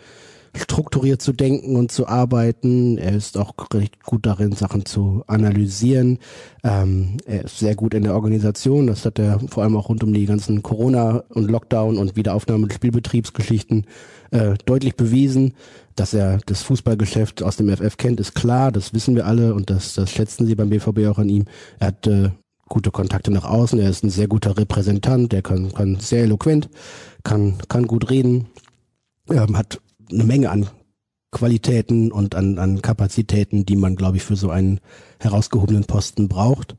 strukturiert 0.56 1.22
zu 1.22 1.32
denken 1.32 1.76
und 1.76 1.92
zu 1.92 2.06
arbeiten. 2.06 2.98
Er 2.98 3.14
ist 3.14 3.36
auch 3.38 3.54
recht 3.72 4.02
gut 4.04 4.26
darin, 4.26 4.52
Sachen 4.52 4.84
zu 4.84 5.22
analysieren. 5.26 6.18
Ähm, 6.64 7.18
er 7.24 7.44
ist 7.44 7.58
sehr 7.58 7.74
gut 7.76 7.94
in 7.94 8.02
der 8.02 8.14
Organisation. 8.14 8.86
Das 8.86 9.04
hat 9.04 9.18
er 9.18 9.40
vor 9.48 9.62
allem 9.62 9.76
auch 9.76 9.88
rund 9.88 10.02
um 10.02 10.12
die 10.12 10.26
ganzen 10.26 10.62
Corona- 10.62 11.24
und 11.28 11.50
Lockdown- 11.50 11.98
und 11.98 12.16
Wiederaufnahme 12.16 12.66
des 12.66 12.76
Spielbetriebsgeschichten 12.76 13.86
äh, 14.30 14.54
deutlich 14.64 14.96
bewiesen. 14.96 15.54
Dass 15.94 16.14
er 16.14 16.38
das 16.46 16.62
Fußballgeschäft 16.62 17.42
aus 17.42 17.56
dem 17.56 17.68
FF 17.68 17.96
kennt, 17.96 18.20
ist 18.20 18.34
klar. 18.34 18.72
Das 18.72 18.94
wissen 18.94 19.14
wir 19.14 19.26
alle 19.26 19.54
und 19.54 19.70
das, 19.70 19.94
das 19.94 20.10
schätzen 20.10 20.46
sie 20.46 20.54
beim 20.54 20.70
BVB 20.70 21.06
auch 21.08 21.18
an 21.18 21.28
ihm. 21.28 21.44
Er 21.78 21.88
hat 21.88 22.06
äh, 22.06 22.30
gute 22.68 22.90
Kontakte 22.90 23.30
nach 23.30 23.44
außen. 23.44 23.78
Er 23.78 23.90
ist 23.90 24.02
ein 24.02 24.10
sehr 24.10 24.28
guter 24.28 24.56
Repräsentant. 24.56 25.32
Der 25.32 25.42
kann, 25.42 25.72
kann 25.72 25.96
sehr 26.00 26.22
eloquent, 26.22 26.70
kann, 27.22 27.58
kann 27.68 27.86
gut 27.86 28.10
reden. 28.10 28.46
Ähm, 29.28 29.56
hat 29.56 29.80
eine 30.10 30.24
Menge 30.24 30.50
an 30.50 30.68
Qualitäten 31.32 32.10
und 32.10 32.34
an, 32.34 32.58
an 32.58 32.82
Kapazitäten, 32.82 33.64
die 33.64 33.76
man, 33.76 33.96
glaube 33.96 34.16
ich, 34.16 34.24
für 34.24 34.36
so 34.36 34.50
einen 34.50 34.80
herausgehobenen 35.20 35.84
Posten 35.84 36.28
braucht. 36.28 36.76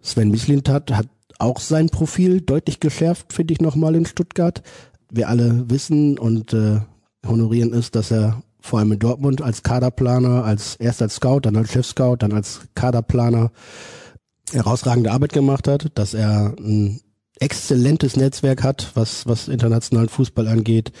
Sven 0.00 0.30
Mislintat 0.30 0.90
hat 0.92 1.08
auch 1.38 1.60
sein 1.60 1.88
Profil 1.88 2.40
deutlich 2.40 2.80
geschärft, 2.80 3.32
finde 3.32 3.54
ich 3.54 3.60
nochmal 3.60 3.94
in 3.94 4.06
Stuttgart. 4.06 4.62
Wir 5.10 5.28
alle 5.28 5.70
wissen 5.70 6.18
und 6.18 6.52
äh, 6.52 6.80
honorieren 7.26 7.72
es, 7.72 7.90
dass 7.90 8.10
er 8.10 8.42
vor 8.60 8.78
allem 8.78 8.92
in 8.92 8.98
Dortmund 8.98 9.40
als 9.40 9.62
Kaderplaner, 9.62 10.44
als 10.44 10.76
erst 10.76 11.00
als 11.00 11.16
Scout, 11.16 11.40
dann 11.42 11.56
als 11.56 11.72
Chef-Scout, 11.72 12.16
dann 12.20 12.32
als 12.32 12.60
Kaderplaner 12.74 13.52
herausragende 14.52 15.12
Arbeit 15.12 15.32
gemacht 15.32 15.68
hat, 15.68 15.86
dass 15.94 16.12
er 16.12 16.54
ein 16.58 17.00
exzellentes 17.38 18.16
Netzwerk 18.16 18.62
hat, 18.62 18.90
was, 18.94 19.26
was 19.26 19.48
internationalen 19.48 20.08
Fußball 20.08 20.46
angeht, 20.46 20.92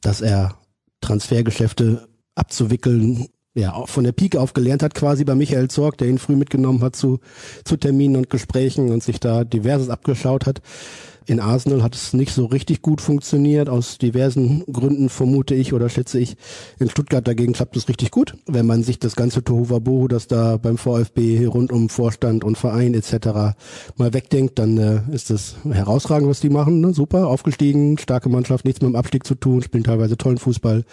dass 0.00 0.20
er 0.20 0.56
Transfergeschäfte 1.04 2.08
abzuwickeln, 2.34 3.26
ja, 3.54 3.72
auch 3.74 3.88
von 3.88 4.04
der 4.04 4.12
Pike 4.12 4.40
auf 4.40 4.52
gelernt 4.52 4.82
hat, 4.82 4.94
quasi 4.94 5.24
bei 5.24 5.34
Michael 5.34 5.68
Zorg, 5.68 5.98
der 5.98 6.08
ihn 6.08 6.18
früh 6.18 6.34
mitgenommen 6.34 6.82
hat 6.82 6.96
zu, 6.96 7.20
zu 7.64 7.76
Terminen 7.76 8.16
und 8.16 8.30
Gesprächen 8.30 8.90
und 8.90 9.02
sich 9.02 9.20
da 9.20 9.44
diverses 9.44 9.90
abgeschaut 9.90 10.46
hat. 10.46 10.60
In 11.26 11.40
Arsenal 11.40 11.82
hat 11.82 11.94
es 11.94 12.12
nicht 12.12 12.34
so 12.34 12.44
richtig 12.44 12.82
gut 12.82 13.00
funktioniert, 13.00 13.70
aus 13.70 13.96
diversen 13.96 14.62
Gründen 14.70 15.08
vermute 15.08 15.54
ich 15.54 15.72
oder 15.72 15.88
schätze 15.88 16.18
ich. 16.18 16.36
In 16.78 16.90
Stuttgart 16.90 17.26
dagegen 17.26 17.54
klappt 17.54 17.76
es 17.76 17.88
richtig 17.88 18.10
gut. 18.10 18.36
Wenn 18.46 18.66
man 18.66 18.82
sich 18.82 18.98
das 18.98 19.16
ganze 19.16 19.42
Tohuwabohu, 19.42 20.06
das 20.06 20.26
da 20.26 20.58
beim 20.58 20.76
VfB 20.76 21.46
rund 21.46 21.72
um 21.72 21.88
Vorstand 21.88 22.44
und 22.44 22.58
Verein 22.58 22.92
etc. 22.92 23.56
mal 23.96 24.12
wegdenkt, 24.12 24.58
dann 24.58 24.76
äh, 24.76 25.00
ist 25.12 25.30
das 25.30 25.56
herausragend, 25.64 26.28
was 26.28 26.40
die 26.40 26.50
machen. 26.50 26.82
Ne? 26.82 26.92
Super, 26.92 27.28
aufgestiegen, 27.28 27.96
starke 27.96 28.28
Mannschaft, 28.28 28.66
nichts 28.66 28.82
mit 28.82 28.90
dem 28.90 28.96
Abstieg 28.96 29.26
zu 29.26 29.34
tun, 29.34 29.62
spielen 29.62 29.84
teilweise 29.84 30.18
tollen 30.18 30.38
Fußball, 30.38 30.84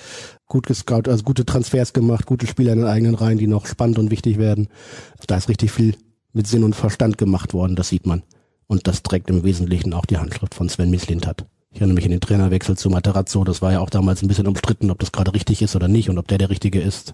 gut 0.48 0.66
gescout, 0.66 1.10
also 1.10 1.24
gute 1.24 1.46
Transfers 1.46 1.92
gemacht, 1.92 2.26
gute 2.26 2.48
Spieler 2.48 2.72
in 2.72 2.80
den 2.80 2.88
eigenen 2.88 3.16
Reihen, 3.16 3.38
die 3.38 3.48
noch 3.48 3.66
spannend 3.66 4.00
und 4.00 4.12
wichtig 4.12 4.38
werden. 4.38 4.70
Da 5.28 5.36
ist 5.36 5.50
richtig 5.50 5.72
viel 5.72 5.96
mit 6.32 6.48
Sinn 6.48 6.64
und 6.64 6.76
Verstand 6.76 7.18
gemacht 7.18 7.54
worden, 7.54 7.76
das 7.76 7.90
sieht 7.90 8.06
man. 8.06 8.24
Und 8.72 8.88
das 8.88 9.04
trägt 9.04 9.30
im 9.30 9.44
Wesentlichen 9.44 9.94
auch 9.94 10.06
die 10.06 10.18
Handschrift 10.18 10.56
von 10.56 10.70
Sven 10.70 10.90
Mislintat. 10.90 11.46
Ich 11.74 11.82
erinnere 11.82 11.96
mich 11.96 12.06
an 12.06 12.12
den 12.12 12.22
Trainerwechsel 12.22 12.78
zu 12.78 12.90
Materazzo. 12.90 13.44
Das 13.44 13.62
war 13.62 13.74
ja 13.74 13.82
auch 13.82 13.90
damals 13.90 14.22
ein 14.22 14.30
bisschen 14.30 14.48
umstritten, 14.48 14.90
ob 14.92 15.00
das 15.00 15.12
gerade 15.12 15.34
richtig 15.34 15.62
ist 15.62 15.76
oder 15.76 15.90
nicht 15.90 16.10
und 16.10 16.18
ob 16.18 16.30
der 16.30 16.38
der 16.38 16.50
richtige 16.50 16.80
ist. 16.80 17.14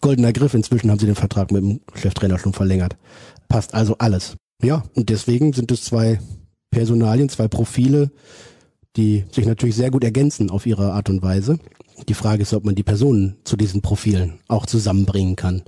Goldener 0.00 0.32
Griff. 0.32 0.54
Inzwischen 0.54 0.90
haben 0.90 0.98
sie 0.98 1.04
den 1.04 1.14
Vertrag 1.14 1.52
mit 1.52 1.62
dem 1.62 1.80
Cheftrainer 1.94 2.38
schon 2.38 2.54
verlängert. 2.54 2.96
Passt 3.46 3.74
also 3.74 3.96
alles. 3.98 4.36
Ja, 4.62 4.84
und 4.94 5.10
deswegen 5.10 5.52
sind 5.52 5.70
es 5.70 5.84
zwei 5.84 6.18
Personalien, 6.70 7.28
zwei 7.28 7.46
Profile, 7.46 8.10
die 8.96 9.26
sich 9.30 9.44
natürlich 9.44 9.76
sehr 9.76 9.90
gut 9.90 10.02
ergänzen 10.02 10.48
auf 10.48 10.64
ihre 10.64 10.92
Art 10.92 11.10
und 11.10 11.20
Weise. 11.20 11.58
Die 12.08 12.14
Frage 12.14 12.40
ist, 12.40 12.54
ob 12.54 12.64
man 12.64 12.74
die 12.74 12.84
Personen 12.84 13.36
zu 13.44 13.58
diesen 13.58 13.82
Profilen 13.82 14.38
auch 14.48 14.64
zusammenbringen 14.64 15.36
kann. 15.36 15.62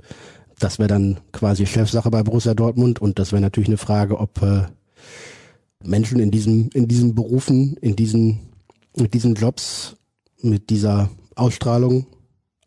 Das 0.57 0.79
wäre 0.79 0.89
dann 0.89 1.19
quasi 1.33 1.67
Chefsache 1.67 2.09
bei 2.09 2.23
Borussia 2.23 2.55
Dortmund 2.55 2.99
und 2.99 3.19
das 3.19 3.31
wäre 3.31 3.43
natürlich 3.43 3.69
eine 3.69 3.77
Frage, 3.77 4.17
ob 4.17 4.41
äh, 4.41 4.63
Menschen 5.83 6.19
in 6.19 6.31
diesem, 6.31 6.69
in 6.73 6.87
diesen 6.87 7.15
Berufen, 7.15 7.77
in 7.81 7.95
diesen, 7.95 8.39
mit 8.97 9.13
diesen 9.13 9.35
Jobs, 9.35 9.95
mit 10.41 10.69
dieser 10.69 11.09
Ausstrahlung 11.35 12.07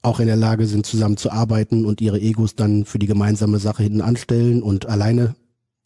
auch 0.03 0.18
in 0.18 0.27
der 0.27 0.37
Lage 0.37 0.66
sind, 0.66 0.85
zusammen 0.85 1.16
zu 1.16 1.31
arbeiten 1.31 1.85
und 1.85 2.01
ihre 2.01 2.20
Egos 2.20 2.57
dann 2.57 2.85
für 2.85 2.98
die 2.98 3.07
gemeinsame 3.07 3.59
Sache 3.59 3.85
hinten 3.85 4.01
anstellen 4.01 4.62
und 4.62 4.87
alleine 4.87 5.37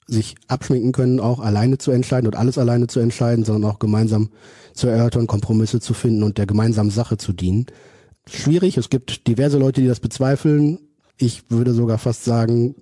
sich 0.07 0.37
abschminken 0.47 0.93
können, 0.93 1.21
auch 1.21 1.41
alleine 1.41 1.79
zu 1.79 1.91
entscheiden 1.91 2.27
und 2.27 2.37
alles 2.37 2.59
alleine 2.59 2.87
zu 2.87 3.01
entscheiden, 3.01 3.45
sondern 3.45 3.71
auch 3.71 3.79
gemeinsam 3.79 4.31
zu 4.73 4.87
erörtern, 4.87 5.27
Kompromisse 5.27 5.81
zu 5.81 5.95
finden 5.95 6.23
und 6.23 6.39
der 6.39 6.47
gemeinsamen 6.47 6.91
Sache 6.91 7.19
zu 7.19 7.33
dienen. 7.33 7.67
Schwierig, 8.29 8.77
es 8.77 8.89
gibt 8.89 9.27
diverse 9.27 9.59
Leute, 9.59 9.81
die 9.81 9.89
das 9.89 10.01
bezweifeln. 10.01 10.79
Ich 11.19 11.51
würde 11.51 11.73
sogar 11.73 11.99
fast 11.99 12.25
sagen, 12.25 12.77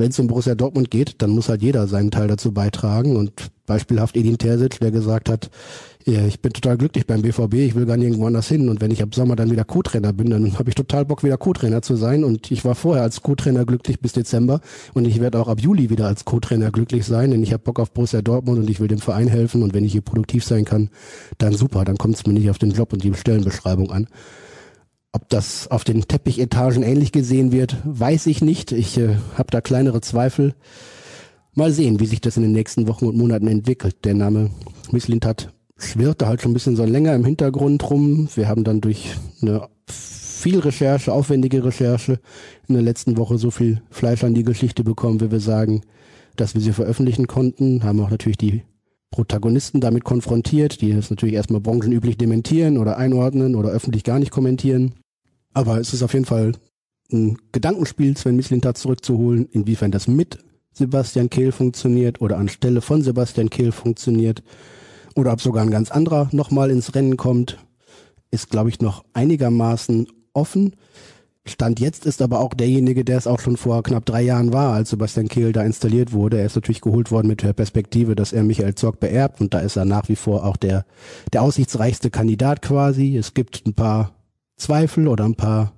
wenn 0.00 0.10
es 0.10 0.18
um 0.18 0.26
Borussia 0.26 0.54
Dortmund 0.54 0.90
geht, 0.90 1.22
dann 1.22 1.30
muss 1.30 1.48
halt 1.48 1.62
jeder 1.62 1.86
seinen 1.86 2.10
Teil 2.10 2.26
dazu 2.26 2.52
beitragen. 2.52 3.16
Und 3.16 3.32
beispielhaft 3.66 4.16
Edin 4.16 4.38
Terzic, 4.38 4.80
der 4.80 4.90
gesagt 4.90 5.28
hat, 5.28 5.50
ich 6.06 6.40
bin 6.40 6.54
total 6.54 6.78
glücklich 6.78 7.06
beim 7.06 7.20
BVB, 7.20 7.54
ich 7.54 7.74
will 7.74 7.84
gar 7.84 7.98
nicht 7.98 8.06
irgendwo 8.06 8.26
anders 8.26 8.48
hin. 8.48 8.70
Und 8.70 8.80
wenn 8.80 8.90
ich 8.90 9.02
ab 9.02 9.14
Sommer 9.14 9.36
dann 9.36 9.50
wieder 9.50 9.64
Co-Trainer 9.64 10.14
bin, 10.14 10.30
dann 10.30 10.58
habe 10.58 10.70
ich 10.70 10.74
total 10.74 11.04
Bock 11.04 11.22
wieder 11.22 11.36
Co-Trainer 11.36 11.82
zu 11.82 11.96
sein. 11.96 12.24
Und 12.24 12.50
ich 12.50 12.64
war 12.64 12.74
vorher 12.74 13.02
als 13.02 13.22
Co-Trainer 13.22 13.66
glücklich 13.66 14.00
bis 14.00 14.12
Dezember. 14.12 14.60
Und 14.94 15.06
ich 15.06 15.20
werde 15.20 15.38
auch 15.38 15.48
ab 15.48 15.60
Juli 15.60 15.90
wieder 15.90 16.06
als 16.06 16.24
Co-Trainer 16.24 16.70
glücklich 16.70 17.04
sein, 17.04 17.30
denn 17.30 17.42
ich 17.42 17.52
habe 17.52 17.62
Bock 17.62 17.78
auf 17.78 17.92
Borussia 17.92 18.22
Dortmund 18.22 18.58
und 18.58 18.70
ich 18.70 18.80
will 18.80 18.88
dem 18.88 18.98
Verein 18.98 19.28
helfen. 19.28 19.62
Und 19.62 19.74
wenn 19.74 19.84
ich 19.84 19.92
hier 19.92 20.00
produktiv 20.00 20.44
sein 20.44 20.64
kann, 20.64 20.88
dann 21.36 21.52
super, 21.52 21.84
dann 21.84 21.98
kommt 21.98 22.16
es 22.16 22.26
mir 22.26 22.32
nicht 22.32 22.48
auf 22.48 22.58
den 22.58 22.70
Job 22.70 22.94
und 22.94 23.04
die 23.04 23.12
Stellenbeschreibung 23.12 23.92
an. 23.92 24.08
Ob 25.12 25.28
das 25.28 25.68
auf 25.68 25.82
den 25.82 26.02
Teppichetagen 26.02 26.84
ähnlich 26.84 27.10
gesehen 27.10 27.50
wird, 27.50 27.76
weiß 27.84 28.26
ich 28.26 28.42
nicht. 28.42 28.70
Ich 28.70 28.96
äh, 28.96 29.16
habe 29.34 29.50
da 29.50 29.60
kleinere 29.60 30.00
Zweifel. 30.00 30.54
Mal 31.52 31.72
sehen, 31.72 31.98
wie 31.98 32.06
sich 32.06 32.20
das 32.20 32.36
in 32.36 32.44
den 32.44 32.52
nächsten 32.52 32.86
Wochen 32.86 33.06
und 33.06 33.16
Monaten 33.16 33.48
entwickelt. 33.48 34.04
Der 34.04 34.14
Name 34.14 34.50
Misslintat 34.92 35.52
schwirrte 35.76 36.28
halt 36.28 36.42
schon 36.42 36.52
ein 36.52 36.54
bisschen 36.54 36.76
so 36.76 36.84
länger 36.84 37.14
im 37.14 37.24
Hintergrund 37.24 37.90
rum. 37.90 38.28
Wir 38.36 38.46
haben 38.46 38.62
dann 38.62 38.80
durch 38.80 39.16
eine 39.42 39.68
viel 39.86 40.60
Recherche, 40.60 41.12
aufwendige 41.12 41.64
Recherche 41.64 42.20
in 42.68 42.74
der 42.74 42.82
letzten 42.84 43.16
Woche 43.16 43.36
so 43.36 43.50
viel 43.50 43.82
Fleisch 43.90 44.22
an 44.22 44.34
die 44.34 44.44
Geschichte 44.44 44.84
bekommen, 44.84 45.20
wie 45.20 45.32
wir 45.32 45.40
sagen, 45.40 45.82
dass 46.36 46.54
wir 46.54 46.60
sie 46.60 46.72
veröffentlichen 46.72 47.26
konnten. 47.26 47.82
Haben 47.82 48.00
auch 48.00 48.10
natürlich 48.10 48.38
die 48.38 48.62
Protagonisten 49.10 49.80
damit 49.80 50.04
konfrontiert, 50.04 50.80
die 50.80 50.92
das 50.92 51.10
natürlich 51.10 51.34
erstmal 51.34 51.60
branchenüblich 51.60 52.16
dementieren 52.16 52.78
oder 52.78 52.96
einordnen 52.96 53.56
oder 53.56 53.70
öffentlich 53.70 54.04
gar 54.04 54.18
nicht 54.18 54.30
kommentieren. 54.30 54.94
Aber 55.52 55.80
es 55.80 55.92
ist 55.92 56.02
auf 56.02 56.12
jeden 56.12 56.26
Fall 56.26 56.52
ein 57.12 57.38
Gedankenspiel, 57.52 58.16
Sven 58.16 58.36
Mislintat 58.36 58.78
zurückzuholen, 58.78 59.46
inwiefern 59.50 59.90
das 59.90 60.06
mit 60.06 60.38
Sebastian 60.72 61.28
Kehl 61.28 61.50
funktioniert 61.50 62.20
oder 62.20 62.38
anstelle 62.38 62.80
von 62.80 63.02
Sebastian 63.02 63.50
Kehl 63.50 63.72
funktioniert 63.72 64.42
oder 65.16 65.32
ob 65.32 65.40
sogar 65.40 65.64
ein 65.64 65.70
ganz 65.70 65.90
anderer 65.90 66.28
nochmal 66.32 66.70
ins 66.70 66.94
Rennen 66.94 67.16
kommt, 67.16 67.58
ist, 68.30 68.50
glaube 68.50 68.68
ich, 68.68 68.80
noch 68.80 69.04
einigermaßen 69.12 70.06
offen. 70.32 70.76
Stand 71.50 71.80
jetzt 71.80 72.06
ist 72.06 72.22
aber 72.22 72.40
auch 72.40 72.54
derjenige, 72.54 73.04
der 73.04 73.18
es 73.18 73.26
auch 73.26 73.40
schon 73.40 73.56
vor 73.56 73.82
knapp 73.82 74.06
drei 74.06 74.22
Jahren 74.22 74.52
war, 74.52 74.72
als 74.72 74.90
Sebastian 74.90 75.28
Kehl 75.28 75.52
da 75.52 75.62
installiert 75.62 76.12
wurde. 76.12 76.38
Er 76.38 76.46
ist 76.46 76.54
natürlich 76.54 76.80
geholt 76.80 77.10
worden 77.10 77.28
mit 77.28 77.42
der 77.42 77.52
Perspektive, 77.52 78.14
dass 78.14 78.32
er 78.32 78.42
Michael 78.42 78.74
Zorg 78.74 79.00
beerbt 79.00 79.40
und 79.40 79.52
da 79.52 79.60
ist 79.60 79.76
er 79.76 79.84
nach 79.84 80.08
wie 80.08 80.16
vor 80.16 80.44
auch 80.44 80.56
der, 80.56 80.84
der 81.32 81.42
aussichtsreichste 81.42 82.10
Kandidat 82.10 82.62
quasi. 82.62 83.16
Es 83.16 83.34
gibt 83.34 83.66
ein 83.66 83.74
paar 83.74 84.12
Zweifel 84.56 85.08
oder 85.08 85.24
ein 85.24 85.34
paar 85.34 85.72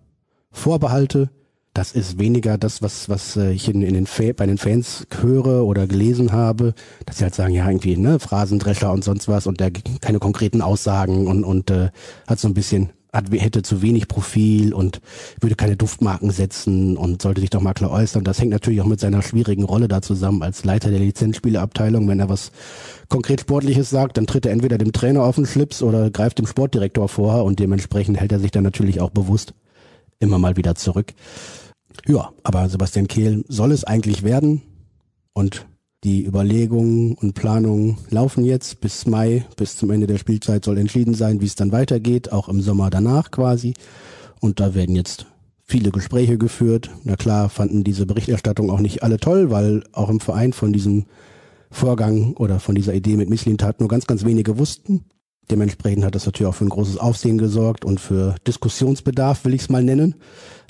Vorbehalte. 0.51 1.31
Das 1.75 1.93
ist 1.93 2.19
weniger 2.19 2.59
das, 2.59 2.83
was, 2.83 3.09
was 3.09 3.37
äh, 3.37 3.53
ich 3.53 3.69
in, 3.69 3.81
in 3.81 3.95
den 3.95 4.07
bei 4.37 4.47
den 4.47 4.59
Fans 4.59 5.07
höre 5.21 5.65
oder 5.65 5.87
gelesen 5.87 6.33
habe, 6.33 6.75
dass 7.07 7.19
sie 7.19 7.25
halt 7.25 7.35
sagen, 7.35 7.55
ja, 7.55 7.67
irgendwie, 7.67 7.97
ne, 7.97 8.19
Phrasendrescher 8.19 8.93
und 8.93 9.03
sonst 9.03 9.27
was 9.27 9.47
und 9.47 9.59
der 9.59 9.71
keine 9.71 10.19
konkreten 10.19 10.61
Aussagen 10.61 11.27
und, 11.27 11.45
und 11.45 11.71
äh, 11.71 11.89
hat 12.27 12.39
so 12.39 12.49
ein 12.49 12.55
bisschen 12.55 12.91
hat, 13.12 13.31
hätte 13.31 13.62
zu 13.62 13.83
wenig 13.83 14.09
Profil 14.09 14.72
und 14.72 15.01
würde 15.40 15.55
keine 15.55 15.77
Duftmarken 15.77 16.31
setzen 16.31 16.96
und 16.96 17.20
sollte 17.20 17.42
sich 17.42 17.51
doch 17.51 17.61
mal 17.61 17.75
klar 17.75 17.90
äußern. 17.90 18.25
Das 18.25 18.40
hängt 18.40 18.53
natürlich 18.53 18.81
auch 18.81 18.87
mit 18.87 19.01
seiner 19.01 19.22
schwierigen 19.22 19.64
Rolle 19.64 19.87
da 19.87 20.01
zusammen 20.01 20.42
als 20.42 20.64
Leiter 20.64 20.90
der 20.90 21.01
Lizenzspieleabteilung. 21.01 22.09
Wenn 22.09 22.20
er 22.20 22.31
was 22.31 22.53
konkret 23.09 23.42
Sportliches 23.42 23.90
sagt, 23.90 24.16
dann 24.16 24.27
tritt 24.27 24.46
er 24.46 24.53
entweder 24.53 24.79
dem 24.79 24.92
Trainer 24.92 25.25
auf 25.25 25.37
den 25.37 25.46
Schlips 25.46 25.83
oder 25.83 26.11
greift 26.11 26.38
dem 26.38 26.46
Sportdirektor 26.46 27.09
vor 27.09 27.44
und 27.44 27.59
dementsprechend 27.59 28.18
hält 28.18 28.33
er 28.33 28.40
sich 28.40 28.51
dann 28.51 28.64
natürlich 28.64 29.01
auch 29.01 29.11
bewusst 29.11 29.53
immer 30.18 30.38
mal 30.38 30.57
wieder 30.57 30.75
zurück. 30.75 31.12
Ja, 32.07 32.33
aber 32.42 32.68
Sebastian 32.70 33.09
Kehl 33.09 33.44
soll 33.48 33.72
es 33.72 33.85
eigentlich 33.85 34.22
werden 34.22 34.62
und 35.35 35.66
die 36.05 36.25
Überlegungen 36.25 37.15
und 37.15 37.35
Planungen 37.35 37.97
laufen 38.11 38.45
jetzt 38.45 38.81
bis 38.81 39.07
Mai, 39.07 39.47
bis 39.57 39.77
zum 39.77 39.91
Ende 39.91 40.09
der 40.09 40.19
Spielzeit 40.19 40.65
soll 40.65 40.79
entschieden 40.79 41.15
sein, 41.15 41.41
wie 41.41 41.47
es 41.47 41.55
dann 41.55 41.71
weitergeht, 41.71 42.33
auch 42.33 42.49
im 42.49 42.61
Sommer 42.61 42.91
danach 42.91 43.31
quasi. 43.31 43.75
Und 44.41 44.59
da 44.59 44.75
werden 44.75 44.97
jetzt 44.97 45.27
viele 45.65 45.93
Gespräche 45.93 46.38
geführt. 46.38 46.91
Na 47.05 47.15
klar, 47.15 47.49
fanden 47.49 47.85
diese 47.85 48.05
Berichterstattung 48.05 48.71
auch 48.71 48.81
nicht 48.81 49.05
alle 49.05 49.19
toll, 49.19 49.51
weil 49.51 49.85
auch 49.93 50.11
im 50.11 50.19
Verein 50.19 50.53
von 50.53 50.73
diesem 50.73 51.07
Vorgang 51.71 52.35
oder 52.35 52.59
von 52.59 52.75
dieser 52.75 52.95
Idee 52.95 53.17
mit 53.17 53.31
Misslintat 53.31 53.79
nur 53.79 53.88
ganz, 53.88 54.07
ganz 54.07 54.25
wenige 54.25 54.59
wussten. 54.59 55.05
Dementsprechend 55.51 56.05
hat 56.05 56.15
das 56.15 56.27
natürlich 56.27 56.49
auch 56.49 56.55
für 56.55 56.65
ein 56.65 56.71
großes 56.71 56.99
Aufsehen 56.99 57.38
gesorgt 57.38 57.85
und 57.85 58.01
für 58.01 58.35
Diskussionsbedarf, 58.47 59.45
will 59.45 59.55
ich 59.55 59.62
es 59.62 59.71
mal 59.71 59.83
nennen. 59.83 60.17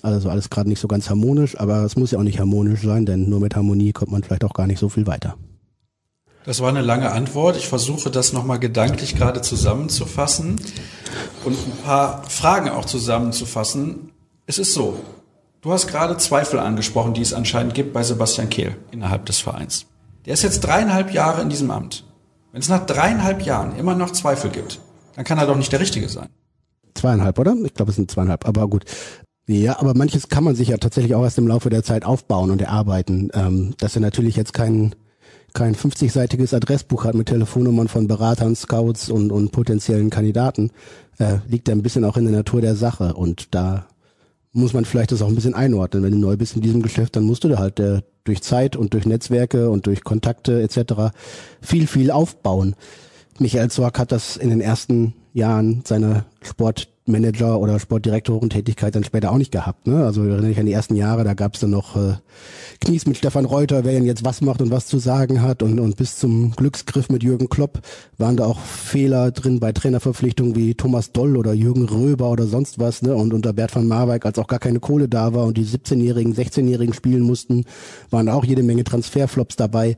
Also 0.03 0.31
alles 0.31 0.51
gerade 0.51 0.69
nicht 0.69 0.81
so 0.81 0.89
ganz 0.89 1.09
harmonisch, 1.09 1.59
aber 1.59 1.85
es 1.85 1.97
muss 1.97 2.11
ja 2.11 2.19
auch 2.19 2.25
nicht 2.25 2.41
harmonisch 2.41 2.83
sein, 2.83 3.07
denn 3.07 3.29
nur 3.29 3.41
mit 3.41 3.55
Harmonie 3.55 3.93
kommt 3.93 4.11
man 4.11 4.25
vielleicht 4.25 4.45
auch 4.45 4.53
gar 4.53 4.67
nicht 4.67 4.81
so 4.81 4.89
viel 4.89 5.07
weiter. 5.07 5.37
Das 6.45 6.61
war 6.61 6.69
eine 6.69 6.83
lange 6.83 7.13
Antwort. 7.13 7.57
Ich 7.57 7.69
versuche 7.69 8.11
das 8.11 8.33
nochmal 8.33 8.59
gedanklich 8.59 9.15
gerade 9.15 9.43
zusammenzufassen 9.43 10.61
und 11.45 11.57
ein 11.57 11.77
paar 11.85 12.25
Fragen 12.25 12.69
auch 12.69 12.85
zusammenzufassen. 12.85 14.11
Es 14.47 14.59
ist 14.59 14.75
so, 14.75 14.99
du 15.61 15.73
hast 15.73 15.87
gerade 15.87 16.17
Zweifel 16.17 16.59
angesprochen, 16.59 17.15
die 17.15 17.23
es 17.23 17.33
anscheinend 17.33 17.75
gibt 17.75 17.93
bei 17.93 18.03
Sebastian 18.03 18.51
Kehl 18.51 18.77
innerhalb 18.91 19.27
des 19.27 19.39
Vereins. 19.39 19.87
Der 20.27 20.35
ist 20.35 20.43
jetzt 20.43 20.61
dreieinhalb 20.61 21.13
Jahre 21.13 21.43
in 21.43 21.49
diesem 21.49 21.71
Amt. 21.71 22.05
Wenn 22.51 22.61
es 22.61 22.69
nach 22.69 22.85
dreieinhalb 22.87 23.43
Jahren 23.43 23.77
immer 23.77 23.95
noch 23.95 24.11
Zweifel 24.11 24.51
gibt, 24.51 24.81
dann 25.15 25.25
kann 25.25 25.39
er 25.39 25.47
doch 25.47 25.57
nicht 25.57 25.73
der 25.73 25.81
Richtige 25.81 26.09
sein. 26.09 26.29
Zweieinhalb, 26.95 27.39
oder? 27.39 27.55
Ich 27.65 27.75
glaube, 27.75 27.91
es 27.91 27.97
sind 27.97 28.11
zweieinhalb, 28.11 28.47
aber 28.47 28.69
gut. 28.69 28.85
Ja, 29.47 29.81
aber 29.81 29.95
manches 29.95 30.29
kann 30.29 30.45
man 30.45 30.55
sich 30.55 30.69
ja 30.69 30.77
tatsächlich 30.77 31.15
auch 31.15 31.25
erst 31.25 31.39
im 31.39 31.49
Laufe 31.49 31.69
der 31.69 31.83
Zeit 31.83 32.05
aufbauen 32.05 32.51
und 32.51 32.63
erarbeiten. 32.63 33.31
Ähm, 33.35 33.75
dass 33.79 33.97
er 33.97 34.01
natürlich 34.01 34.37
jetzt 34.37 34.53
kein, 34.53 34.95
kein 35.53 35.75
50-seitiges 35.75 36.55
Adressbuch 36.55 37.05
hat 37.05 37.15
mit 37.15 37.29
Telefonnummern 37.29 37.89
von 37.89 38.07
Beratern, 38.07 38.55
Scouts 38.55 39.11
und, 39.11 39.33
und 39.33 39.51
potenziellen 39.51 40.11
Kandidaten, 40.11 40.71
äh, 41.19 41.39
liegt 41.49 41.69
ja 41.69 41.75
ein 41.75 41.83
bisschen 41.83 42.05
auch 42.05 42.17
in 42.17 42.25
der 42.25 42.35
Natur 42.35 42.61
der 42.61 42.77
Sache. 42.77 43.15
Und 43.15 43.55
da 43.55 43.87
muss 44.53 44.75
man 44.75 44.85
vielleicht 44.85 45.11
das 45.11 45.23
auch 45.23 45.29
ein 45.29 45.35
bisschen 45.35 45.55
einordnen. 45.55 46.05
Wenn 46.05 46.13
du 46.13 46.19
neu 46.19 46.37
bist 46.37 46.55
in 46.55 46.63
diesem 46.63 46.83
Geschäft, 46.83 47.17
dann 47.17 47.25
musst 47.25 47.43
du 47.43 47.49
da 47.49 47.59
halt 47.59 47.81
äh, 47.81 48.03
durch 48.25 48.43
Zeit 48.43 48.77
und 48.77 48.95
durch 48.95 49.07
Netzwerke 49.07 49.71
und 49.71 49.87
durch 49.87 50.05
Kontakte 50.05 50.63
etc. 50.63 51.15
viel, 51.61 51.89
viel 51.89 52.13
aufbauen. 52.13 52.77
Michael 53.41 53.71
Zorc 53.71 53.99
hat 53.99 54.13
das 54.13 54.37
in 54.37 54.51
den 54.51 54.61
ersten 54.61 55.15
Jahren 55.33 55.83
seiner 55.85 56.25
Sportmanager 56.43 57.59
oder 57.59 57.79
Sportdirektorentätigkeit 57.79 58.95
dann 58.95 59.05
später 59.05 59.33
auch 59.33 59.39
nicht 59.39 59.53
gehabt. 59.53 59.87
Ne? 59.87 60.05
Also 60.05 60.23
erinnere 60.25 60.51
ich 60.51 60.59
an 60.59 60.67
die 60.67 60.73
ersten 60.73 60.97
Jahre, 60.97 61.25
da 61.25 61.35
gab 61.35 61.55
es 61.55 61.61
dann 61.61 61.71
noch 61.71 61.97
äh, 61.97 62.15
Knies 62.81 63.07
mit 63.07 63.17
Stefan 63.17 63.45
Reuter, 63.45 63.85
wer 63.85 63.93
denn 63.93 64.05
jetzt 64.05 64.25
was 64.25 64.41
macht 64.41 64.61
und 64.61 64.71
was 64.71 64.87
zu 64.87 64.99
sagen 64.99 65.41
hat 65.41 65.63
und, 65.63 65.79
und 65.79 65.97
bis 65.97 66.19
zum 66.19 66.51
Glücksgriff 66.53 67.09
mit 67.09 67.23
Jürgen 67.23 67.49
Klopp 67.49 67.81
waren 68.19 68.37
da 68.37 68.45
auch 68.45 68.59
Fehler 68.61 69.31
drin 69.31 69.61
bei 69.61 69.73
Trainerverpflichtungen 69.73 70.57
wie 70.57 70.75
Thomas 70.75 71.13
Doll 71.13 71.37
oder 71.37 71.53
Jürgen 71.53 71.89
Röber 71.89 72.31
oder 72.31 72.47
sonst 72.47 72.79
was. 72.79 73.03
Ne? 73.03 73.15
Und 73.15 73.33
unter 73.33 73.53
Bert 73.53 73.75
van 73.75 73.87
Marwijk, 73.87 74.27
als 74.27 74.39
auch 74.39 74.49
gar 74.49 74.59
keine 74.59 74.81
Kohle 74.81 75.09
da 75.09 75.33
war 75.33 75.47
und 75.47 75.57
die 75.57 75.65
17-Jährigen, 75.65 76.35
16-Jährigen 76.35 76.95
spielen 76.95 77.23
mussten, 77.23 77.65
waren 78.11 78.29
auch 78.29 78.45
jede 78.45 78.63
Menge 78.63 78.85
Transferflops 78.85 79.57
dabei. 79.57 79.97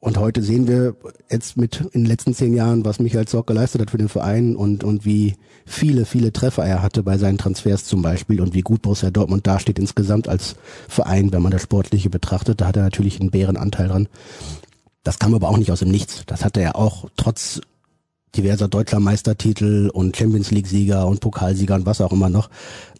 Und 0.00 0.16
heute 0.16 0.42
sehen 0.42 0.66
wir 0.66 0.96
jetzt 1.30 1.58
mit 1.58 1.82
in 1.92 2.02
den 2.02 2.06
letzten 2.06 2.34
zehn 2.34 2.54
Jahren, 2.54 2.86
was 2.86 3.00
Michael 3.00 3.28
Zorc 3.28 3.46
geleistet 3.46 3.82
hat 3.82 3.90
für 3.90 3.98
den 3.98 4.08
Verein 4.08 4.56
und, 4.56 4.82
und 4.82 5.04
wie 5.04 5.36
viele, 5.66 6.06
viele 6.06 6.32
Treffer 6.32 6.64
er 6.64 6.80
hatte 6.80 7.02
bei 7.02 7.18
seinen 7.18 7.36
Transfers 7.36 7.84
zum 7.84 8.00
Beispiel 8.00 8.40
und 8.40 8.54
wie 8.54 8.62
gut 8.62 8.80
Borussia 8.80 9.10
Dortmund 9.10 9.46
dasteht 9.46 9.78
insgesamt 9.78 10.26
als 10.26 10.56
Verein, 10.88 11.32
wenn 11.32 11.42
man 11.42 11.52
das 11.52 11.62
Sportliche 11.62 12.08
betrachtet. 12.08 12.62
Da 12.62 12.68
hat 12.68 12.76
er 12.76 12.82
natürlich 12.82 13.20
einen 13.20 13.30
Bärenanteil 13.30 13.88
dran. 13.88 14.08
Das 15.02 15.18
kam 15.18 15.34
aber 15.34 15.50
auch 15.50 15.58
nicht 15.58 15.70
aus 15.70 15.80
dem 15.80 15.90
Nichts. 15.90 16.22
Das 16.26 16.46
hatte 16.46 16.60
er 16.60 16.76
auch 16.76 17.10
trotz 17.16 17.60
diverser 18.34 18.68
deutscher 18.68 19.00
Meistertitel 19.00 19.90
und 19.92 20.16
Champions 20.16 20.50
League 20.50 20.66
Sieger 20.66 21.06
und 21.06 21.20
Pokalsieger 21.20 21.74
und 21.74 21.84
was 21.84 22.00
auch 22.00 22.12
immer 22.12 22.30
noch, 22.30 22.48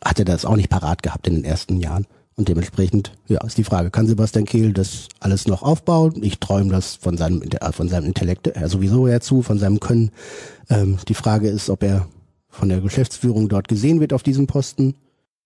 hat 0.04 0.18
er 0.18 0.24
das 0.26 0.44
auch 0.44 0.56
nicht 0.56 0.68
parat 0.68 1.02
gehabt 1.02 1.26
in 1.28 1.34
den 1.34 1.44
ersten 1.44 1.80
Jahren. 1.80 2.06
Und 2.36 2.48
dementsprechend, 2.48 3.12
ja, 3.26 3.44
ist 3.44 3.58
die 3.58 3.64
Frage, 3.64 3.90
kann 3.90 4.06
Sebastian 4.06 4.46
Kehl 4.46 4.72
das 4.72 5.08
alles 5.18 5.46
noch 5.46 5.62
aufbauen? 5.62 6.22
Ich 6.22 6.38
träume 6.38 6.70
das 6.70 6.94
von 6.94 7.16
seinem, 7.16 7.42
von 7.72 7.88
seinem 7.88 8.06
Intellekt 8.06 8.46
äh, 8.46 8.68
sowieso 8.68 9.06
herzu, 9.08 9.42
von 9.42 9.58
seinem 9.58 9.80
Können. 9.80 10.10
Ähm, 10.70 10.98
die 11.08 11.14
Frage 11.14 11.48
ist, 11.48 11.68
ob 11.68 11.82
er 11.82 12.08
von 12.48 12.68
der 12.68 12.80
Geschäftsführung 12.80 13.48
dort 13.48 13.68
gesehen 13.68 14.00
wird 14.00 14.12
auf 14.12 14.22
diesem 14.22 14.46
Posten. 14.46 14.94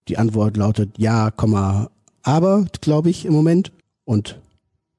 Die 0.09 0.19
Antwort 0.19 0.57
lautet 0.57 0.91
ja, 0.99 1.31
Komma, 1.31 1.91
aber, 2.23 2.67
glaube 2.81 3.11
ich, 3.11 3.25
im 3.27 3.33
Moment. 3.33 3.73
Und 4.05 4.41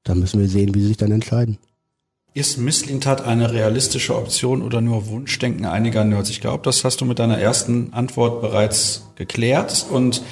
da 0.04 0.14
müssen 0.14 0.40
wir 0.40 0.48
sehen, 0.48 0.74
wie 0.74 0.80
sie 0.80 0.88
sich 0.88 0.96
dann 0.96 1.12
entscheiden. 1.12 1.58
Ist 2.34 2.58
Misslintat 2.58 3.22
eine 3.22 3.52
realistische 3.52 4.14
Option 4.14 4.60
oder 4.60 4.82
nur 4.82 5.08
Wunschdenken 5.08 5.64
einiger 5.64 6.04
Nerds? 6.04 6.28
Ich 6.28 6.42
glaube, 6.42 6.62
das 6.62 6.84
hast 6.84 7.00
du 7.00 7.06
mit 7.06 7.18
deiner 7.18 7.38
ersten 7.38 7.92
Antwort 7.94 8.42
bereits 8.42 9.08
geklärt. 9.16 9.86
Und 9.90 10.22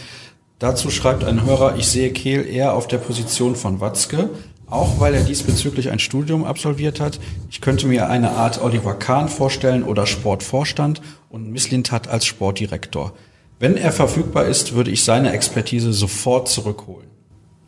Dazu 0.59 0.91
schreibt 0.91 1.25
ein 1.25 1.45
Hörer, 1.45 1.77
ich 1.77 1.89
sehe 1.89 2.13
Kehl 2.13 2.47
eher 2.47 2.75
auf 2.75 2.87
der 2.87 2.99
Position 2.99 3.57
von 3.57 3.81
Watzke, 3.81 4.31
auch 4.71 5.01
weil 5.01 5.15
er 5.15 5.23
diesbezüglich 5.23 5.91
ein 5.91 5.99
Studium 5.99 6.45
absolviert 6.45 7.01
hat. 7.01 7.19
Ich 7.51 7.61
könnte 7.61 7.87
mir 7.87 8.09
eine 8.09 8.33
Art 8.33 8.63
Oliver 8.63 8.95
Kahn 8.95 9.29
vorstellen 9.29 9.83
oder 9.83 10.07
Sportvorstand 10.07 11.03
und 11.29 11.51
Misslintat 11.51 12.09
als 12.09 12.25
Sportdirektor. 12.25 13.13
Wenn 13.59 13.77
er 13.77 13.93
verfügbar 13.93 14.47
ist, 14.47 14.75
würde 14.75 14.91
ich 14.91 15.05
seine 15.05 15.33
Expertise 15.33 15.93
sofort 15.93 16.49
zurückholen. 16.49 17.09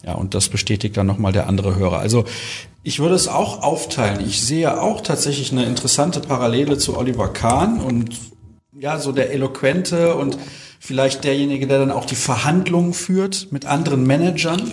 Ja, 0.04 0.14
und 0.14 0.34
das 0.34 0.48
bestätigt 0.48 0.96
dann 0.96 1.06
nochmal 1.06 1.32
der 1.32 1.48
andere 1.48 1.74
Hörer. 1.76 1.98
Also 1.98 2.24
ich 2.82 3.00
würde 3.00 3.16
es 3.16 3.26
auch 3.26 3.62
aufteilen. 3.62 4.24
Ich 4.24 4.42
sehe 4.42 4.80
auch 4.80 5.00
tatsächlich 5.00 5.50
eine 5.50 5.64
interessante 5.64 6.20
Parallele 6.20 6.78
zu 6.78 6.96
Oliver 6.96 7.32
Kahn 7.32 7.80
und 7.80 8.16
ja, 8.78 8.98
so 8.98 9.10
der 9.10 9.32
eloquente 9.32 10.14
und 10.14 10.38
vielleicht 10.80 11.24
derjenige, 11.24 11.66
der 11.66 11.78
dann 11.78 11.90
auch 11.90 12.04
die 12.04 12.14
Verhandlungen 12.14 12.92
führt 12.92 13.48
mit 13.50 13.66
anderen 13.66 14.06
Managern. 14.06 14.72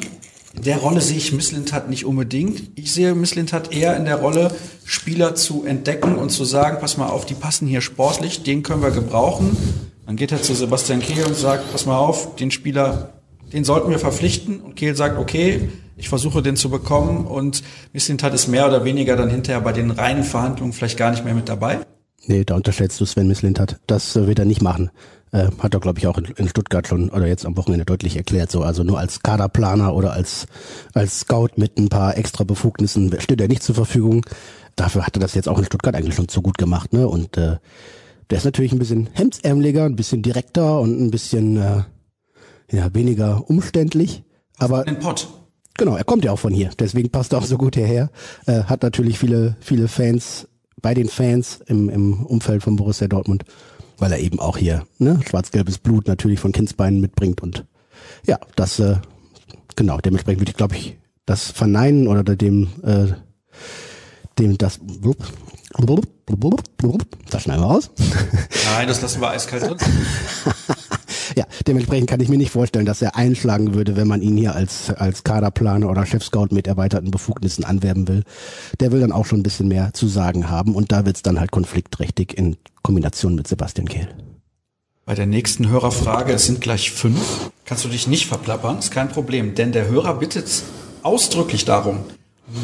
In 0.56 0.64
der 0.64 0.78
Rolle 0.78 1.02
sehe 1.02 1.18
ich 1.18 1.34
Misslintat 1.34 1.90
nicht 1.90 2.06
unbedingt. 2.06 2.72
Ich 2.76 2.92
sehe 2.92 3.16
Misslintat 3.16 3.74
eher 3.74 3.98
in 3.98 4.06
der 4.06 4.18
Rolle, 4.18 4.54
Spieler 4.86 5.34
zu 5.34 5.66
entdecken 5.66 6.16
und 6.16 6.30
zu 6.30 6.46
sagen, 6.46 6.78
pass 6.80 6.98
mal 6.98 7.08
auf, 7.08 7.26
die 7.26 7.34
passen 7.34 7.68
hier 7.68 7.82
sportlich, 7.82 8.44
den 8.44 8.62
können 8.62 8.84
wir 8.84 8.92
gebrauchen. 8.92 9.58
Dann 10.06 10.16
geht 10.16 10.32
er 10.32 10.42
zu 10.42 10.54
Sebastian 10.54 11.00
Kehl 11.00 11.26
und 11.26 11.36
sagt, 11.36 11.72
pass 11.72 11.86
mal 11.86 11.98
auf, 11.98 12.36
den 12.36 12.52
Spieler, 12.52 13.14
den 13.52 13.64
sollten 13.64 13.90
wir 13.90 14.00
verpflichten. 14.00 14.60
Und 14.60 14.76
Kehl 14.76 14.96
sagt, 14.96 15.18
okay, 15.18 15.70
ich 15.98 16.10
versuche 16.10 16.44
den 16.44 16.56
zu 16.56 16.70
bekommen. 16.70 17.26
Und 17.26 17.64
Misslintat 17.94 18.34
ist 18.34 18.48
mehr 18.48 18.68
oder 18.68 18.84
weniger 18.84 19.16
dann 19.16 19.30
hinterher 19.30 19.62
bei 19.62 19.72
den 19.72 19.90
reinen 19.90 20.24
Verhandlungen 20.24 20.74
vielleicht 20.74 20.98
gar 20.98 21.12
nicht 21.12 21.26
mehr 21.26 21.34
mit 21.34 21.50
dabei. 21.50 21.80
Nee, 22.26 22.46
da 22.46 22.56
unterschätzt 22.56 23.00
du 23.02 23.06
Sven 23.06 23.28
Misslintat. 23.28 23.80
Das 23.88 24.16
wird 24.16 24.40
er 24.40 24.46
nicht 24.46 24.62
machen. 24.62 24.92
Äh, 25.32 25.50
hat 25.60 25.74
er, 25.74 25.80
glaube 25.80 26.00
ich, 26.00 26.08
auch 26.08 26.18
in, 26.18 26.26
in, 26.26 26.48
Stuttgart 26.48 26.88
schon 26.88 27.10
oder 27.10 27.28
jetzt 27.28 27.46
am 27.46 27.58
Wochenende 27.58 27.86
deutlich 27.86 28.16
erklärt. 28.16 28.52
So, 28.52 28.62
also 28.62 28.84
nur 28.84 29.00
als 29.00 29.22
Kaderplaner 29.22 29.96
oder 29.96 30.14
als, 30.14 30.46
als 30.94 31.22
Scout 31.22 31.50
mit 31.56 31.78
ein 31.78 31.90
paar 31.90 32.18
extra 32.18 32.44
Befugnissen 32.44 33.14
steht 33.20 33.42
er 33.42 33.48
nicht 33.48 33.64
zur 33.64 33.76
Verfügung. 33.76 34.26
Dafür 34.76 35.06
hat 35.06 35.18
er 35.18 35.20
das 35.20 35.34
jetzt 35.34 35.50
auch 35.50 35.58
in 35.58 35.66
Stuttgart 35.66 35.96
eigentlich 35.96 36.16
schon 36.16 36.28
zu 36.28 36.42
gut 36.42 36.58
gemacht, 36.58 36.94
ne? 36.94 37.08
Und 37.08 37.38
äh, 37.38 37.58
der 38.30 38.38
ist 38.38 38.46
natürlich 38.46 38.72
ein 38.72 38.80
bisschen 38.80 39.10
hemdsärmeliger, 39.12 39.86
ein 39.86 39.96
bisschen 39.96 40.22
direkter 40.22 40.80
und 40.80 41.02
ein 41.02 41.12
bisschen 41.12 41.58
äh, 41.58 41.84
ja, 42.72 42.94
weniger 42.94 43.50
umständlich. 43.50 44.24
Aber 44.58 44.84
den 44.84 45.00
Pott. 45.00 45.28
Genau, 45.76 45.96
er 45.96 46.04
kommt 46.04 46.24
ja 46.24 46.32
auch 46.32 46.40
von 46.40 46.54
hier, 46.54 46.70
deswegen 46.78 47.10
passt 47.10 47.34
er 47.34 47.40
auch 47.40 47.46
so 47.46 47.58
gut 47.58 47.76
hierher. 47.76 48.12
Äh, 48.46 48.64
hat 48.64 48.84
natürlich 48.84 49.18
viele, 49.18 49.58
viele 49.60 49.88
Fans 49.88 50.48
bei 50.84 50.94
den 50.94 51.10
Fans 51.10 51.62
im, 51.66 51.90
im 51.90 52.24
Umfeld 52.24 52.62
von 52.62 52.76
Borussia 52.76 53.08
Dortmund 53.08 53.46
weil 53.98 54.12
er 54.12 54.20
eben 54.20 54.40
auch 54.40 54.58
hier 54.58 54.86
ne, 54.98 55.20
schwarz-gelbes 55.28 55.78
Blut 55.78 56.08
natürlich 56.08 56.40
von 56.40 56.52
Kindsbeinen 56.52 57.00
mitbringt 57.00 57.42
und 57.42 57.66
ja, 58.26 58.38
das 58.56 58.80
äh, 58.80 58.98
genau, 59.76 60.00
dementsprechend 60.00 60.42
würde 60.42 60.52
ich 60.52 60.58
glaube 60.58 60.76
ich 60.76 60.98
das 61.26 61.52
verneinen 61.52 62.08
oder 62.08 62.24
dem 62.36 62.68
äh, 62.84 63.14
dem 64.40 64.58
das 64.58 64.80
blub, 64.80 65.18
blub, 65.78 66.06
blub, 66.26 66.78
blub, 66.78 67.04
das 67.30 67.44
schneiden 67.44 67.64
wir 67.64 67.68
raus. 67.68 67.92
Nein, 68.76 68.88
das 68.88 69.02
lassen 69.02 69.22
wir 69.22 69.30
eiskalt 69.30 69.64
drin. 69.64 69.78
ja, 71.36 71.46
dementsprechend 71.68 72.10
kann 72.10 72.20
ich 72.20 72.30
mir 72.30 72.38
nicht 72.38 72.52
vorstellen, 72.52 72.86
dass 72.86 73.02
er 73.02 73.16
einschlagen 73.16 73.74
würde, 73.74 73.96
wenn 73.96 74.08
man 74.08 74.22
ihn 74.22 74.38
hier 74.38 74.56
als, 74.56 74.90
als 74.92 75.24
Kaderplaner 75.24 75.90
oder 75.90 76.06
Chefscout 76.06 76.48
mit 76.52 76.68
erweiterten 76.68 77.12
Befugnissen 77.12 77.64
anwerben 77.64 78.08
will. 78.08 78.24
Der 78.80 78.92
will 78.92 79.02
dann 79.02 79.12
auch 79.12 79.26
schon 79.26 79.40
ein 79.40 79.44
bisschen 79.44 79.68
mehr 79.68 79.94
zu 79.94 80.08
sagen 80.08 80.50
haben 80.50 80.76
und 80.76 80.92
da 80.92 81.06
wird's 81.06 81.22
dann 81.22 81.40
halt 81.40 81.52
konfliktträchtig 81.52 82.38
in 82.38 82.58
Kombination 82.82 83.36
mit 83.36 83.48
Sebastian 83.48 83.88
Kehl. 83.88 84.08
Bei 85.06 85.16
der 85.16 85.26
nächsten 85.26 85.68
Hörerfrage, 85.68 86.32
es 86.32 86.46
sind 86.46 86.62
gleich 86.62 86.92
fünf, 86.92 87.52
kannst 87.66 87.84
du 87.84 87.90
dich 87.90 88.08
nicht 88.08 88.28
verplappern, 88.28 88.80
ist 88.80 88.92
kein 88.92 89.10
Problem, 89.10 89.54
denn 89.54 89.74
der 89.74 89.90
Hörer 89.90 90.16
bittet 90.16 90.64
ausdrücklich 91.02 91.66
darum, 91.66 92.00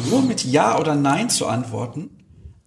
nur 0.08 0.22
mit 0.22 0.44
Ja 0.44 0.78
oder 0.78 0.94
Nein 0.94 1.28
zu 1.28 1.46
antworten 1.46 2.10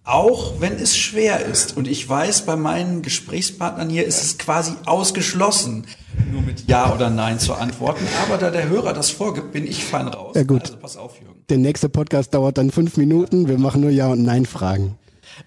auch 0.04 0.60
wenn 0.60 0.74
es 0.74 0.96
schwer 0.96 1.44
ist. 1.44 1.76
Und 1.76 1.88
ich 1.88 2.06
weiß, 2.06 2.42
bei 2.42 2.56
meinen 2.56 3.02
Gesprächspartnern 3.02 3.88
hier 3.88 4.04
ist 4.04 4.22
es 4.22 4.38
quasi 4.38 4.74
ausgeschlossen, 4.84 5.86
nur 6.30 6.42
mit 6.42 6.68
Ja 6.68 6.94
oder 6.94 7.10
Nein 7.10 7.38
zu 7.38 7.54
antworten. 7.54 8.06
Aber 8.22 8.36
da 8.36 8.50
der 8.50 8.68
Hörer 8.68 8.92
das 8.92 9.10
vorgibt, 9.10 9.52
bin 9.52 9.66
ich 9.66 9.84
fein 9.84 10.08
raus. 10.08 10.32
Ja 10.36 10.44
gut. 10.44 10.62
Also 10.62 10.76
pass 10.76 10.96
auf, 10.96 11.18
Jürgen. 11.20 11.42
Der 11.48 11.58
nächste 11.58 11.88
Podcast 11.88 12.34
dauert 12.34 12.58
dann 12.58 12.70
fünf 12.70 12.96
Minuten. 12.96 13.48
Wir 13.48 13.58
machen 13.58 13.80
nur 13.80 13.90
Ja 13.90 14.08
und 14.08 14.22
Nein 14.22 14.46
Fragen. 14.46 14.98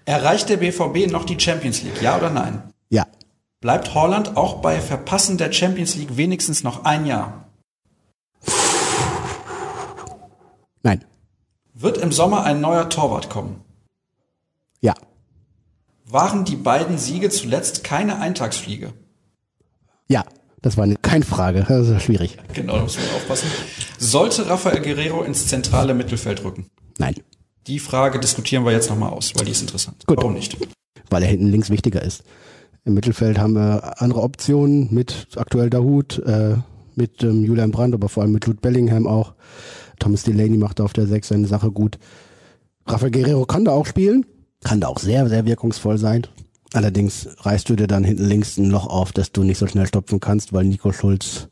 Erreicht 0.04 0.48
der 0.48 0.58
BVB 0.58 1.10
noch 1.10 1.24
die 1.24 1.38
Champions 1.38 1.82
League? 1.82 2.02
Ja 2.02 2.18
oder 2.18 2.30
nein? 2.30 2.62
Ja. 2.90 3.06
Bleibt 3.60 3.94
Holland 3.94 4.36
auch 4.36 4.60
bei 4.60 4.80
Verpassen 4.80 5.38
der 5.38 5.52
Champions 5.52 5.94
League 5.94 6.16
wenigstens 6.16 6.62
noch 6.62 6.84
ein 6.84 7.06
Jahr? 7.06 7.48
Nein. 10.82 11.04
Wird 11.74 11.98
im 11.98 12.12
Sommer 12.12 12.44
ein 12.44 12.60
neuer 12.60 12.88
Torwart 12.88 13.30
kommen? 13.30 13.62
Waren 16.10 16.44
die 16.44 16.56
beiden 16.56 16.96
Siege 16.96 17.28
zuletzt 17.28 17.84
keine 17.84 18.18
Eintagsfliege? 18.18 18.92
Ja. 20.08 20.24
Das 20.60 20.76
war 20.76 20.88
keine 21.02 21.24
Frage. 21.24 21.64
Das 21.68 21.88
ist 21.88 22.02
schwierig. 22.02 22.36
Genau, 22.52 22.76
da 22.76 22.82
muss 22.82 22.96
man 22.96 23.06
aufpassen. 23.14 23.48
Sollte 23.98 24.48
Rafael 24.48 24.82
Guerrero 24.82 25.22
ins 25.22 25.46
zentrale 25.46 25.94
Mittelfeld 25.94 26.42
rücken? 26.42 26.66
Nein. 26.98 27.14
Die 27.68 27.78
Frage 27.78 28.18
diskutieren 28.18 28.64
wir 28.64 28.72
jetzt 28.72 28.90
nochmal 28.90 29.10
aus, 29.10 29.32
weil 29.36 29.44
die 29.44 29.52
ist 29.52 29.60
interessant. 29.60 30.04
Gut. 30.06 30.16
Warum 30.16 30.32
nicht? 30.32 30.56
Weil 31.10 31.22
er 31.22 31.28
hinten 31.28 31.46
links 31.46 31.70
wichtiger 31.70 32.02
ist. 32.02 32.24
Im 32.84 32.94
Mittelfeld 32.94 33.38
haben 33.38 33.52
wir 33.52 34.02
andere 34.02 34.22
Optionen 34.22 34.92
mit 34.92 35.28
aktuell 35.36 35.70
Dahut, 35.70 36.18
äh, 36.26 36.56
mit 36.96 37.22
ähm, 37.22 37.44
Julian 37.44 37.70
Brandt, 37.70 37.94
aber 37.94 38.08
vor 38.08 38.22
allem 38.24 38.32
mit 38.32 38.46
Jude 38.46 38.60
Bellingham 38.60 39.06
auch. 39.06 39.34
Thomas 40.00 40.24
Delaney 40.24 40.56
macht 40.56 40.80
da 40.80 40.84
auf 40.84 40.92
der 40.92 41.06
6 41.06 41.28
seine 41.28 41.46
Sache 41.46 41.70
gut. 41.70 41.98
Rafael 42.86 43.12
Guerrero 43.12 43.44
kann 43.44 43.64
da 43.64 43.72
auch 43.72 43.86
spielen, 43.86 44.26
kann 44.64 44.80
da 44.80 44.88
auch 44.88 44.98
sehr, 44.98 45.28
sehr 45.28 45.46
wirkungsvoll 45.46 45.98
sein. 45.98 46.26
Allerdings 46.72 47.28
reißt 47.38 47.68
du 47.68 47.76
dir 47.76 47.86
dann 47.86 48.04
hinten 48.04 48.26
links 48.26 48.58
ein 48.58 48.70
Loch 48.70 48.86
auf, 48.86 49.12
dass 49.12 49.32
du 49.32 49.42
nicht 49.42 49.58
so 49.58 49.66
schnell 49.66 49.86
stopfen 49.86 50.20
kannst, 50.20 50.52
weil 50.52 50.64
Nico 50.64 50.92
Schulz 50.92 51.48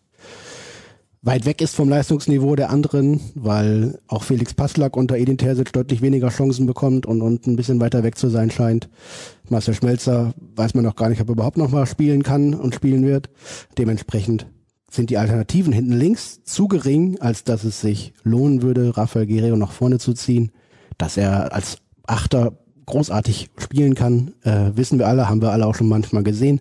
weit 1.26 1.44
weg 1.44 1.60
ist 1.60 1.74
vom 1.74 1.88
Leistungsniveau 1.88 2.54
der 2.54 2.70
anderen, 2.70 3.20
weil 3.34 3.98
auch 4.06 4.22
Felix 4.22 4.54
Passlack 4.54 4.96
unter 4.96 5.16
Edin 5.16 5.38
Terzic 5.38 5.72
deutlich 5.72 6.00
weniger 6.00 6.28
Chancen 6.28 6.66
bekommt 6.66 7.04
und, 7.04 7.20
und 7.20 7.46
ein 7.46 7.56
bisschen 7.56 7.80
weiter 7.80 8.04
weg 8.04 8.16
zu 8.16 8.28
sein 8.28 8.50
scheint. 8.50 8.88
Marcel 9.48 9.74
Schmelzer 9.74 10.34
weiß 10.54 10.74
man 10.74 10.84
noch 10.84 10.94
gar 10.94 11.08
nicht, 11.08 11.20
ob 11.20 11.28
er 11.28 11.32
überhaupt 11.32 11.56
noch 11.56 11.70
mal 11.70 11.86
spielen 11.86 12.22
kann 12.22 12.54
und 12.54 12.76
spielen 12.76 13.04
wird. 13.04 13.28
Dementsprechend 13.76 14.46
sind 14.88 15.10
die 15.10 15.18
Alternativen 15.18 15.72
hinten 15.72 15.94
links 15.94 16.44
zu 16.44 16.68
gering, 16.68 17.20
als 17.20 17.42
dass 17.42 17.64
es 17.64 17.80
sich 17.80 18.12
lohnen 18.22 18.62
würde, 18.62 18.96
Rafael 18.96 19.26
Guerrero 19.26 19.56
nach 19.56 19.72
vorne 19.72 19.98
zu 19.98 20.12
ziehen. 20.12 20.52
Dass 20.96 21.16
er 21.16 21.52
als 21.52 21.78
Achter 22.06 22.56
großartig 22.86 23.50
spielen 23.58 23.94
kann, 23.94 24.32
äh, 24.42 24.70
wissen 24.74 24.98
wir 24.98 25.08
alle, 25.08 25.28
haben 25.28 25.42
wir 25.42 25.50
alle 25.50 25.66
auch 25.66 25.74
schon 25.74 25.88
manchmal 25.88 26.22
gesehen. 26.22 26.60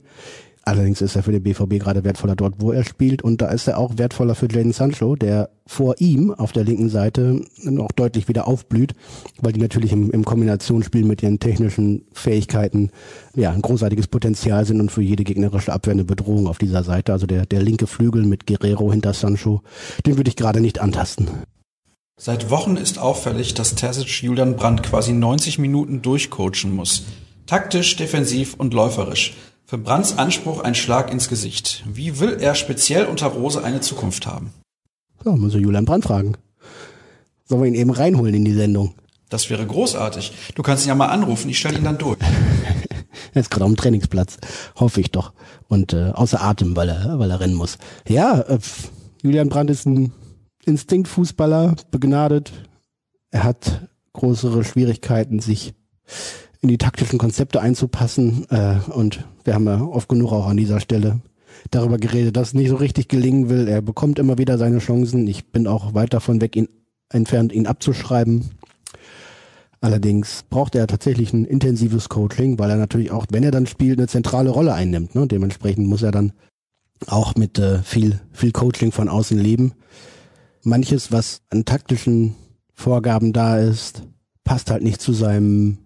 Allerdings 0.68 1.00
ist 1.00 1.16
er 1.16 1.22
für 1.22 1.32
den 1.32 1.44
BVB 1.44 1.78
gerade 1.78 2.04
wertvoller 2.04 2.36
dort, 2.36 2.56
wo 2.58 2.72
er 2.72 2.84
spielt. 2.84 3.22
Und 3.22 3.40
da 3.40 3.50
ist 3.50 3.68
er 3.68 3.78
auch 3.78 4.00
wertvoller 4.00 4.34
für 4.34 4.52
Jaden 4.52 4.74
Sancho, 4.74 5.16
der 5.16 5.52
vor 5.68 5.94
ihm 6.00 6.32
auf 6.32 6.54
der 6.54 6.64
linken 6.64 6.90
Seite 6.90 7.42
noch 7.62 7.92
deutlich 7.92 8.28
wieder 8.28 8.48
aufblüht, 8.48 8.96
weil 9.40 9.54
die 9.54 9.62
natürlich 9.62 9.92
im, 9.92 10.10
im 10.10 10.26
Kombinationsspiel 10.26 11.06
mit 11.06 11.22
ihren 11.22 11.40
technischen 11.40 12.06
Fähigkeiten 12.14 12.90
ja 13.36 13.52
ein 13.52 13.62
großartiges 13.62 14.08
Potenzial 14.08 14.66
sind 14.66 14.82
und 14.82 14.92
für 14.92 15.04
jede 15.04 15.24
gegnerische 15.24 15.72
Abwehr 15.72 15.94
eine 15.94 16.04
Bedrohung 16.04 16.48
auf 16.48 16.58
dieser 16.58 16.84
Seite. 16.84 17.14
Also 17.14 17.28
der, 17.28 17.46
der 17.46 17.62
linke 17.62 17.86
Flügel 17.86 18.26
mit 18.26 18.48
Guerrero 18.48 18.92
hinter 18.92 19.14
Sancho, 19.14 19.62
den 20.08 20.18
würde 20.18 20.30
ich 20.30 20.36
gerade 20.36 20.62
nicht 20.62 20.82
antasten. 20.82 21.28
Seit 22.18 22.50
Wochen 22.50 22.78
ist 22.78 22.98
auffällig, 22.98 23.56
dass 23.56 23.76
Terzic 23.76 24.24
Julian 24.24 24.56
Brandt 24.56 24.84
quasi 24.84 25.12
90 25.12 25.60
Minuten 25.60 26.02
durchcoachen 26.02 26.74
muss. 26.74 27.04
Taktisch, 27.46 27.98
defensiv 27.98 28.54
und 28.54 28.74
läuferisch. 28.74 29.34
Für 29.66 29.78
Brands 29.78 30.18
Anspruch 30.18 30.62
ein 30.64 30.76
Schlag 30.76 31.12
ins 31.12 31.28
Gesicht. 31.28 31.84
Wie 31.86 32.22
will 32.22 32.38
er 32.40 32.56
speziell 32.56 33.06
unter 33.06 33.28
Rose 33.28 33.62
eine 33.62 33.82
Zukunft 33.82 34.28
haben? 34.28 34.54
Ja, 35.26 35.36
muss 35.36 35.56
ich 35.56 35.62
Julian 35.62 35.84
Brandt 35.84 36.06
fragen. 36.06 36.38
Sollen 37.44 37.64
wir 37.64 37.68
ihn 37.68 37.76
eben 37.76 37.92
reinholen 37.92 38.34
in 38.34 38.46
die 38.46 38.54
Sendung? 38.54 38.96
Das 39.28 39.50
wäre 39.50 39.66
großartig. 39.66 40.32
Du 40.56 40.64
kannst 40.64 40.86
ihn 40.86 40.90
ja 40.90 40.96
mal 40.96 41.08
anrufen, 41.08 41.50
ich 41.50 41.60
stelle 41.60 41.78
ihn 41.78 41.84
dann 41.84 41.98
durch. 41.98 42.20
er 43.34 43.42
ist 43.42 43.52
gerade 43.52 43.66
am 43.66 43.76
Trainingsplatz, 43.76 44.38
hoffe 44.78 45.02
ich 45.02 45.12
doch. 45.12 45.34
Und 45.68 45.92
äh, 45.92 46.12
außer 46.14 46.42
Atem, 46.42 46.78
weil 46.78 46.88
er, 46.88 47.20
weil 47.20 47.30
er 47.30 47.42
rennen 47.42 47.56
muss. 47.56 47.78
Ja, 48.08 48.40
äh, 48.40 48.60
Julian 49.22 49.50
Brandt 49.50 49.70
ist 49.70 49.86
ein 49.86 50.14
Instinktfußballer, 50.66 51.76
begnadet. 51.92 52.52
Er 53.32 53.44
hat 53.44 53.90
größere 54.14 54.64
Schwierigkeiten, 54.64 55.40
sich 55.40 55.74
in 56.62 56.70
die 56.70 56.78
taktischen 56.78 57.20
Konzepte 57.20 57.62
einzupassen. 57.62 58.46
Äh, 58.50 58.78
und 58.92 59.26
wir 59.44 59.54
haben 59.54 59.66
ja 59.66 59.82
oft 59.82 60.10
genug 60.10 60.32
auch 60.32 60.48
an 60.48 60.58
dieser 60.58 60.80
Stelle 60.80 61.22
darüber 61.72 61.98
geredet, 61.98 62.36
dass 62.38 62.50
es 62.50 62.54
nicht 62.54 62.70
so 62.70 62.76
richtig 62.76 63.08
gelingen 63.08 63.50
will. 63.50 63.68
Er 63.68 63.82
bekommt 63.82 64.20
immer 64.20 64.38
wieder 64.38 64.58
seine 64.58 64.80
Chancen. 64.80 65.28
Ich 65.28 65.52
bin 65.52 65.68
auch 65.68 65.94
weit 65.94 66.14
davon 66.14 66.42
weg, 66.42 66.56
ihn 66.56 66.70
entfernt, 67.10 67.54
ihn 67.54 67.68
abzuschreiben. 67.68 68.50
Allerdings 69.82 70.44
braucht 70.50 70.74
er 70.76 70.88
tatsächlich 70.88 71.34
ein 71.34 71.46
intensives 71.46 72.10
Coaching, 72.10 72.58
weil 72.58 72.72
er 72.72 72.78
natürlich 72.78 73.12
auch, 73.12 73.28
wenn 73.30 73.44
er 73.44 73.52
dann 73.52 73.68
spielt, 73.68 74.00
eine 74.00 74.08
zentrale 74.08 74.50
Rolle 74.50 74.74
einnimmt. 74.74 75.14
Ne? 75.14 75.28
Dementsprechend 75.28 75.88
muss 75.88 76.02
er 76.02 76.12
dann 76.12 76.34
auch 77.08 77.36
mit 77.36 77.60
äh, 77.60 77.84
viel, 77.84 78.20
viel 78.32 78.52
Coaching 78.52 78.92
von 78.92 79.10
außen 79.10 79.38
leben. 79.38 79.74
Manches, 80.66 81.12
was 81.12 81.42
an 81.50 81.66
taktischen 81.66 82.36
Vorgaben 82.74 83.34
da 83.34 83.58
ist, 83.58 84.04
passt 84.44 84.72
halt 84.72 84.84
nicht 84.84 85.02
zu 85.02 85.14
seinem 85.14 85.78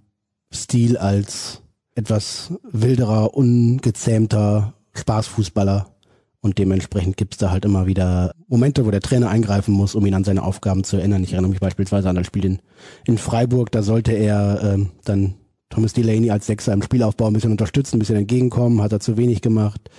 Stil 0.54 0.98
als 0.98 1.62
etwas 1.96 2.54
wilderer, 2.72 3.36
ungezähmter 3.36 4.74
Spaßfußballer. 4.94 5.94
Und 6.42 6.58
dementsprechend 6.58 7.18
gibt's 7.18 7.38
da 7.38 7.52
halt 7.52 7.65
immer 7.65 7.86
wieder 7.86 8.32
Momente, 8.48 8.86
wo 8.86 8.92
der 8.92 9.02
Trainer 9.02 9.30
eingreifen 9.30 9.74
muss, 9.74 9.94
um 9.94 10.06
ihn 10.06 10.13
an 10.13 10.24
seine 10.24 10.44
Aufgaben 10.44 10.86
zu 10.86 10.96
erinnern. 10.96 11.24
Ich 11.24 11.34
erinnere 11.34 11.52
mich 11.52 11.60
beispielsweise 11.60 12.10
an 12.10 12.15
das 12.15 12.28
Spiel 12.28 12.46
in, 12.46 12.60
in 13.06 13.18
Freiburg, 13.18 13.72
da 13.72 13.84
sollte 13.84 14.13
er 14.13 14.62
ähm, 14.63 14.92
dann 15.04 15.36
Thomas 15.70 15.94
Delaney 15.94 16.32
als 16.32 16.48
Sechser 16.48 16.72
im 16.74 16.82
Spielaufbau 16.82 17.28
ein 17.28 17.34
bisschen 17.34 17.52
unterstützen, 17.52 17.98
ein 17.98 18.00
bisschen 18.00 18.15
entgegenkommen, 18.15 18.82
hat 18.82 18.94
er 18.94 19.02
zu 19.02 19.18
wenig 19.18 19.42
gemacht. 19.42 19.89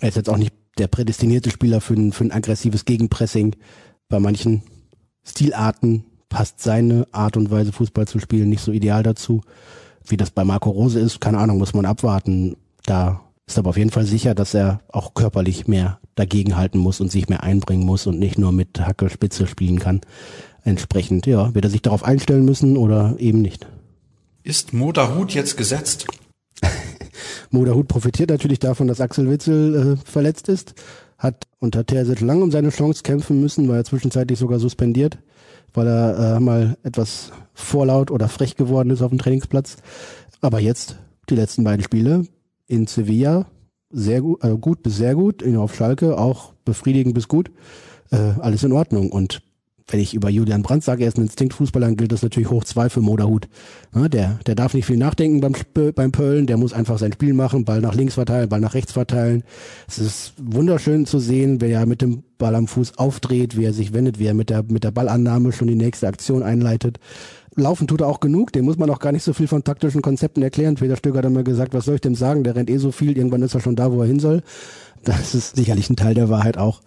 Er 0.00 0.08
ist 0.08 0.16
jetzt 0.16 0.28
auch 0.28 0.36
nicht 0.36 0.52
der 0.78 0.88
prädestinierte 0.88 1.50
Spieler 1.50 1.80
für 1.80 1.94
ein, 1.94 2.12
für 2.12 2.24
ein 2.24 2.32
aggressives 2.32 2.84
Gegenpressing. 2.84 3.54
Bei 4.08 4.20
manchen 4.20 4.62
Stilarten 5.24 6.04
passt 6.28 6.60
seine 6.60 7.06
Art 7.12 7.36
und 7.36 7.50
Weise, 7.50 7.72
Fußball 7.72 8.06
zu 8.06 8.18
spielen, 8.18 8.48
nicht 8.48 8.62
so 8.62 8.72
ideal 8.72 9.02
dazu. 9.02 9.40
Wie 10.06 10.16
das 10.16 10.30
bei 10.30 10.44
Marco 10.44 10.70
Rose 10.70 11.00
ist, 11.00 11.20
keine 11.20 11.38
Ahnung, 11.38 11.58
muss 11.58 11.74
man 11.74 11.86
abwarten. 11.86 12.56
Da 12.84 13.20
ist 13.46 13.58
aber 13.58 13.70
auf 13.70 13.76
jeden 13.76 13.90
Fall 13.90 14.04
sicher, 14.04 14.34
dass 14.34 14.54
er 14.54 14.80
auch 14.88 15.14
körperlich 15.14 15.66
mehr 15.66 16.00
dagegenhalten 16.14 16.80
muss 16.80 17.00
und 17.00 17.10
sich 17.10 17.28
mehr 17.28 17.42
einbringen 17.42 17.84
muss 17.84 18.06
und 18.06 18.18
nicht 18.18 18.38
nur 18.38 18.52
mit 18.52 18.80
Hacke 18.80 19.10
Spitze 19.10 19.46
spielen 19.46 19.78
kann. 19.78 20.00
Entsprechend, 20.62 21.26
ja, 21.26 21.54
wird 21.54 21.64
er 21.64 21.70
sich 21.70 21.82
darauf 21.82 22.04
einstellen 22.04 22.44
müssen 22.44 22.76
oder 22.76 23.16
eben 23.18 23.42
nicht. 23.42 23.66
Ist 24.42 24.72
Moderhut 24.72 25.32
jetzt 25.34 25.56
gesetzt? 25.56 26.06
Moderhut 27.50 27.88
profitiert 27.88 28.30
natürlich 28.30 28.58
davon, 28.58 28.88
dass 28.88 29.00
Axel 29.00 29.30
Witzel 29.30 29.98
äh, 29.98 30.10
verletzt 30.10 30.48
ist, 30.48 30.74
hat 31.18 31.46
unter 31.58 31.86
Terzic 31.86 32.20
lang 32.20 32.42
um 32.42 32.50
seine 32.50 32.70
Chance 32.70 33.02
kämpfen 33.02 33.40
müssen, 33.40 33.68
war 33.68 33.76
er 33.76 33.84
zwischenzeitlich 33.84 34.38
sogar 34.38 34.58
suspendiert, 34.58 35.18
weil 35.72 35.86
er 35.86 36.36
äh, 36.36 36.40
mal 36.40 36.76
etwas 36.82 37.32
vorlaut 37.54 38.10
oder 38.10 38.28
frech 38.28 38.56
geworden 38.56 38.90
ist 38.90 39.02
auf 39.02 39.10
dem 39.10 39.18
Trainingsplatz. 39.18 39.76
Aber 40.40 40.60
jetzt 40.60 40.98
die 41.30 41.36
letzten 41.36 41.64
beiden 41.64 41.84
Spiele 41.84 42.26
in 42.66 42.86
Sevilla 42.86 43.46
sehr 43.90 44.20
gut, 44.20 44.42
äh, 44.44 44.56
gut 44.56 44.82
bis 44.82 44.96
sehr 44.96 45.14
gut, 45.14 45.42
in 45.42 45.56
auf 45.56 45.74
Schalke 45.74 46.18
auch 46.18 46.52
befriedigend 46.64 47.14
bis 47.14 47.28
gut, 47.28 47.50
äh, 48.10 48.16
alles 48.40 48.64
in 48.64 48.72
Ordnung. 48.72 49.10
Und 49.10 49.42
wenn 49.86 50.00
ich 50.00 50.14
über 50.14 50.30
Julian 50.30 50.62
Brandt 50.62 50.82
sage, 50.82 51.02
er 51.02 51.08
ist 51.08 51.18
ein 51.18 51.24
Instinktfußballer, 51.24 51.86
dann 51.86 51.96
gilt 51.96 52.10
das 52.10 52.22
natürlich 52.22 52.48
hoch 52.48 52.64
zwei 52.64 52.88
für 52.88 53.00
Moderhut. 53.00 53.48
Ja, 53.94 54.08
der, 54.08 54.38
der 54.46 54.54
darf 54.54 54.72
nicht 54.72 54.86
viel 54.86 54.96
nachdenken 54.96 55.40
beim, 55.40 55.54
beim 55.94 56.10
Pöllen, 56.10 56.46
der 56.46 56.56
muss 56.56 56.72
einfach 56.72 56.98
sein 56.98 57.12
Spiel 57.12 57.34
machen, 57.34 57.66
Ball 57.66 57.80
nach 57.80 57.94
links 57.94 58.14
verteilen, 58.14 58.48
Ball 58.48 58.60
nach 58.60 58.74
rechts 58.74 58.92
verteilen. 58.92 59.44
Es 59.86 59.98
ist 59.98 60.32
wunderschön 60.40 61.04
zu 61.04 61.18
sehen, 61.18 61.60
wer 61.60 61.80
er 61.80 61.86
mit 61.86 62.00
dem 62.00 62.22
Ball 62.38 62.54
am 62.54 62.66
Fuß 62.66 62.98
aufdreht, 62.98 63.58
wie 63.58 63.64
er 63.64 63.74
sich 63.74 63.92
wendet, 63.92 64.18
wie 64.18 64.26
er 64.26 64.34
mit 64.34 64.48
der, 64.48 64.62
mit 64.62 64.84
der 64.84 64.90
Ballannahme 64.90 65.52
schon 65.52 65.68
die 65.68 65.74
nächste 65.74 66.08
Aktion 66.08 66.42
einleitet. 66.42 66.98
Laufen 67.54 67.86
tut 67.86 68.00
er 68.00 68.08
auch 68.08 68.20
genug, 68.20 68.52
dem 68.52 68.64
muss 68.64 68.78
man 68.78 68.90
auch 68.90 68.98
gar 68.98 69.12
nicht 69.12 69.22
so 69.22 69.32
viel 69.32 69.46
von 69.46 69.62
taktischen 69.62 70.02
Konzepten 70.02 70.42
erklären. 70.42 70.74
Peter 70.76 70.96
Stöger 70.96 71.18
hat 71.18 71.26
immer 71.26 71.44
gesagt, 71.44 71.74
was 71.74 71.84
soll 71.84 71.96
ich 71.96 72.00
dem 72.00 72.14
sagen, 72.14 72.42
der 72.42 72.56
rennt 72.56 72.70
eh 72.70 72.78
so 72.78 72.90
viel, 72.90 73.16
irgendwann 73.16 73.42
ist 73.42 73.54
er 73.54 73.60
schon 73.60 73.76
da, 73.76 73.92
wo 73.92 74.00
er 74.00 74.08
hin 74.08 74.18
soll. 74.18 74.42
Das 75.04 75.34
ist 75.34 75.56
sicherlich 75.56 75.90
ein 75.90 75.96
Teil 75.96 76.14
der 76.14 76.30
Wahrheit 76.30 76.56
auch. 76.56 76.80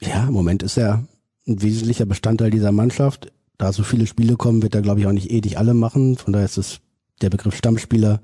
Ja, 0.00 0.26
im 0.26 0.32
Moment 0.32 0.62
ist 0.62 0.78
er 0.78 1.04
ein 1.46 1.62
wesentlicher 1.62 2.06
Bestandteil 2.06 2.50
dieser 2.50 2.72
Mannschaft. 2.72 3.32
Da 3.58 3.72
so 3.72 3.82
viele 3.82 4.06
Spiele 4.06 4.36
kommen, 4.36 4.62
wird 4.62 4.74
er, 4.74 4.82
glaube 4.82 5.00
ich, 5.00 5.06
auch 5.06 5.12
nicht 5.12 5.30
ewig 5.30 5.58
alle 5.58 5.74
machen. 5.74 6.16
Von 6.16 6.32
daher 6.32 6.46
ist 6.46 6.58
es 6.58 6.80
der 7.20 7.30
Begriff 7.30 7.56
Stammspieler 7.56 8.20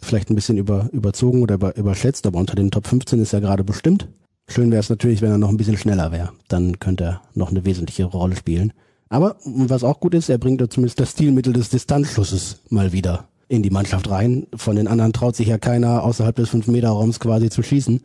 vielleicht 0.00 0.30
ein 0.30 0.34
bisschen 0.34 0.58
über, 0.58 0.88
überzogen 0.92 1.42
oder 1.42 1.56
über, 1.56 1.76
überschätzt, 1.76 2.26
aber 2.26 2.38
unter 2.38 2.54
den 2.54 2.70
Top 2.70 2.86
15 2.86 3.20
ist 3.20 3.32
er 3.32 3.40
gerade 3.40 3.64
bestimmt. 3.64 4.08
Schön 4.46 4.70
wäre 4.70 4.80
es 4.80 4.88
natürlich, 4.88 5.20
wenn 5.20 5.30
er 5.30 5.38
noch 5.38 5.48
ein 5.48 5.56
bisschen 5.56 5.76
schneller 5.76 6.12
wäre. 6.12 6.32
Dann 6.48 6.78
könnte 6.78 7.04
er 7.04 7.22
noch 7.34 7.50
eine 7.50 7.64
wesentliche 7.64 8.04
Rolle 8.04 8.36
spielen. 8.36 8.72
Aber 9.08 9.36
was 9.44 9.84
auch 9.84 10.00
gut 10.00 10.14
ist, 10.14 10.28
er 10.28 10.38
bringt 10.38 10.60
da 10.60 10.70
zumindest 10.70 11.00
das 11.00 11.10
Stilmittel 11.10 11.52
des 11.52 11.70
Distanzschusses 11.70 12.60
mal 12.70 12.92
wieder 12.92 13.28
in 13.48 13.62
die 13.62 13.70
Mannschaft 13.70 14.08
rein. 14.10 14.46
Von 14.54 14.76
den 14.76 14.86
anderen 14.86 15.12
traut 15.12 15.34
sich 15.34 15.48
ja 15.48 15.58
keiner 15.58 16.02
außerhalb 16.02 16.36
des 16.36 16.50
5-Meter-Raums 16.50 17.18
quasi 17.18 17.48
zu 17.50 17.62
schießen. 17.62 18.02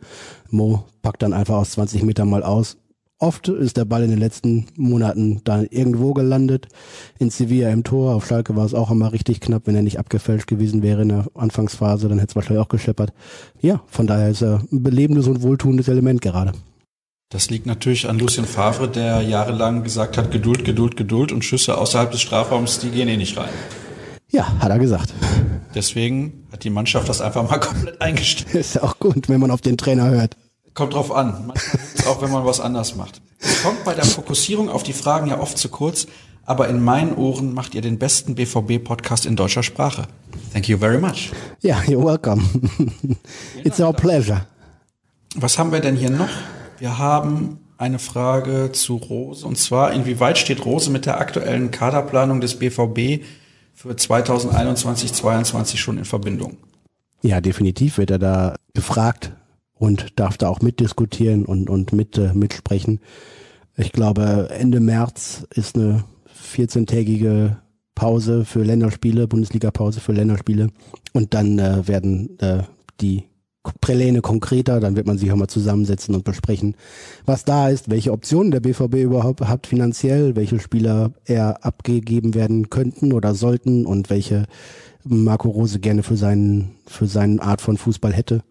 Mo 0.50 0.84
packt 1.02 1.22
dann 1.22 1.32
einfach 1.32 1.56
aus 1.56 1.72
20 1.72 2.02
Metern 2.02 2.28
mal 2.28 2.42
aus 2.42 2.78
Oft 3.20 3.48
ist 3.48 3.76
der 3.76 3.84
Ball 3.84 4.02
in 4.02 4.10
den 4.10 4.18
letzten 4.18 4.66
Monaten 4.76 5.40
dann 5.44 5.66
irgendwo 5.66 6.14
gelandet. 6.14 6.66
In 7.18 7.30
Sevilla 7.30 7.70
im 7.70 7.84
Tor, 7.84 8.14
auf 8.14 8.26
Schalke 8.26 8.56
war 8.56 8.66
es 8.66 8.74
auch 8.74 8.90
immer 8.90 9.12
richtig 9.12 9.40
knapp. 9.40 9.62
Wenn 9.66 9.76
er 9.76 9.82
nicht 9.82 10.00
abgefälscht 10.00 10.48
gewesen 10.48 10.82
wäre 10.82 11.02
in 11.02 11.10
der 11.10 11.26
Anfangsphase, 11.34 12.08
dann 12.08 12.18
hätte 12.18 12.32
es 12.32 12.36
wahrscheinlich 12.36 12.64
auch 12.64 12.68
gescheppert. 12.68 13.12
Ja, 13.60 13.82
von 13.86 14.08
daher 14.08 14.30
ist 14.30 14.42
er 14.42 14.62
ein 14.72 14.82
belebendes 14.82 15.28
und 15.28 15.42
wohltuendes 15.42 15.86
Element 15.86 16.22
gerade. 16.22 16.52
Das 17.30 17.50
liegt 17.50 17.66
natürlich 17.66 18.08
an 18.08 18.18
Lucien 18.18 18.46
Favre, 18.46 18.88
der 18.88 19.22
jahrelang 19.22 19.84
gesagt 19.84 20.18
hat, 20.18 20.30
Geduld, 20.30 20.64
Geduld, 20.64 20.96
Geduld 20.96 21.32
und 21.32 21.44
Schüsse 21.44 21.78
außerhalb 21.78 22.10
des 22.10 22.20
Strafraums, 22.20 22.80
die 22.80 22.90
gehen 22.90 23.08
eh 23.08 23.16
nicht 23.16 23.36
rein. 23.36 23.48
Ja, 24.30 24.58
hat 24.58 24.70
er 24.70 24.78
gesagt. 24.80 25.14
Deswegen 25.74 26.46
hat 26.52 26.64
die 26.64 26.70
Mannschaft 26.70 27.08
das 27.08 27.20
einfach 27.20 27.48
mal 27.48 27.58
komplett 27.60 28.00
eingestellt. 28.00 28.54
Ist 28.54 28.74
ja 28.74 28.82
auch 28.82 28.98
gut, 28.98 29.28
wenn 29.28 29.40
man 29.40 29.52
auf 29.52 29.60
den 29.60 29.76
Trainer 29.76 30.10
hört. 30.10 30.36
Kommt 30.74 30.94
drauf 30.94 31.14
an. 31.14 31.46
Manchmal 31.46 32.12
auch, 32.12 32.20
wenn 32.20 32.32
man 32.32 32.44
was 32.44 32.60
anders 32.60 32.96
macht. 32.96 33.22
Es 33.38 33.62
kommt 33.62 33.84
bei 33.84 33.94
der 33.94 34.04
Fokussierung 34.04 34.68
auf 34.68 34.82
die 34.82 34.92
Fragen 34.92 35.28
ja 35.28 35.38
oft 35.38 35.56
zu 35.56 35.68
kurz, 35.68 36.06
aber 36.44 36.68
in 36.68 36.82
meinen 36.82 37.14
Ohren 37.14 37.54
macht 37.54 37.74
ihr 37.74 37.80
den 37.80 37.98
besten 37.98 38.34
BVB-Podcast 38.34 39.24
in 39.24 39.36
deutscher 39.36 39.62
Sprache. 39.62 40.08
Thank 40.52 40.68
you 40.68 40.76
very 40.76 40.98
much. 40.98 41.30
Ja, 41.62 41.78
you're 41.86 42.04
welcome. 42.04 42.42
It's 43.62 43.80
our 43.80 43.92
pleasure. 43.92 44.46
Was 45.36 45.58
haben 45.58 45.70
wir 45.70 45.80
denn 45.80 45.96
hier 45.96 46.10
noch? 46.10 46.28
Wir 46.78 46.98
haben 46.98 47.60
eine 47.78 48.00
Frage 48.00 48.70
zu 48.72 48.96
Rose 48.96 49.46
und 49.46 49.56
zwar, 49.56 49.92
inwieweit 49.92 50.38
steht 50.38 50.64
Rose 50.64 50.90
mit 50.90 51.06
der 51.06 51.20
aktuellen 51.20 51.70
Kaderplanung 51.70 52.40
des 52.40 52.58
BVB 52.58 53.24
für 53.74 53.92
2021-22 53.92 55.76
schon 55.76 55.98
in 55.98 56.04
Verbindung? 56.04 56.56
Ja, 57.22 57.40
definitiv 57.40 57.98
wird 57.98 58.10
er 58.10 58.18
da 58.18 58.56
gefragt 58.74 59.32
und 59.74 60.18
darf 60.18 60.38
da 60.38 60.48
auch 60.48 60.60
mitdiskutieren 60.60 61.44
und, 61.44 61.68
und 61.68 61.92
mit, 61.92 62.16
äh, 62.18 62.32
mitsprechen. 62.32 63.00
Ich 63.76 63.92
glaube, 63.92 64.48
Ende 64.50 64.80
März 64.80 65.46
ist 65.50 65.76
eine 65.76 66.04
14-tägige 66.54 67.56
Pause 67.94 68.44
für 68.44 68.62
Länderspiele, 68.62 69.26
Bundesliga-Pause 69.26 70.00
für 70.00 70.12
Länderspiele. 70.12 70.68
Und 71.12 71.34
dann 71.34 71.58
äh, 71.58 71.86
werden 71.86 72.38
äh, 72.40 72.62
die 73.00 73.24
Präläne 73.80 74.20
konkreter, 74.20 74.78
dann 74.78 74.94
wird 74.94 75.06
man 75.06 75.16
sich 75.16 75.32
auch 75.32 75.36
mal 75.36 75.48
zusammensetzen 75.48 76.14
und 76.14 76.24
besprechen, 76.24 76.76
was 77.24 77.44
da 77.44 77.70
ist, 77.70 77.88
welche 77.88 78.12
Optionen 78.12 78.50
der 78.50 78.60
BVB 78.60 78.96
überhaupt 78.96 79.40
hat 79.40 79.66
finanziell, 79.66 80.36
welche 80.36 80.60
Spieler 80.60 81.12
eher 81.24 81.64
abgegeben 81.64 82.34
werden 82.34 82.68
könnten 82.68 83.12
oder 83.12 83.34
sollten 83.34 83.86
und 83.86 84.10
welche 84.10 84.44
Marco 85.04 85.48
Rose 85.48 85.80
gerne 85.80 86.02
für 86.02 86.16
seinen, 86.16 86.76
für 86.86 87.06
seinen 87.06 87.40
Art 87.40 87.62
von 87.62 87.78
Fußball 87.78 88.12
hätte. 88.12 88.42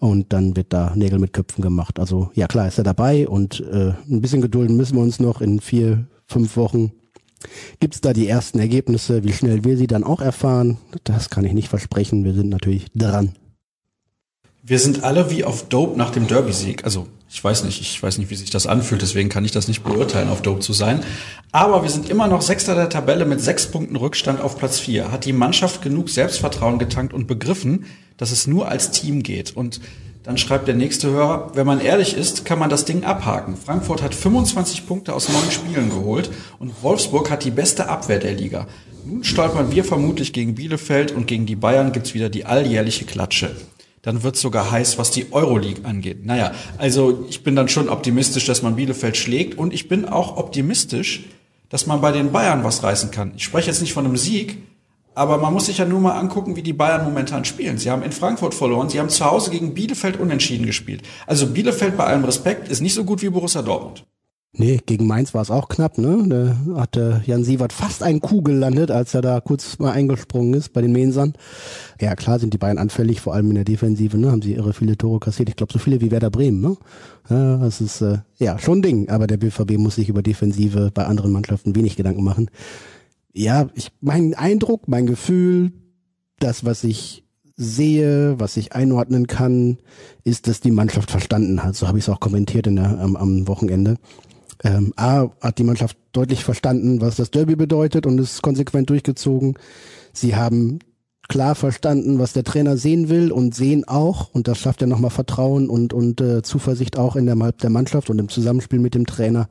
Und 0.00 0.32
dann 0.32 0.56
wird 0.56 0.72
da 0.72 0.94
Nägel 0.96 1.18
mit 1.18 1.34
Köpfen 1.34 1.62
gemacht. 1.62 2.00
Also 2.00 2.30
ja 2.34 2.46
klar 2.46 2.66
ist 2.66 2.78
er 2.78 2.84
dabei 2.84 3.28
und 3.28 3.60
äh, 3.60 3.92
ein 4.10 4.22
bisschen 4.22 4.40
gedulden 4.40 4.76
müssen 4.76 4.96
wir 4.96 5.02
uns 5.02 5.20
noch 5.20 5.42
in 5.42 5.60
vier, 5.60 6.06
fünf 6.26 6.56
Wochen. 6.56 6.92
Gibt's 7.80 8.00
da 8.00 8.12
die 8.12 8.26
ersten 8.26 8.58
Ergebnisse? 8.58 9.24
Wie 9.24 9.32
schnell 9.32 9.62
wir 9.64 9.76
sie 9.76 9.86
dann 9.86 10.04
auch 10.04 10.22
erfahren? 10.22 10.78
Das 11.04 11.30
kann 11.30 11.44
ich 11.44 11.52
nicht 11.52 11.68
versprechen. 11.68 12.24
Wir 12.24 12.34
sind 12.34 12.48
natürlich 12.48 12.86
dran. 12.94 13.34
Wir 14.62 14.78
sind 14.78 15.04
alle 15.04 15.30
wie 15.30 15.44
auf 15.44 15.68
Dope 15.70 15.96
nach 15.96 16.10
dem 16.10 16.26
Derby-Sieg. 16.26 16.84
Also 16.84 17.06
ich 17.30 17.42
weiß 17.42 17.64
nicht, 17.64 17.80
ich 17.80 18.02
weiß 18.02 18.18
nicht, 18.18 18.28
wie 18.28 18.36
sich 18.36 18.50
das 18.50 18.66
anfühlt, 18.66 19.00
deswegen 19.00 19.30
kann 19.30 19.42
ich 19.46 19.52
das 19.52 19.68
nicht 19.68 19.82
beurteilen, 19.82 20.28
auf 20.28 20.42
Dope 20.42 20.60
zu 20.60 20.74
sein. 20.74 21.02
Aber 21.50 21.82
wir 21.82 21.88
sind 21.88 22.10
immer 22.10 22.28
noch 22.28 22.42
Sechster 22.42 22.74
der 22.74 22.90
Tabelle 22.90 23.24
mit 23.24 23.40
sechs 23.40 23.66
Punkten 23.66 23.96
Rückstand 23.96 24.38
auf 24.38 24.58
Platz 24.58 24.78
vier. 24.78 25.10
Hat 25.10 25.24
die 25.24 25.32
Mannschaft 25.32 25.80
genug 25.80 26.10
Selbstvertrauen 26.10 26.78
getankt 26.78 27.14
und 27.14 27.26
begriffen, 27.26 27.86
dass 28.18 28.32
es 28.32 28.46
nur 28.46 28.68
als 28.68 28.90
Team 28.90 29.22
geht? 29.22 29.56
Und 29.56 29.80
dann 30.24 30.36
schreibt 30.36 30.68
der 30.68 30.74
nächste 30.74 31.10
Hörer, 31.10 31.52
wenn 31.54 31.66
man 31.66 31.80
ehrlich 31.80 32.14
ist, 32.14 32.44
kann 32.44 32.58
man 32.58 32.68
das 32.68 32.84
Ding 32.84 33.04
abhaken. 33.04 33.56
Frankfurt 33.56 34.02
hat 34.02 34.14
25 34.14 34.86
Punkte 34.86 35.14
aus 35.14 35.30
neun 35.30 35.50
Spielen 35.50 35.88
geholt 35.88 36.30
und 36.58 36.82
Wolfsburg 36.82 37.30
hat 37.30 37.44
die 37.44 37.50
beste 37.50 37.88
Abwehr 37.88 38.18
der 38.18 38.34
Liga. 38.34 38.66
Nun 39.06 39.24
stolpern 39.24 39.72
wir 39.72 39.84
vermutlich 39.84 40.34
gegen 40.34 40.54
Bielefeld 40.54 41.12
und 41.12 41.26
gegen 41.26 41.46
die 41.46 41.56
Bayern 41.56 41.92
gibt's 41.92 42.12
wieder 42.12 42.28
die 42.28 42.44
alljährliche 42.44 43.06
Klatsche 43.06 43.56
dann 44.02 44.22
wird 44.22 44.36
sogar 44.36 44.70
heiß, 44.70 44.98
was 44.98 45.10
die 45.10 45.32
Euroleague 45.32 45.84
angeht. 45.84 46.24
Naja, 46.24 46.52
also 46.78 47.26
ich 47.28 47.42
bin 47.42 47.56
dann 47.56 47.68
schon 47.68 47.88
optimistisch, 47.88 48.46
dass 48.46 48.62
man 48.62 48.76
Bielefeld 48.76 49.16
schlägt 49.16 49.58
und 49.58 49.74
ich 49.74 49.88
bin 49.88 50.06
auch 50.06 50.36
optimistisch, 50.36 51.24
dass 51.68 51.86
man 51.86 52.00
bei 52.00 52.12
den 52.12 52.32
Bayern 52.32 52.64
was 52.64 52.82
reißen 52.82 53.10
kann. 53.10 53.32
Ich 53.36 53.44
spreche 53.44 53.70
jetzt 53.70 53.80
nicht 53.80 53.92
von 53.92 54.06
einem 54.06 54.16
Sieg, 54.16 54.58
aber 55.14 55.38
man 55.38 55.52
muss 55.52 55.66
sich 55.66 55.78
ja 55.78 55.84
nur 55.84 56.00
mal 56.00 56.18
angucken, 56.18 56.56
wie 56.56 56.62
die 56.62 56.72
Bayern 56.72 57.04
momentan 57.04 57.44
spielen. 57.44 57.78
Sie 57.78 57.90
haben 57.90 58.02
in 58.02 58.12
Frankfurt 58.12 58.54
verloren, 58.54 58.88
sie 58.88 58.98
haben 58.98 59.10
zu 59.10 59.24
Hause 59.24 59.50
gegen 59.50 59.74
Bielefeld 59.74 60.18
unentschieden 60.18 60.66
gespielt. 60.66 61.02
Also 61.26 61.46
Bielefeld 61.48 61.96
bei 61.96 62.04
allem 62.04 62.24
Respekt 62.24 62.68
ist 62.68 62.80
nicht 62.80 62.94
so 62.94 63.04
gut 63.04 63.20
wie 63.20 63.28
Borussia 63.28 63.62
Dortmund. 63.62 64.04
Nee, 64.52 64.80
gegen 64.84 65.06
Mainz 65.06 65.32
war 65.32 65.42
es 65.42 65.50
auch 65.50 65.68
knapp, 65.68 65.96
ne? 65.96 66.24
Da 66.28 66.80
hatte 66.80 67.22
Jan 67.24 67.44
Sievert 67.44 67.72
fast 67.72 68.02
einen 68.02 68.20
Kuh 68.20 68.42
gelandet, 68.42 68.90
als 68.90 69.14
er 69.14 69.22
da 69.22 69.40
kurz 69.40 69.78
mal 69.78 69.92
eingesprungen 69.92 70.54
ist 70.54 70.72
bei 70.72 70.82
den 70.82 70.90
Mensern. 70.90 71.34
Ja, 72.00 72.16
klar 72.16 72.40
sind 72.40 72.52
die 72.52 72.58
beiden 72.58 72.78
anfällig, 72.78 73.20
vor 73.20 73.32
allem 73.32 73.50
in 73.50 73.54
der 73.54 73.64
Defensive, 73.64 74.18
ne? 74.18 74.32
Haben 74.32 74.42
sie 74.42 74.54
irre 74.54 74.72
viele 74.72 74.98
Tore 74.98 75.20
kassiert. 75.20 75.48
Ich 75.48 75.54
glaube, 75.54 75.72
so 75.72 75.78
viele 75.78 76.00
wie 76.00 76.10
Werder 76.10 76.30
Bremen, 76.30 76.60
ne? 76.60 76.76
Ja, 77.28 77.58
das 77.58 77.80
ist 77.80 78.00
äh, 78.00 78.18
ja 78.38 78.58
schon 78.58 78.78
ein 78.78 78.82
Ding, 78.82 79.08
aber 79.08 79.28
der 79.28 79.36
BVB 79.36 79.78
muss 79.78 79.94
sich 79.94 80.08
über 80.08 80.20
Defensive 80.20 80.90
bei 80.92 81.06
anderen 81.06 81.30
Mannschaften 81.30 81.76
wenig 81.76 81.94
Gedanken 81.94 82.24
machen. 82.24 82.50
Ja, 83.32 83.68
ich 83.74 83.92
mein 84.00 84.34
Eindruck, 84.34 84.88
mein 84.88 85.06
Gefühl, 85.06 85.70
das, 86.40 86.64
was 86.64 86.82
ich 86.82 87.24
sehe, 87.56 88.40
was 88.40 88.56
ich 88.56 88.72
einordnen 88.72 89.28
kann, 89.28 89.78
ist, 90.24 90.48
dass 90.48 90.60
die 90.60 90.72
Mannschaft 90.72 91.12
verstanden 91.12 91.62
hat. 91.62 91.76
So 91.76 91.86
habe 91.86 91.98
ich 91.98 92.04
es 92.04 92.08
auch 92.08 92.18
kommentiert 92.18 92.66
in 92.66 92.76
der, 92.76 92.98
am, 92.98 93.14
am 93.14 93.46
Wochenende 93.46 93.96
ähm, 94.64 94.92
A 94.96 95.28
hat 95.40 95.58
die 95.58 95.64
Mannschaft 95.64 95.96
deutlich 96.12 96.44
verstanden, 96.44 97.00
was 97.00 97.16
das 97.16 97.30
Derby 97.30 97.56
bedeutet 97.56 98.06
und 98.06 98.18
ist 98.18 98.42
konsequent 98.42 98.90
durchgezogen. 98.90 99.54
Sie 100.12 100.36
haben 100.36 100.80
klar 101.28 101.54
verstanden, 101.54 102.18
was 102.18 102.32
der 102.32 102.42
Trainer 102.42 102.76
sehen 102.76 103.08
will 103.08 103.30
und 103.30 103.54
sehen 103.54 103.86
auch, 103.86 104.34
und 104.34 104.48
das 104.48 104.58
schafft 104.58 104.80
ja 104.80 104.88
nochmal 104.88 105.12
Vertrauen 105.12 105.70
und, 105.70 105.92
und 105.92 106.20
äh, 106.20 106.42
Zuversicht 106.42 106.98
auch 106.98 107.14
in 107.14 107.26
der, 107.26 107.36
der 107.52 107.70
Mannschaft 107.70 108.10
und 108.10 108.18
im 108.18 108.28
Zusammenspiel 108.28 108.80
mit 108.80 108.94
dem 108.94 109.06
Trainer, 109.06 109.48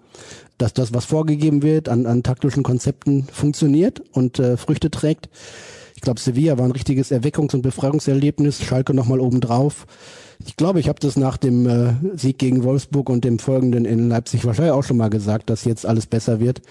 dass 0.58 0.74
das, 0.74 0.94
was 0.94 1.06
vorgegeben 1.06 1.64
wird 1.64 1.88
an, 1.88 2.06
an 2.06 2.22
taktischen 2.22 2.64
Konzepten, 2.64 3.24
funktioniert 3.32 4.02
und 4.12 4.40
äh, 4.40 4.58
Früchte 4.58 4.92
trägt. 4.92 5.30
Ich 5.96 6.02
glaube, 6.02 6.20
Sevilla 6.20 6.58
war 6.58 6.66
ein 6.66 6.72
richtiges 6.72 7.12
Erweckungs- 7.12 7.56
und 7.56 7.62
Befreiungserlebnis, 7.62 8.62
Schalke 8.62 8.94
nochmal 8.94 9.22
obendrauf. 9.22 9.88
Ich 10.46 10.56
glaube, 10.56 10.80
ich 10.80 10.88
habe 10.88 11.00
das 11.00 11.18
nach 11.18 11.38
dem 11.38 11.68
äh, 11.68 11.94
Sieg 12.16 12.38
gegen 12.38 12.64
Wolfsburg 12.64 13.10
und 13.10 13.24
dem 13.24 13.40
folgenden 13.40 13.86
in 13.86 14.10
Leipzig 14.10 14.46
wahrscheinlich 14.46 14.74
auch 14.74 14.84
schon 14.84 14.98
mal 14.98 15.10
gesagt, 15.10 15.50
dass 15.50 15.66
jetzt 15.66 15.86
alles 15.86 16.06
besser 16.06 16.40
wird. 16.40 16.62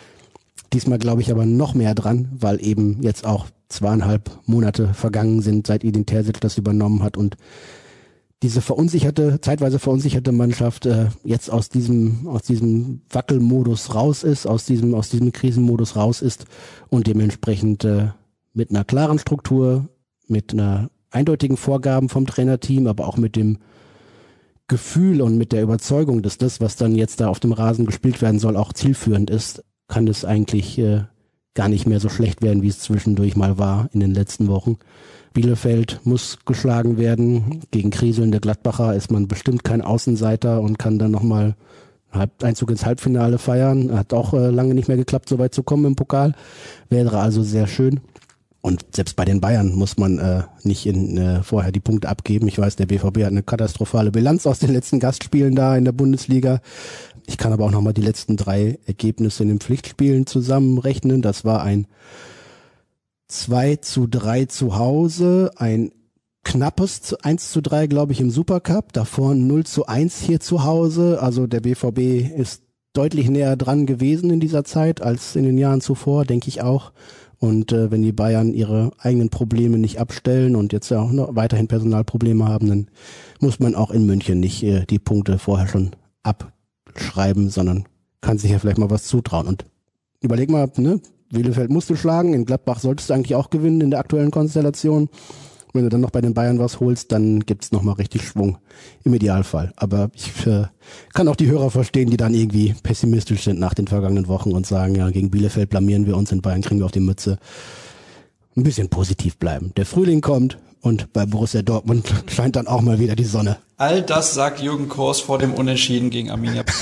Diesmal 0.73 0.99
glaube 0.99 1.23
ich 1.23 1.31
aber 1.31 1.47
noch 1.47 1.75
mehr 1.75 1.95
dran, 1.95 2.29
weil 2.39 2.65
eben 2.65 3.03
jetzt 3.03 3.27
auch 3.27 3.47
zweieinhalb 3.69 4.31
Monate 4.47 4.95
vergangen 4.95 5.43
sind, 5.43 5.67
seit 5.67 5.85
Edin 5.85 6.07
Terzic 6.07 6.41
das 6.41 6.59
übernommen 6.59 7.03
hat 7.03 7.17
und 7.17 7.37
diese 8.43 8.61
verunsicherte, 8.61 9.41
zeitweise 9.41 9.79
verunsicherte 9.79 10.31
Mannschaft 10.31 10.87
äh, 10.87 11.07
jetzt 11.25 11.51
aus 11.51 11.69
diesem 11.69 12.29
aus 12.29 12.43
diesem 12.43 13.03
Wackelmodus 13.11 13.95
raus 13.95 14.23
ist, 14.23 14.47
aus 14.47 14.65
diesem 14.65 14.95
aus 14.95 15.11
diesem 15.11 15.33
Krisenmodus 15.33 15.97
raus 15.97 16.23
ist 16.23 16.45
und 16.89 17.07
dementsprechend 17.07 17.85
äh, 17.85 18.09
mit 18.55 18.71
einer 18.71 18.85
klaren 18.85 19.19
Struktur, 19.19 19.89
mit 20.29 20.53
einer 20.53 20.89
eindeutigen 21.11 21.57
Vorgaben 21.57 22.09
vom 22.09 22.27
Trainerteam, 22.27 22.87
aber 22.87 23.07
auch 23.07 23.17
mit 23.17 23.37
dem 23.37 23.59
Gefühl 24.67 25.23
und 25.23 25.39
mit 25.39 25.53
der 25.53 25.63
Überzeugung, 25.63 26.23
dass 26.23 26.37
das, 26.37 26.61
was 26.61 26.77
dann 26.77 26.95
jetzt 26.95 27.21
da 27.21 27.29
auf 27.29 27.41
dem 27.41 27.53
Rasen 27.53 27.87
gespielt 27.87 28.21
werden 28.21 28.39
soll, 28.39 28.57
auch 28.57 28.73
zielführend 28.73 29.31
ist, 29.31 29.65
kann 29.89 30.07
es 30.07 30.27
eigentlich 30.27 30.79
äh, 30.79 31.05
gar 31.55 31.69
nicht 31.69 31.87
mehr 31.87 32.01
so 32.01 32.11
schlecht 32.11 32.43
werden, 32.43 32.63
wie 32.63 32.69
es 32.69 32.81
zwischendurch 32.81 33.35
mal 33.35 33.59
war 33.59 33.89
in 33.93 34.01
den 34.01 34.13
letzten 34.13 34.49
Wochen. 34.49 34.77
Bielefeld 35.33 36.01
muss 36.05 36.39
geschlagen 36.45 36.99
werden. 36.99 37.63
Gegen 37.71 37.91
kriselnde 37.91 38.41
Gladbacher 38.41 38.95
ist 38.95 39.11
man 39.11 39.27
bestimmt 39.27 39.65
kein 39.65 39.83
Außenseiter 39.83 40.61
und 40.61 40.79
kann 40.79 40.99
dann 40.99 41.11
nochmal 41.11 41.55
Einzug 42.43 42.71
ins 42.71 42.85
Halbfinale 42.85 43.39
feiern. 43.39 43.97
Hat 43.97 44.13
auch 44.13 44.35
äh, 44.35 44.51
lange 44.51 44.75
nicht 44.75 44.89
mehr 44.89 44.97
geklappt, 44.97 45.29
so 45.29 45.39
weit 45.39 45.55
zu 45.55 45.63
kommen 45.63 45.85
im 45.85 45.97
Pokal. 45.97 46.35
Wäre 46.89 47.19
also 47.19 47.43
sehr 47.43 47.67
schön. 47.67 48.01
Und 48.61 48.85
selbst 48.95 49.15
bei 49.15 49.25
den 49.25 49.41
Bayern 49.41 49.75
muss 49.75 49.99
man 49.99 50.19
äh, 50.19 50.43
nicht 50.65 50.85
in, 50.85 51.17
äh, 51.17 51.43
vorher 51.43 51.71
die 51.71 51.81
Punkte 51.81 52.09
abgeben. 52.09 52.49
Ich 52.49 52.59
weiß, 52.59 52.77
der 52.77 52.87
BVB 52.87 53.19
hat 53.19 53.31
eine 53.31 53.43
katastrophale 53.43 54.11
Bilanz 54.11 54.47
aus 54.47 54.59
den 54.59 54.73
letzten 54.73 54.99
Gastspielen 54.99 55.55
da 55.55 55.77
in 55.77 55.85
der 55.85 55.93
Bundesliga. 55.93 56.61
Ich 57.27 57.39
kann 57.39 57.53
aber 57.53 57.67
auch 57.67 57.71
nochmal 57.71 57.95
die 57.95 58.03
letzten 58.03 58.37
drei 58.37 58.79
Ergebnisse 58.87 59.45
in 59.45 59.51
den 59.51 59.61
Pflichtspielen 59.61 60.27
zusammenrechnen. 60.27 61.23
Das 61.23 61.45
war 61.45 61.63
ein 61.63 61.87
2 63.29 63.77
zu 63.77 64.07
3 64.07 64.47
zu 64.47 64.77
Hause, 64.77 65.51
ein 65.57 65.93
knappes 66.43 67.15
1 67.15 67.53
zu 67.53 67.61
3, 67.61 67.87
glaube 67.87 68.13
ich, 68.13 68.21
im 68.21 68.31
Supercup. 68.31 68.93
Davor 68.93 69.35
0 69.35 69.67
zu 69.67 69.87
1 69.87 70.21
hier 70.21 70.41
zu 70.41 70.65
Hause. 70.65 71.23
Also 71.23 71.47
der 71.47 71.61
BVB 71.61 72.35
ist 72.37 72.63
deutlich 72.95 73.29
näher 73.29 73.57
dran 73.57 73.87
gewesen 73.87 74.31
in 74.31 74.41
dieser 74.41 74.65
Zeit 74.65 75.03
als 75.03 75.37
in 75.37 75.45
den 75.45 75.59
Jahren 75.59 75.81
zuvor, 75.81 76.25
denke 76.25 76.49
ich 76.49 76.63
auch. 76.63 76.93
Und 77.39 77.73
äh, 77.73 77.91
wenn 77.91 78.03
die 78.03 78.13
Bayern 78.13 78.53
ihre 78.53 78.91
eigenen 78.99 79.31
Probleme 79.31 79.79
nicht 79.79 80.01
abstellen 80.01 80.57
und 80.57 80.73
jetzt 80.73 80.91
ja 80.91 81.01
auch 81.01 81.13
noch 81.13 81.37
weiterhin 81.37 81.69
Personalprobleme 81.69 82.47
haben, 82.47 82.69
dann 82.69 82.89
muss 83.41 83.61
man 83.61 83.75
auch 83.75 83.91
in 83.91 84.07
München 84.07 84.41
nicht 84.41 84.63
äh, 84.63 84.85
die 84.87 84.99
Punkte 84.99 85.39
vorher 85.39 85.69
schon 85.69 85.93
schreiben, 86.97 87.49
sondern 87.49 87.85
kann 88.21 88.39
sich 88.39 88.51
ja 88.51 88.59
vielleicht 88.59 88.79
mal 88.79 88.91
was 88.91 89.05
zutrauen. 89.05 89.47
Und 89.47 89.67
überleg 90.21 90.51
mal, 90.51 90.71
ne, 90.77 91.01
Bielefeld 91.31 91.71
musst 91.71 91.91
du 91.91 91.97
schlagen, 91.97 92.35
in 92.35 92.45
Gladbach 92.45 92.81
solltest 92.81 93.11
du 93.11 93.15
eigentlich 93.15 93.35
auch 93.35 93.51
gewinnen 93.51 93.81
in 93.81 93.91
der 93.91 94.01
aktuellen 94.01 94.31
Konstellation. 94.31 95.09
Wenn 95.73 95.85
du 95.85 95.91
dann 95.91 96.01
noch 96.01 96.11
bei 96.11 96.21
den 96.21 96.35
Bayern 96.35 96.59
was 96.59 96.81
holst, 96.81 97.13
dann 97.13 97.41
gibt's 97.41 97.73
noch 97.73 97.83
mal 97.83 97.93
richtig 97.93 98.23
Schwung 98.23 98.59
im 99.05 99.15
Idealfall. 99.15 99.73
Aber 99.77 100.11
ich 100.15 100.47
äh, 100.47 100.65
kann 101.13 101.29
auch 101.29 101.37
die 101.37 101.49
Hörer 101.49 101.71
verstehen, 101.71 102.11
die 102.11 102.17
dann 102.17 102.35
irgendwie 102.35 102.75
pessimistisch 102.83 103.45
sind 103.45 103.61
nach 103.61 103.75
den 103.75 103.87
vergangenen 103.87 104.29
Wochen 104.29 104.53
und 104.53 104.67
sagen, 104.67 104.95
ja, 104.95 105.11
gegen 105.11 105.31
Bielefeld 105.31 105.71
blamieren 105.71 106.07
wir 106.07 106.17
uns, 106.17 106.33
in 106.33 106.41
Bayern 106.43 106.63
kriegen 106.63 106.81
wir 106.81 106.87
auf 106.87 106.93
die 106.93 107.01
Mütze. 107.01 107.39
Ein 108.57 108.63
bisschen 108.63 108.89
positiv 108.89 109.37
bleiben. 109.37 109.73
Der 109.77 109.87
Frühling 109.87 110.21
kommt 110.21 110.59
und 110.81 111.13
bei 111.13 111.27
Borussia 111.27 111.63
Dortmund 111.63 112.13
scheint 112.29 112.57
dann 112.57 112.67
auch 112.67 112.81
mal 112.81 112.99
wieder 112.99 113.15
die 113.15 113.25
Sonne. 113.25 113.59
All 113.77 114.03
das 114.03 114.35
sagt 114.35 114.61
Jürgen 114.61 114.89
Kors 114.89 115.21
vor 115.21 115.39
dem 115.39 115.55
Unentschieden 115.55 116.11
gegen 116.11 116.31
Arminia. 116.31 116.65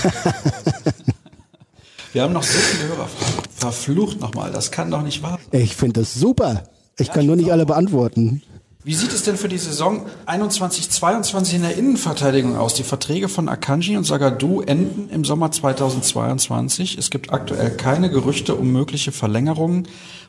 Wir 2.12 2.22
haben 2.22 2.32
noch 2.32 2.44
so 2.44 2.56
viele 2.58 2.88
Hörerfragen. 2.88 3.44
Verflucht 3.54 4.20
nochmal, 4.20 4.50
das 4.50 4.70
kann 4.70 4.90
doch 4.90 5.02
nicht 5.02 5.22
wahr 5.22 5.38
sein. 5.50 5.60
Ich 5.60 5.76
finde 5.76 6.00
das 6.00 6.14
super. 6.14 6.62
Ich 6.98 7.08
ja, 7.08 7.12
kann 7.12 7.22
ich 7.22 7.26
nur 7.26 7.36
nicht 7.36 7.52
alle 7.52 7.66
beantworten. 7.66 8.42
Wie 8.86 8.94
sieht 8.94 9.12
es 9.12 9.24
denn 9.24 9.36
für 9.36 9.48
die 9.48 9.58
Saison 9.58 10.06
21-22 10.26 11.56
in 11.56 11.62
der 11.62 11.76
Innenverteidigung 11.76 12.56
aus? 12.56 12.74
Die 12.74 12.84
Verträge 12.84 13.28
von 13.28 13.48
Akanji 13.48 13.96
und 13.96 14.04
Sagadu 14.04 14.60
enden 14.60 15.10
im 15.10 15.24
Sommer 15.24 15.50
2022. 15.50 16.96
Es 16.96 17.10
gibt 17.10 17.32
aktuell 17.32 17.70
keine 17.72 18.10
Gerüchte 18.10 18.54
um 18.54 18.70
mögliche 18.70 19.10
Verlängerungen. 19.10 19.88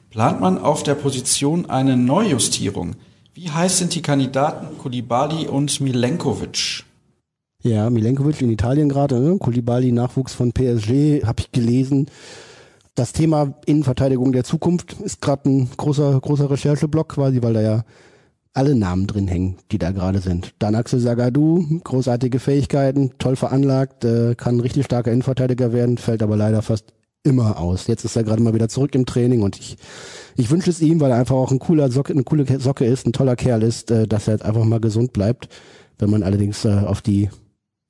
Plant 0.10 0.42
man 0.42 0.58
auf 0.58 0.82
der 0.82 0.96
Position 0.96 1.70
eine 1.70 1.98
Neujustierung? 1.98 2.96
Wie 3.36 3.52
heiß 3.52 3.78
sind 3.78 3.94
die 3.94 4.02
Kandidaten 4.02 4.80
Kulibali 4.80 5.48
und 5.48 5.80
Milenkovic? 5.80 6.84
Ja, 7.62 7.92
Milenkovic 7.92 8.42
in 8.42 8.50
Italien 8.50 8.90
gerade, 8.90 9.20
ne? 9.20 9.38
Kulibali, 9.38 9.92
Nachwuchs 9.92 10.34
von 10.34 10.52
PSG, 10.52 11.24
habe 11.24 11.42
ich 11.42 11.52
gelesen. 11.52 12.08
Das 12.96 13.14
Thema 13.14 13.54
Innenverteidigung 13.68 14.32
der 14.32 14.46
Zukunft 14.46 14.94
ist 14.94 15.22
gerade 15.22 15.48
ein 15.48 15.70
großer, 15.78 16.20
großer 16.20 16.50
Rechercheblock 16.50 17.10
quasi, 17.10 17.44
weil 17.44 17.54
da 17.54 17.62
ja 17.62 17.84
alle 18.58 18.76
Namen 18.76 19.06
drin 19.06 19.28
hängen, 19.28 19.58
die 19.72 19.78
da 19.78 19.92
gerade 19.92 20.20
sind. 20.20 20.56
Dann 20.58 20.74
Axel 20.74 21.00
Sagadou, 21.00 21.64
großartige 21.84 22.40
Fähigkeiten, 22.40 23.12
toll 23.20 23.36
veranlagt, 23.36 24.04
äh, 24.04 24.34
kann 24.34 24.60
richtig 24.60 24.86
starker 24.86 25.12
Innenverteidiger 25.12 25.74
werden, 25.74 26.00
fällt 26.00 26.24
aber 26.24 26.36
leider 26.36 26.64
fast 26.64 26.86
immer 27.24 27.60
aus. 27.60 27.86
Jetzt 27.86 28.04
ist 28.04 28.16
er 28.16 28.24
gerade 28.24 28.42
mal 28.42 28.56
wieder 28.56 28.68
zurück 28.68 28.96
im 28.96 29.06
Training 29.06 29.44
und 29.44 29.60
ich, 29.60 29.78
ich 30.36 30.50
wünsche 30.50 30.72
es 30.72 30.82
ihm, 30.82 31.00
weil 31.00 31.12
er 31.12 31.18
einfach 31.18 31.36
auch 31.36 31.52
ein 31.52 31.60
cooler 31.60 31.92
Socke, 31.92 32.14
eine 32.14 32.24
coole 32.24 32.60
Socke 32.60 32.84
ist, 32.86 33.06
ein 33.06 33.14
toller 33.14 33.36
Kerl 33.36 33.62
ist, 33.62 33.92
äh, 33.92 34.08
dass 34.08 34.28
er 34.28 34.34
jetzt 34.34 34.46
einfach 34.46 34.66
mal 34.66 34.80
gesund 34.80 35.14
bleibt. 35.14 35.50
Wenn 36.00 36.10
man 36.10 36.24
allerdings 36.24 36.66
äh, 36.66 36.70
auf 36.70 37.04
die 37.04 37.30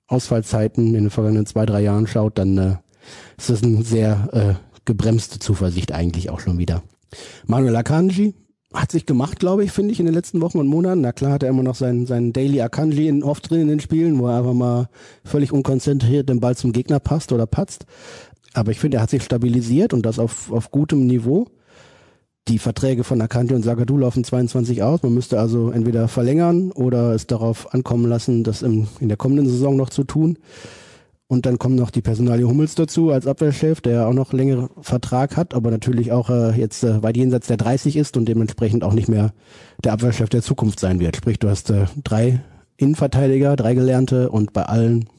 Ausfallzeiten 0.08 0.88
in 0.88 0.94
den 1.04 1.10
vergangenen 1.10 1.46
zwei, 1.46 1.66
drei 1.66 1.82
Jahren 1.82 2.08
schaut, 2.08 2.38
dann 2.38 2.58
äh, 2.58 2.76
ist 3.38 3.50
das 3.50 3.64
eine 3.64 3.84
sehr 3.84 4.30
äh, 4.34 4.82
gebremste 4.84 5.40
Zuversicht 5.40 5.94
eigentlich 5.94 6.30
auch 6.30 6.42
schon 6.42 6.58
wieder. 6.58 6.84
Manuel 7.46 7.78
Akanji 7.78 8.34
hat 8.74 8.92
sich 8.92 9.06
gemacht, 9.06 9.40
glaube 9.40 9.64
ich, 9.64 9.72
finde 9.72 9.94
ich, 9.94 10.00
in 10.00 10.06
den 10.06 10.16
letzten 10.16 10.42
Wochen 10.42 10.60
und 10.60 10.68
Monaten. 10.68 11.02
Na 11.02 11.14
klar 11.14 11.32
hat 11.32 11.44
er 11.44 11.50
immer 11.50 11.64
noch 11.64 11.76
seinen, 11.76 12.06
seinen 12.06 12.34
Daily 12.34 12.62
Akanji 12.62 13.08
in, 13.08 13.24
oft 13.24 13.50
drin 13.50 13.62
in 13.62 13.68
den 13.70 13.80
Spielen, 13.80 14.20
wo 14.20 14.28
er 14.28 14.40
einfach 14.40 14.54
mal 14.54 14.90
völlig 15.24 15.52
unkonzentriert 15.54 16.28
den 16.28 16.40
Ball 16.40 16.56
zum 16.56 16.74
Gegner 16.74 17.00
passt 17.00 17.32
oder 17.32 17.48
patzt. 17.48 17.86
Aber 18.54 18.72
ich 18.72 18.80
finde, 18.80 18.98
er 18.98 19.04
hat 19.04 19.10
sich 19.10 19.24
stabilisiert 19.24 19.94
und 19.94 20.06
das 20.06 20.20
auf, 20.20 20.52
auf 20.52 20.72
gutem 20.72 21.08
Niveau. 21.08 21.48
Die 22.48 22.60
Verträge 22.60 23.04
von 23.04 23.22
Akanji 23.22 23.56
und 23.56 23.64
Sagadu 23.64 23.98
laufen 23.98 24.24
22 24.24 24.82
aus. 24.82 25.04
Man 25.04 25.14
müsste 25.14 25.40
also 25.40 25.70
entweder 25.70 26.08
verlängern 26.08 26.72
oder 26.72 27.14
es 27.14 27.28
darauf 27.28 27.74
ankommen 27.74 28.08
lassen, 28.08 28.44
das 28.44 28.62
im, 28.62 28.88
in 29.00 29.10
der 29.10 29.18
kommenden 29.18 29.48
Saison 29.48 29.76
noch 29.76 29.90
zu 29.90 30.04
tun. 30.04 30.38
Und 31.30 31.46
dann 31.46 31.60
kommt 31.60 31.76
noch 31.76 31.92
die 31.92 32.02
Personalie 32.02 32.48
Hummels 32.48 32.76
dazu 32.76 33.12
als 33.12 33.28
Abwehrchef, 33.28 33.82
der 33.82 34.08
auch 34.08 34.14
noch 34.14 34.32
längere 34.32 34.70
Vertrag 34.80 35.36
hat, 35.36 35.54
aber 35.54 35.72
natürlich 35.72 36.14
auch 36.14 36.30
äh, 36.30 36.58
jetzt 36.58 36.84
äh, 36.84 37.04
weit 37.04 37.18
jenseits 37.18 37.48
der 37.48 37.58
30 37.58 37.98
ist 37.98 38.16
und 38.16 38.26
dementsprechend 38.26 38.84
auch 38.84 38.94
nicht 38.94 39.10
mehr 39.10 39.34
der 39.84 39.94
Abwehrchef 39.94 40.30
der 40.30 40.42
Zukunft 40.42 40.80
sein 40.80 41.02
wird. 41.02 41.18
Sprich, 41.18 41.38
du 41.38 41.50
hast 41.50 41.70
äh, 41.70 41.86
drei 42.04 42.42
Innenverteidiger, 42.78 43.58
drei 43.58 43.74
Gelernte 43.74 44.30
und 44.30 44.54
bei 44.54 44.64
allen 44.64 45.10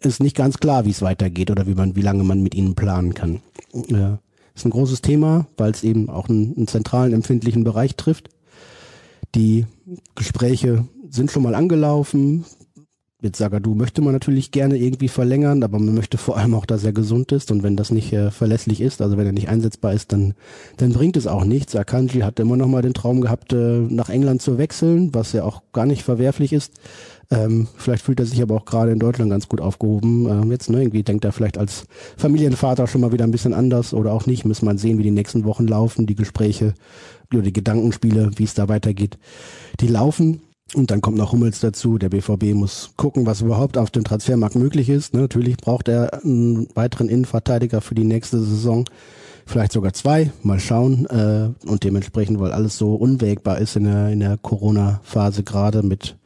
ist 0.00 0.22
nicht 0.22 0.36
ganz 0.36 0.58
klar, 0.58 0.84
wie 0.84 0.90
es 0.90 1.02
weitergeht 1.02 1.50
oder 1.50 1.66
wie 1.66 1.74
man, 1.74 1.96
wie 1.96 2.02
lange 2.02 2.24
man 2.24 2.42
mit 2.42 2.54
ihnen 2.54 2.74
planen 2.74 3.14
kann. 3.14 3.40
Ja 3.88 4.18
ist 4.60 4.66
ein 4.66 4.70
großes 4.70 5.00
Thema, 5.00 5.46
weil 5.56 5.70
es 5.70 5.82
eben 5.82 6.10
auch 6.10 6.28
einen, 6.28 6.54
einen 6.56 6.68
zentralen 6.68 7.12
empfindlichen 7.12 7.64
Bereich 7.64 7.96
trifft. 7.96 8.28
Die 9.34 9.66
Gespräche 10.14 10.86
sind 11.08 11.30
schon 11.30 11.42
mal 11.42 11.54
angelaufen. 11.54 12.44
Jetzt 13.22 13.36
Sagadu 13.38 13.74
möchte 13.74 14.00
man 14.00 14.14
natürlich 14.14 14.50
gerne 14.50 14.78
irgendwie 14.78 15.08
verlängern, 15.08 15.62
aber 15.62 15.78
man 15.78 15.94
möchte 15.94 16.16
vor 16.16 16.38
allem 16.38 16.54
auch, 16.54 16.64
dass 16.64 16.84
er 16.84 16.92
gesund 16.92 17.32
ist. 17.32 17.50
Und 17.50 17.62
wenn 17.62 17.76
das 17.76 17.90
nicht 17.90 18.12
äh, 18.14 18.30
verlässlich 18.30 18.80
ist, 18.80 19.02
also 19.02 19.18
wenn 19.18 19.26
er 19.26 19.32
nicht 19.32 19.48
einsetzbar 19.48 19.92
ist, 19.92 20.12
dann, 20.12 20.34
dann 20.78 20.92
bringt 20.92 21.18
es 21.18 21.26
auch 21.26 21.44
nichts. 21.44 21.76
Akanji 21.76 22.20
hat 22.20 22.40
immer 22.40 22.56
noch 22.56 22.68
mal 22.68 22.80
den 22.80 22.94
Traum 22.94 23.20
gehabt, 23.20 23.52
äh, 23.52 23.80
nach 23.80 24.08
England 24.08 24.40
zu 24.40 24.56
wechseln, 24.56 25.12
was 25.12 25.32
ja 25.32 25.44
auch 25.44 25.62
gar 25.74 25.84
nicht 25.84 26.02
verwerflich 26.02 26.54
ist. 26.54 26.72
Ähm, 27.30 27.68
vielleicht 27.76 28.04
fühlt 28.04 28.18
er 28.20 28.26
sich 28.26 28.40
aber 28.40 28.56
auch 28.56 28.64
gerade 28.64 28.90
in 28.90 28.98
Deutschland 28.98 29.30
ganz 29.30 29.48
gut 29.48 29.60
aufgehoben. 29.60 30.26
Ähm, 30.26 30.50
jetzt, 30.50 30.70
ne, 30.70 30.80
irgendwie 30.80 31.02
denkt 31.02 31.24
er 31.24 31.32
vielleicht 31.32 31.58
als 31.58 31.84
Familienvater 32.16 32.86
schon 32.86 33.02
mal 33.02 33.12
wieder 33.12 33.24
ein 33.24 33.30
bisschen 33.30 33.54
anders 33.54 33.92
oder 33.92 34.12
auch 34.12 34.26
nicht. 34.26 34.46
Müssen 34.46 34.64
wir 34.64 34.76
sehen, 34.78 34.98
wie 34.98 35.04
die 35.04 35.10
nächsten 35.10 35.44
Wochen 35.44 35.66
laufen, 35.66 36.06
die 36.06 36.16
Gespräche 36.16 36.74
oder 37.32 37.42
die 37.42 37.52
Gedankenspiele, 37.52 38.32
wie 38.36 38.44
es 38.44 38.54
da 38.54 38.68
weitergeht. 38.68 39.18
Die 39.78 39.86
laufen. 39.88 40.40
Und 40.74 40.90
dann 40.90 41.00
kommt 41.00 41.16
noch 41.16 41.32
Hummels 41.32 41.60
dazu. 41.60 41.98
Der 41.98 42.08
BVB 42.08 42.54
muss 42.54 42.92
gucken, 42.96 43.26
was 43.26 43.40
überhaupt 43.40 43.76
auf 43.76 43.90
dem 43.90 44.04
Transfermarkt 44.04 44.54
möglich 44.54 44.88
ist. 44.88 45.14
Ne, 45.14 45.20
natürlich 45.20 45.56
braucht 45.56 45.88
er 45.88 46.22
einen 46.22 46.68
weiteren 46.74 47.08
Innenverteidiger 47.08 47.80
für 47.80 47.94
die 47.94 48.04
nächste 48.04 48.40
Saison. 48.40 48.84
Vielleicht 49.46 49.72
sogar 49.72 49.92
zwei. 49.92 50.30
Mal 50.42 50.60
schauen. 50.60 51.06
Äh, 51.06 51.68
und 51.68 51.82
dementsprechend, 51.82 52.38
weil 52.38 52.52
alles 52.52 52.78
so 52.78 52.94
unwägbar 52.94 53.58
ist 53.58 53.76
in 53.76 53.84
der, 53.84 54.10
in 54.10 54.20
der 54.20 54.38
Corona-Phase 54.38 55.42
gerade 55.42 55.82
mit 55.82 56.16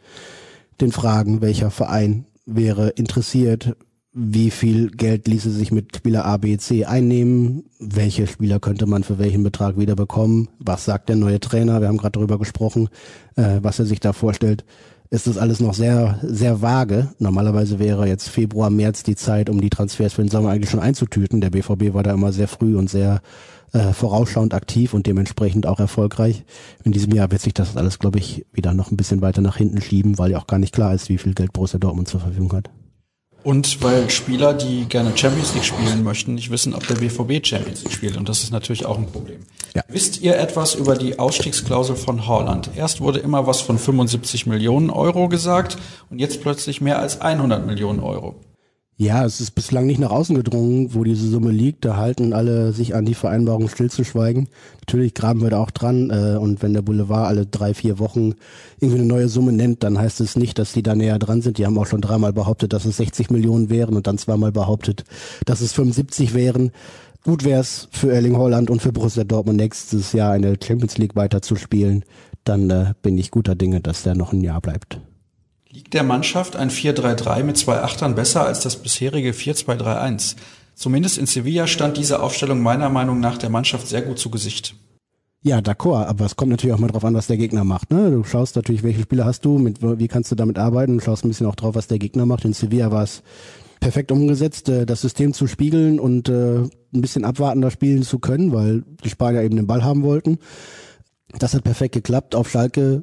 den 0.80 0.92
Fragen, 0.92 1.40
welcher 1.40 1.70
Verein 1.70 2.26
wäre 2.46 2.90
interessiert, 2.90 3.74
wie 4.14 4.50
viel 4.50 4.90
Geld 4.90 5.26
ließe 5.26 5.50
sich 5.50 5.72
mit 5.72 5.96
Spieler 5.96 6.24
A, 6.24 6.36
B, 6.36 6.56
C 6.56 6.84
einnehmen, 6.84 7.64
welche 7.80 8.28
Spieler 8.28 8.60
könnte 8.60 8.86
man 8.86 9.02
für 9.02 9.18
welchen 9.18 9.42
Betrag 9.42 9.76
wieder 9.76 9.96
bekommen, 9.96 10.48
was 10.60 10.84
sagt 10.84 11.08
der 11.08 11.16
neue 11.16 11.40
Trainer, 11.40 11.80
wir 11.80 11.88
haben 11.88 11.96
gerade 11.96 12.12
darüber 12.12 12.38
gesprochen, 12.38 12.88
äh, 13.34 13.58
was 13.60 13.80
er 13.80 13.86
sich 13.86 13.98
da 13.98 14.12
vorstellt, 14.12 14.64
ist 15.10 15.26
das 15.26 15.36
alles 15.36 15.60
noch 15.60 15.74
sehr, 15.74 16.18
sehr 16.22 16.62
vage. 16.62 17.08
Normalerweise 17.18 17.78
wäre 17.78 18.08
jetzt 18.08 18.28
Februar, 18.28 18.70
März 18.70 19.02
die 19.02 19.16
Zeit, 19.16 19.50
um 19.50 19.60
die 19.60 19.70
Transfers 19.70 20.14
für 20.14 20.22
den 20.22 20.30
Sommer 20.30 20.50
eigentlich 20.50 20.70
schon 20.70 20.80
einzutüten. 20.80 21.40
Der 21.40 21.50
BVB 21.50 21.92
war 21.92 22.02
da 22.02 22.12
immer 22.12 22.32
sehr 22.32 22.48
früh 22.48 22.76
und 22.76 22.90
sehr 22.90 23.20
äh, 23.72 23.92
vorausschauend 23.92 24.54
aktiv 24.54 24.94
und 24.94 25.06
dementsprechend 25.06 25.66
auch 25.66 25.78
erfolgreich. 25.78 26.44
In 26.84 26.92
diesem 26.92 27.12
Jahr 27.12 27.30
wird 27.30 27.42
sich 27.42 27.54
das 27.54 27.76
alles, 27.76 27.98
glaube 27.98 28.18
ich, 28.18 28.46
wieder 28.52 28.74
noch 28.74 28.90
ein 28.90 28.96
bisschen 28.96 29.20
weiter 29.20 29.40
nach 29.40 29.56
hinten 29.56 29.80
schieben, 29.80 30.18
weil 30.18 30.32
ja 30.32 30.38
auch 30.38 30.46
gar 30.46 30.58
nicht 30.58 30.74
klar 30.74 30.94
ist, 30.94 31.08
wie 31.08 31.18
viel 31.18 31.34
Geld 31.34 31.52
Borussia 31.52 31.78
Dortmund 31.78 32.08
zur 32.08 32.20
Verfügung 32.20 32.52
hat. 32.52 32.70
Und 33.44 33.82
weil 33.82 34.08
Spieler, 34.08 34.54
die 34.54 34.86
gerne 34.86 35.16
Champions 35.16 35.52
League 35.54 35.64
spielen 35.64 36.02
möchten, 36.02 36.34
nicht 36.34 36.50
wissen, 36.50 36.74
ob 36.74 36.86
der 36.86 36.94
BVB 36.94 37.46
Champions 37.46 37.84
League 37.84 37.92
spielt. 37.92 38.16
Und 38.16 38.26
das 38.26 38.42
ist 38.42 38.50
natürlich 38.50 38.86
auch 38.86 38.96
ein 38.96 39.06
Problem. 39.06 39.40
Ja. 39.74 39.82
Wisst 39.88 40.22
ihr 40.22 40.38
etwas 40.38 40.74
über 40.74 40.96
die 40.96 41.18
Ausstiegsklausel 41.18 41.94
von 41.94 42.26
Holland? 42.26 42.70
Erst 42.74 43.02
wurde 43.02 43.18
immer 43.18 43.46
was 43.46 43.60
von 43.60 43.78
75 43.78 44.46
Millionen 44.46 44.88
Euro 44.88 45.28
gesagt 45.28 45.76
und 46.08 46.20
jetzt 46.20 46.40
plötzlich 46.40 46.80
mehr 46.80 46.98
als 46.98 47.20
100 47.20 47.66
Millionen 47.66 48.00
Euro. 48.00 48.34
Ja, 48.96 49.24
es 49.24 49.40
ist 49.40 49.56
bislang 49.56 49.86
nicht 49.86 49.98
nach 49.98 50.12
außen 50.12 50.36
gedrungen, 50.36 50.94
wo 50.94 51.02
diese 51.02 51.28
Summe 51.28 51.50
liegt. 51.50 51.84
Da 51.84 51.96
halten 51.96 52.32
alle 52.32 52.72
sich 52.72 52.94
an 52.94 53.04
die 53.04 53.14
Vereinbarung 53.14 53.68
stillzuschweigen. 53.68 54.48
Natürlich 54.82 55.14
graben 55.14 55.42
wir 55.42 55.50
da 55.50 55.58
auch 55.58 55.72
dran. 55.72 56.10
Äh, 56.10 56.36
und 56.38 56.62
wenn 56.62 56.74
der 56.74 56.82
Boulevard 56.82 57.26
alle 57.26 57.44
drei, 57.44 57.74
vier 57.74 57.98
Wochen 57.98 58.34
irgendwie 58.78 59.00
eine 59.00 59.08
neue 59.08 59.28
Summe 59.28 59.52
nennt, 59.52 59.82
dann 59.82 59.98
heißt 59.98 60.20
es 60.20 60.36
nicht, 60.36 60.60
dass 60.60 60.72
die 60.72 60.84
da 60.84 60.94
näher 60.94 61.18
dran 61.18 61.42
sind. 61.42 61.58
Die 61.58 61.66
haben 61.66 61.76
auch 61.76 61.86
schon 61.86 62.02
dreimal 62.02 62.32
behauptet, 62.32 62.72
dass 62.72 62.84
es 62.84 62.98
60 62.98 63.30
Millionen 63.30 63.68
wären 63.68 63.96
und 63.96 64.06
dann 64.06 64.16
zweimal 64.16 64.52
behauptet, 64.52 65.02
dass 65.44 65.60
es 65.60 65.72
75 65.72 66.32
wären. 66.32 66.70
Gut 67.24 67.42
wäre 67.42 67.62
es 67.62 67.88
für 67.90 68.12
Erling 68.12 68.36
Holland 68.36 68.70
und 68.70 68.80
für 68.80 68.92
Borussia 68.92 69.24
Dortmund 69.24 69.56
nächstes 69.56 70.12
Jahr 70.12 70.32
eine 70.32 70.56
Champions 70.62 70.98
League 70.98 71.16
weiterzuspielen. 71.16 72.04
Dann 72.44 72.70
äh, 72.70 72.92
bin 73.02 73.18
ich 73.18 73.32
guter 73.32 73.56
Dinge, 73.56 73.80
dass 73.80 74.04
der 74.04 74.14
noch 74.14 74.32
ein 74.32 74.42
Jahr 74.42 74.60
bleibt. 74.60 75.00
Liegt 75.74 75.92
der 75.92 76.04
Mannschaft 76.04 76.54
ein 76.54 76.70
4-3-3 76.70 77.42
mit 77.42 77.56
zwei 77.56 77.80
Achtern 77.80 78.14
besser 78.14 78.46
als 78.46 78.60
das 78.60 78.76
bisherige 78.76 79.32
4-2-3-1? 79.32 80.36
Zumindest 80.76 81.18
in 81.18 81.26
Sevilla 81.26 81.66
stand 81.66 81.96
diese 81.96 82.22
Aufstellung 82.22 82.62
meiner 82.62 82.90
Meinung 82.90 83.18
nach 83.18 83.38
der 83.38 83.50
Mannschaft 83.50 83.88
sehr 83.88 84.02
gut 84.02 84.20
zu 84.20 84.30
Gesicht. 84.30 84.76
Ja, 85.42 85.58
d'accord, 85.58 86.06
aber 86.06 86.26
es 86.26 86.36
kommt 86.36 86.52
natürlich 86.52 86.76
auch 86.76 86.78
mal 86.78 86.86
drauf 86.86 87.04
an, 87.04 87.14
was 87.14 87.26
der 87.26 87.38
Gegner 87.38 87.64
macht. 87.64 87.90
Ne? 87.90 88.12
Du 88.12 88.22
schaust 88.22 88.54
natürlich, 88.54 88.84
welche 88.84 89.02
Spieler 89.02 89.24
hast 89.24 89.44
du, 89.44 89.58
mit, 89.58 89.78
wie 89.82 90.06
kannst 90.06 90.30
du 90.30 90.36
damit 90.36 90.60
arbeiten, 90.60 90.98
du 90.98 91.04
schaust 91.04 91.24
ein 91.24 91.28
bisschen 91.28 91.48
auch 91.48 91.56
drauf, 91.56 91.74
was 91.74 91.88
der 91.88 91.98
Gegner 91.98 92.24
macht. 92.24 92.44
In 92.44 92.52
Sevilla 92.52 92.92
war 92.92 93.02
es 93.02 93.24
perfekt 93.80 94.12
umgesetzt, 94.12 94.68
äh, 94.68 94.86
das 94.86 95.00
System 95.00 95.32
zu 95.32 95.48
spiegeln 95.48 95.98
und 95.98 96.28
äh, 96.28 96.58
ein 96.58 97.00
bisschen 97.00 97.24
abwartender 97.24 97.72
spielen 97.72 98.04
zu 98.04 98.20
können, 98.20 98.52
weil 98.52 98.84
die 99.02 99.10
Spanier 99.10 99.42
eben 99.42 99.56
den 99.56 99.66
Ball 99.66 99.82
haben 99.82 100.04
wollten. 100.04 100.38
Das 101.36 101.52
hat 101.52 101.64
perfekt 101.64 101.94
geklappt. 101.94 102.36
Auf 102.36 102.48
Schalke 102.48 103.02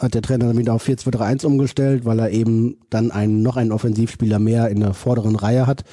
hat 0.00 0.14
der 0.14 0.22
Trainer 0.22 0.46
damit 0.46 0.68
auf 0.70 0.86
4-2-3-1 0.86 1.46
umgestellt, 1.46 2.04
weil 2.04 2.18
er 2.18 2.30
eben 2.30 2.78
dann 2.88 3.10
einen, 3.10 3.42
noch 3.42 3.56
einen 3.56 3.72
Offensivspieler 3.72 4.38
mehr 4.38 4.68
in 4.68 4.80
der 4.80 4.94
vorderen 4.94 5.36
Reihe 5.36 5.66
hat, 5.66 5.84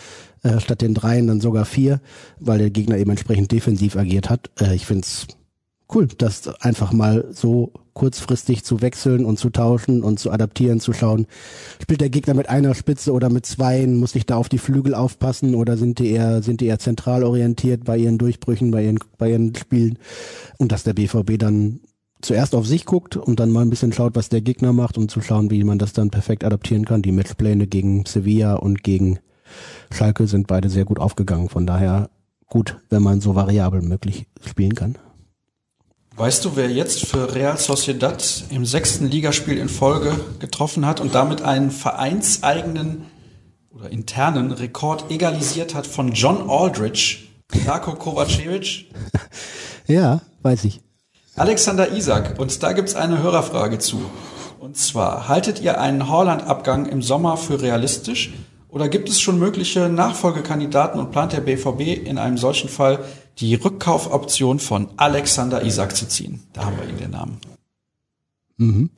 äh, 0.44 0.60
statt 0.60 0.82
den 0.82 0.94
dreien 0.94 1.28
dann 1.28 1.42
sogar 1.42 1.66
vier, 1.66 2.00
weil 2.40 2.58
der 2.58 2.70
Gegner 2.70 2.98
eben 2.98 3.12
entsprechend 3.12 3.52
defensiv 3.52 3.96
agiert 3.98 4.30
hat. 4.30 4.50
Äh, 4.60 4.76
ich 4.76 4.86
find's 4.86 5.28
cool, 5.94 6.08
das 6.18 6.48
einfach 6.62 6.92
mal 6.92 7.26
so 7.32 7.72
kurzfristig 7.94 8.64
zu 8.64 8.82
wechseln 8.82 9.26
und 9.26 9.40
zu 9.40 9.50
tauschen 9.50 10.04
und 10.04 10.20
zu 10.20 10.32
adaptieren, 10.32 10.80
zu 10.80 10.94
schauen, 10.94 11.26
spielt 11.82 12.02
der 12.02 12.12
Gegner 12.12 12.36
mit 12.36 12.48
einer 12.48 12.76
Spitze 12.76 13.12
oder 13.12 13.30
mit 13.30 13.46
zweien, 13.46 13.98
muss 13.98 14.14
ich 14.14 14.26
da 14.26 14.36
auf 14.36 14.50
die 14.50 14.60
Flügel 14.60 14.94
aufpassen 14.94 15.56
oder 15.56 15.78
sind 15.78 15.98
die 15.98 16.12
eher, 16.12 16.44
sind 16.44 16.62
die 16.62 16.68
eher 16.68 16.78
zentral 16.78 17.24
orientiert 17.24 17.86
bei 17.86 17.98
ihren 17.98 18.20
Durchbrüchen, 18.20 18.70
bei 18.70 18.84
ihren, 18.84 19.00
bei 19.18 19.32
ihren 19.32 19.56
Spielen 19.56 19.98
und 20.60 20.72
dass 20.72 20.84
der 20.84 20.94
BVB 20.94 21.40
dann 21.40 21.80
zuerst 22.28 22.54
auf 22.54 22.68
sich 22.68 22.86
guckt 22.86 23.16
und 23.16 23.40
dann 23.40 23.52
mal 23.52 23.62
ein 23.62 23.70
bisschen 23.70 23.94
schaut, 23.94 24.16
was 24.16 24.30
der 24.30 24.42
Gegner 24.42 24.74
macht, 24.74 24.98
um 24.98 25.08
zu 25.08 25.22
schauen, 25.22 25.50
wie 25.50 25.64
man 25.64 25.80
das 25.80 25.94
dann 25.94 26.10
perfekt 26.10 26.44
adaptieren 26.44 26.86
kann. 26.86 27.02
Die 27.02 27.14
Matchpläne 27.14 27.68
gegen 27.68 28.06
Sevilla 28.06 28.56
und 28.56 28.84
gegen 28.84 29.20
Schalke 29.92 30.28
sind 30.28 30.48
beide 30.48 30.70
sehr 30.70 30.86
gut 30.86 31.00
aufgegangen. 31.00 31.48
Von 31.48 31.66
daher 31.66 32.10
gut, 32.48 32.78
wenn 32.90 33.02
man 33.02 33.22
so 33.22 33.36
variabel 33.36 33.82
möglich 33.82 34.28
spielen 34.46 34.76
kann. 34.76 34.98
Weißt 36.18 36.44
du, 36.44 36.56
wer 36.56 36.70
jetzt 36.70 37.06
für 37.06 37.34
Real 37.34 37.58
Sociedad 37.58 38.44
im 38.50 38.66
sechsten 38.66 39.08
Ligaspiel 39.08 39.58
in 39.58 39.70
Folge 39.70 40.20
getroffen 40.40 40.86
hat 40.86 41.00
und 41.00 41.16
damit 41.16 41.44
einen 41.44 41.72
vereinseigenen 41.72 43.04
oder 43.70 43.92
internen 43.92 44.52
Rekord 44.52 45.12
egalisiert 45.12 45.76
hat 45.76 45.88
von 45.88 46.12
John 46.12 46.50
Aldridge, 46.50 47.20
Darko 47.66 47.94
Kovacevic? 47.94 48.88
ja, 49.88 50.22
weiß 50.42 50.66
ich. 50.66 50.82
Alexander 51.38 51.92
Isak, 51.96 52.40
und 52.40 52.64
da 52.64 52.74
gibt's 52.74 52.96
eine 52.96 53.22
Hörerfrage 53.22 53.78
zu. 53.78 54.02
Und 54.60 54.76
zwar, 54.76 55.28
haltet 55.28 55.62
ihr 55.62 55.80
einen 55.80 56.10
Holland-Abgang 56.10 56.88
im 56.88 57.04
Sommer 57.04 57.38
für 57.38 57.62
realistisch? 57.62 58.34
Oder 58.70 58.90
gibt 58.90 59.08
es 59.08 59.22
schon 59.22 59.38
mögliche 59.38 59.88
Nachfolgekandidaten 59.88 61.00
und 61.00 61.12
plant 61.12 61.34
der 61.34 61.42
BVB 61.42 62.08
in 62.08 62.18
einem 62.18 62.40
solchen 62.40 62.70
Fall 62.70 63.06
die 63.38 63.54
Rückkaufoption 63.54 64.58
von 64.58 64.90
Alexander 64.98 65.64
Isak 65.64 65.96
zu 65.96 66.08
ziehen? 66.08 66.40
Da 66.54 66.66
haben 66.66 66.78
wir 66.82 66.90
ihn 66.90 66.98
den 66.98 67.12
Namen. 67.12 67.38
Mhm. 68.58 68.90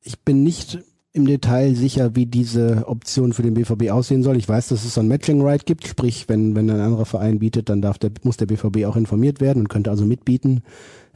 Ich 0.00 0.20
bin 0.20 0.44
nicht 0.44 0.78
im 1.12 1.26
Detail 1.26 1.74
sicher, 1.74 2.14
wie 2.14 2.26
diese 2.26 2.84
Option 2.86 3.32
für 3.32 3.42
den 3.42 3.54
BVB 3.54 3.90
aussehen 3.90 4.22
soll. 4.22 4.36
Ich 4.36 4.48
weiß, 4.48 4.68
dass 4.68 4.84
es 4.84 4.94
so 4.94 5.00
ein 5.00 5.08
Matching 5.08 5.42
Right 5.42 5.66
gibt, 5.66 5.88
sprich, 5.88 6.28
wenn, 6.28 6.54
wenn 6.54 6.70
ein 6.70 6.80
anderer 6.80 7.04
Verein 7.04 7.40
bietet, 7.40 7.68
dann 7.68 7.82
darf 7.82 7.98
der, 7.98 8.12
muss 8.22 8.36
der 8.36 8.46
BVB 8.46 8.84
auch 8.84 8.94
informiert 8.94 9.40
werden 9.40 9.62
und 9.62 9.68
könnte 9.68 9.90
also 9.90 10.04
mitbieten. 10.04 10.62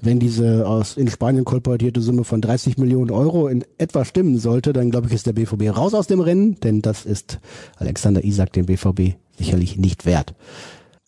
Wenn 0.05 0.18
diese 0.18 0.68
aus 0.68 0.98
in 0.98 1.09
Spanien 1.09 1.46
kolportierte 1.46 2.02
Summe 2.02 2.24
von 2.24 2.42
30 2.42 2.76
Millionen 2.76 3.11
Euro 3.11 3.48
in 3.48 3.64
etwa 3.78 4.05
stimmen 4.05 4.38
sollte, 4.38 4.74
dann 4.74 4.90
glaube 4.90 5.07
ich, 5.07 5.14
ist 5.14 5.26
der 5.26 5.32
BVB 5.32 5.74
raus 5.74 5.94
aus 5.94 6.07
dem 6.07 6.20
Rennen, 6.20 6.61
denn 6.61 6.82
das 6.82 7.07
ist 7.07 7.40
Alexander 7.76 8.22
Isak 8.22 8.52
dem 8.52 8.66
BVB 8.66 9.14
sicherlich 9.38 9.78
nicht 9.78 10.05
wert. 10.05 10.34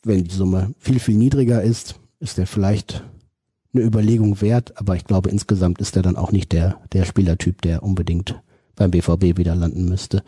Wenn 0.03 0.25
die 0.25 0.35
Summe 0.35 0.73
viel, 0.79 0.99
viel 0.99 1.17
niedriger 1.17 1.63
ist, 1.63 1.97
ist 2.21 2.39
er 2.39 2.47
vielleicht 2.47 3.05
eine 3.75 3.85
Überlegung 3.85 4.41
wert, 4.41 4.73
aber 4.79 4.97
ich 4.97 5.05
glaube, 5.05 5.29
insgesamt 5.29 5.79
ist 5.79 5.95
er 5.97 6.03
dann 6.03 6.17
auch 6.17 6.33
nicht 6.33 6.53
der, 6.53 6.81
der 6.95 7.05
Spielertyp, 7.05 7.61
der 7.61 7.83
unbedingt 7.83 8.41
beim 8.77 8.91
BVB 8.91 9.37
wieder 9.37 9.55
landen 9.55 9.85
müsste. 9.87 10.23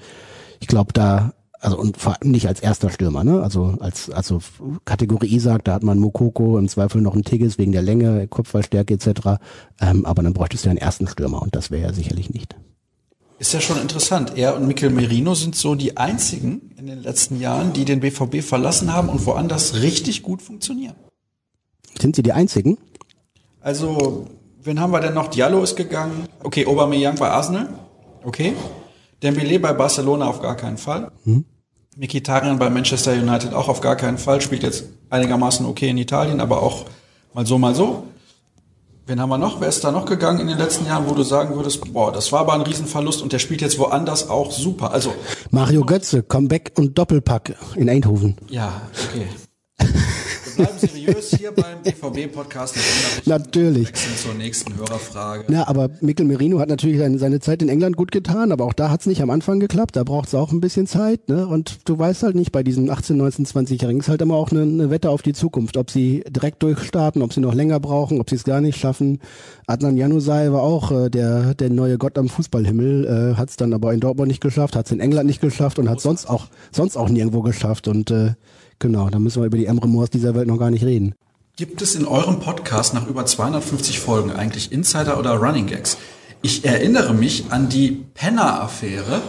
Ich 0.61 0.67
glaube, 0.67 0.93
da, 0.93 1.33
also 1.61 1.79
und 1.79 1.97
vor 1.97 2.15
allem 2.15 2.31
nicht 2.31 2.47
als 2.47 2.61
erster 2.61 2.91
Stürmer, 2.91 3.25
ne? 3.25 3.43
Also 3.43 3.77
als 3.81 4.11
also 4.11 4.41
Kategorie 4.85 5.35
Isaac, 5.35 5.65
da 5.65 5.75
hat 5.75 5.83
man 5.83 5.99
Mokoko, 5.99 6.59
im 6.59 6.69
Zweifel 6.69 7.03
noch 7.03 7.15
einen 7.15 7.25
Tigges 7.25 7.59
wegen 7.59 7.73
der 7.73 7.83
Länge, 7.83 8.29
Kopfballstärke 8.29 8.95
etc. 8.95 9.41
Ähm, 9.81 10.05
aber 10.07 10.23
dann 10.23 10.35
bräuchtest 10.35 10.65
du 10.65 10.69
ja 10.69 10.71
einen 10.71 10.79
ersten 10.79 11.09
Stürmer 11.09 11.43
und 11.43 11.57
das 11.57 11.71
wäre 11.71 11.83
ja 11.83 11.93
sicherlich 11.93 12.31
nicht. 12.31 12.57
Ist 13.41 13.53
ja 13.53 13.61
schon 13.61 13.81
interessant. 13.81 14.33
Er 14.37 14.57
und 14.57 14.67
Mikel 14.67 14.91
Merino 14.91 15.35
sind 15.35 15.55
so 15.55 15.77
die 15.77 15.97
einzigen 15.97 16.73
in 16.77 16.87
den 16.87 17.03
letzten 17.03 17.41
Jahren, 17.41 17.73
die 17.73 17.85
den 17.85 18.01
BVB 18.01 18.43
verlassen 18.43 18.93
haben 18.93 19.09
und 19.09 19.25
woanders 19.27 19.81
richtig 19.81 20.23
gut 20.23 20.43
funktionieren. 20.43 20.95
Sind 22.01 22.17
sie 22.17 22.23
die 22.23 22.33
einzigen? 22.33 22.79
Also, 23.61 24.27
wen 24.63 24.81
haben 24.81 24.93
wir 24.93 25.01
denn 25.01 25.15
noch? 25.15 25.29
Diallo 25.29 25.63
ist 25.63 25.77
gegangen. 25.77 26.27
Okay, 26.43 26.67
Aubameyang 26.67 27.17
bei 27.17 27.31
Arsenal. 27.31 27.69
Okay. 28.25 28.55
Dembele 29.23 29.59
bei 29.59 29.73
Barcelona 29.73 30.27
auf 30.27 30.41
gar 30.41 30.57
keinen 30.57 30.79
Fall. 30.79 31.11
Mhm. 31.25 31.45
Mikitarian 31.97 32.59
bei 32.59 32.71
Manchester 32.71 33.13
United 33.13 33.53
auch 33.53 33.69
auf 33.69 33.81
gar 33.81 33.97
keinen 33.97 34.19
Fall. 34.19 34.41
Spielt 34.41 34.63
jetzt 34.63 34.85
einigermaßen 35.11 35.67
okay 35.67 35.89
in 35.89 35.99
Italien, 35.99 36.41
aber 36.41 36.63
auch 36.63 36.85
mal 37.35 37.45
so, 37.45 37.59
mal 37.59 37.75
so. 37.75 38.05
Wen 39.07 39.21
haben 39.21 39.31
wir 39.31 39.39
noch? 39.39 39.61
Wer 39.61 39.69
ist 39.69 39.83
da 39.83 39.91
noch 39.91 40.05
gegangen 40.05 40.41
in 40.41 40.49
den 40.49 40.59
letzten 40.59 40.87
Jahren, 40.87 41.09
wo 41.09 41.15
du 41.15 41.23
sagen 41.23 41.57
würdest, 41.57 41.93
boah, 41.93 42.13
das 42.13 42.31
war 42.31 42.41
aber 42.41 42.53
ein 42.53 42.61
Riesenverlust 42.61 43.23
und 43.23 43.33
der 43.33 43.39
spielt 43.39 43.63
jetzt 43.63 43.79
woanders 43.79 44.29
auch 44.29 44.53
super. 44.53 44.93
Also 44.93 45.15
Mario 45.51 45.81
Götze, 45.81 46.23
Comeback 46.23 46.73
und 46.77 46.97
Doppelpack 46.99 47.57
in 47.75 47.89
Eindhoven. 47.89 48.37
Ja, 48.51 48.83
okay 49.09 49.27
bleiben 50.59 50.79
seriös 50.79 51.31
hier 51.31 51.53
beim 51.53 51.83
BVB-Podcast. 51.83 52.77
Natürlich. 53.27 53.89
Wechseln 53.89 54.17
zur 54.17 54.35
nächsten 54.35 54.77
Hörerfrage. 54.77 55.53
Ja, 55.53 55.69
aber 55.69 55.91
Mikkel 56.01 56.27
Merino 56.27 56.59
hat 56.59 56.69
natürlich 56.69 56.99
seine, 56.99 57.19
seine 57.19 57.41
Zeit 57.41 57.63
in 57.63 57.69
England 57.69 57.97
gut 57.97 58.11
getan, 58.11 58.51
aber 58.51 58.65
auch 58.65 58.73
da 58.73 58.91
hat 58.91 59.01
es 59.01 59.07
nicht 59.07 59.23
am 59.23 59.31
Anfang 59.31 59.61
geklappt. 59.61 59.95
Da 59.97 60.03
braucht 60.05 60.29
es 60.29 60.35
auch 60.35 60.53
ein 60.53 60.61
bisschen 60.61 60.87
Zeit. 60.87 61.29
Ne? 61.29 61.47
Und 61.47 61.89
du 61.89 61.99
weißt 61.99 62.25
halt 62.25 62.35
nicht, 62.35 62.51
bei 62.51 62.63
diesen 62.63 62.91
18, 62.91 63.17
19, 63.17 63.47
20-Jährigen 63.47 64.01
ist 64.01 64.09
halt 64.09 64.21
immer 64.21 64.35
auch 64.35 64.51
eine, 64.51 64.63
eine 64.63 64.91
Wette 64.91 65.11
auf 65.11 65.23
die 65.23 65.33
Zukunft. 65.33 65.77
Ob 65.77 65.91
sie 65.91 66.25
direkt 66.29 66.63
durchstarten, 66.63 67.23
ob 67.23 67.33
sie 67.33 67.41
noch 67.41 67.55
länger 67.55 67.79
brauchen, 67.79 68.21
ob 68.21 68.29
sie 68.29 68.37
es 68.37 68.45
gar 68.45 68.61
nicht 68.61 68.79
schaffen. 68.79 69.21
Adnan 69.67 69.97
Januzaj 69.97 70.53
war 70.53 70.63
auch 70.63 70.91
äh, 70.91 71.09
der, 71.09 71.55
der 71.55 71.71
neue 71.71 71.99
Gott 71.99 72.19
am 72.19 72.29
Fußballhimmel, 72.29 73.35
äh, 73.35 73.37
hat 73.37 73.51
es 73.51 73.57
dann 73.57 73.73
aber 73.73 73.93
in 73.95 74.01
Dortmund 74.01 74.29
nicht 74.29 74.41
geschafft, 74.41 74.75
hat 74.75 74.87
es 74.87 74.93
in 74.93 75.01
England 75.01 75.27
nicht 75.27 75.41
geschafft 75.41 75.79
und 75.79 75.89
hat 75.89 76.01
sonst 76.01 76.29
auch, 76.29 76.49
sonst 76.73 76.97
auch 76.97 77.09
nirgendwo 77.09 77.43
geschafft. 77.43 77.87
Und 77.87 78.11
äh, 78.11 78.33
Genau, 78.79 79.11
da 79.11 79.19
müssen 79.19 79.43
wir 79.43 79.47
über 79.47 79.59
die 79.59 79.67
Emre 79.67 79.89
Moors 79.89 80.11
dieser 80.11 80.35
Welt 80.35 80.47
noch 80.47 80.59
gar 80.59 80.71
nicht 80.71 80.85
reden. 80.85 81.15
Gibt 81.57 81.83
es 81.83 81.97
in 81.97 82.07
eurem 82.07 82.39
Podcast 82.39 82.95
nach 82.95 83.09
über 83.09 83.27
250 83.27 83.99
Folgen 83.99 84.31
eigentlich 84.31 84.71
Insider 84.71 85.19
oder 85.19 85.33
Running 85.33 85.67
Gags? 85.67 85.99
Ich 86.41 86.65
erinnere 86.65 87.13
mich 87.15 87.47
an 87.51 87.69
die 87.69 88.05
Penner-Affäre, 88.15 89.21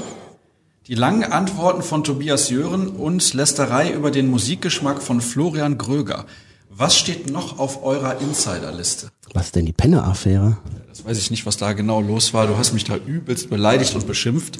die 0.86 0.94
langen 0.94 1.24
Antworten 1.24 1.82
von 1.82 2.04
Tobias 2.04 2.52
Jören 2.52 2.90
und 2.90 3.34
Lästerei 3.34 3.92
über 3.92 4.12
den 4.12 4.28
Musikgeschmack 4.28 5.02
von 5.02 5.22
Florian 5.22 5.80
Gröger. 5.80 6.26
Was 6.70 6.96
steht 6.96 7.32
noch 7.32 7.58
auf 7.58 7.84
eurer 7.84 8.22
Insiderliste? 8.22 9.10
Was 9.34 9.52
denn 9.52 9.66
die 9.66 9.74
Penner-Affäre? 9.74 10.58
Das 10.88 11.04
weiß 11.04 11.18
ich 11.18 11.32
nicht, 11.32 11.48
was 11.48 11.58
da 11.58 11.74
genau 11.74 12.00
los 12.00 12.36
war. 12.36 12.46
Du 12.46 12.58
hast 12.58 12.74
mich 12.74 12.84
da 12.84 12.96
übelst 12.96 13.50
beleidigt 13.50 13.96
und 13.96 14.06
beschimpft. 14.06 14.60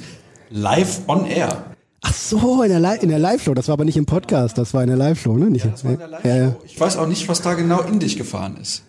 Live 0.50 1.02
on 1.06 1.24
air. 1.24 1.76
Ach 2.02 2.14
so, 2.14 2.62
in 2.62 2.70
der, 2.70 2.80
Li 2.80 2.98
in 3.02 3.08
der 3.10 3.18
Live-Show. 3.18 3.54
Das 3.54 3.68
war 3.68 3.74
aber 3.74 3.84
nicht 3.84 3.96
im 3.96 4.06
Podcast, 4.06 4.56
das 4.56 4.72
war 4.72 4.82
in 4.82 4.88
der 4.88 4.96
Live-Show, 4.96 5.36
ne? 5.36 5.50
Nicht, 5.50 5.64
ja, 5.64 5.70
das 5.70 5.84
war 5.84 5.92
in 5.92 5.98
der 5.98 6.08
Live-Show. 6.08 6.28
Ja, 6.28 6.36
ja. 6.36 6.56
Ich 6.64 6.80
weiß 6.80 6.96
auch 6.96 7.06
nicht, 7.06 7.28
was 7.28 7.42
da 7.42 7.54
genau 7.54 7.80
in 7.82 7.98
dich 7.98 8.16
gefahren 8.16 8.56
ist. 8.60 8.84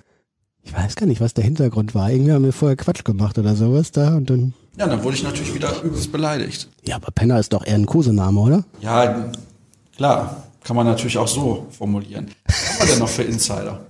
Ich 0.63 0.73
weiß 0.73 0.95
gar 0.95 1.07
nicht, 1.07 1.21
was 1.21 1.33
der 1.33 1.43
Hintergrund 1.43 1.95
war. 1.95 2.11
Irgendwie 2.11 2.31
haben 2.31 2.45
wir 2.45 2.53
vorher 2.53 2.77
Quatsch 2.77 3.03
gemacht 3.03 3.37
oder 3.37 3.55
sowas 3.55 3.91
da 3.91 4.15
und 4.15 4.29
dann. 4.29 4.53
Ja, 4.77 4.87
dann 4.87 5.03
wurde 5.03 5.15
ich 5.15 5.23
natürlich 5.23 5.53
wieder 5.53 5.81
übelst 5.81 6.11
beleidigt. 6.11 6.69
Ja, 6.85 6.95
aber 6.95 7.11
Penner 7.11 7.39
ist 7.39 7.51
doch 7.51 7.65
eher 7.65 7.75
ein 7.75 7.85
Kosename, 7.85 8.39
oder? 8.39 8.63
Ja, 8.79 9.31
klar. 9.95 10.43
Kann 10.63 10.75
man 10.75 10.85
natürlich 10.85 11.17
auch 11.17 11.27
so 11.27 11.65
formulieren. 11.71 12.27
Was 12.45 12.55
haben 12.55 12.79
wir 12.79 12.93
denn 12.93 12.99
noch 12.99 13.09
für 13.09 13.23
Insider? 13.23 13.81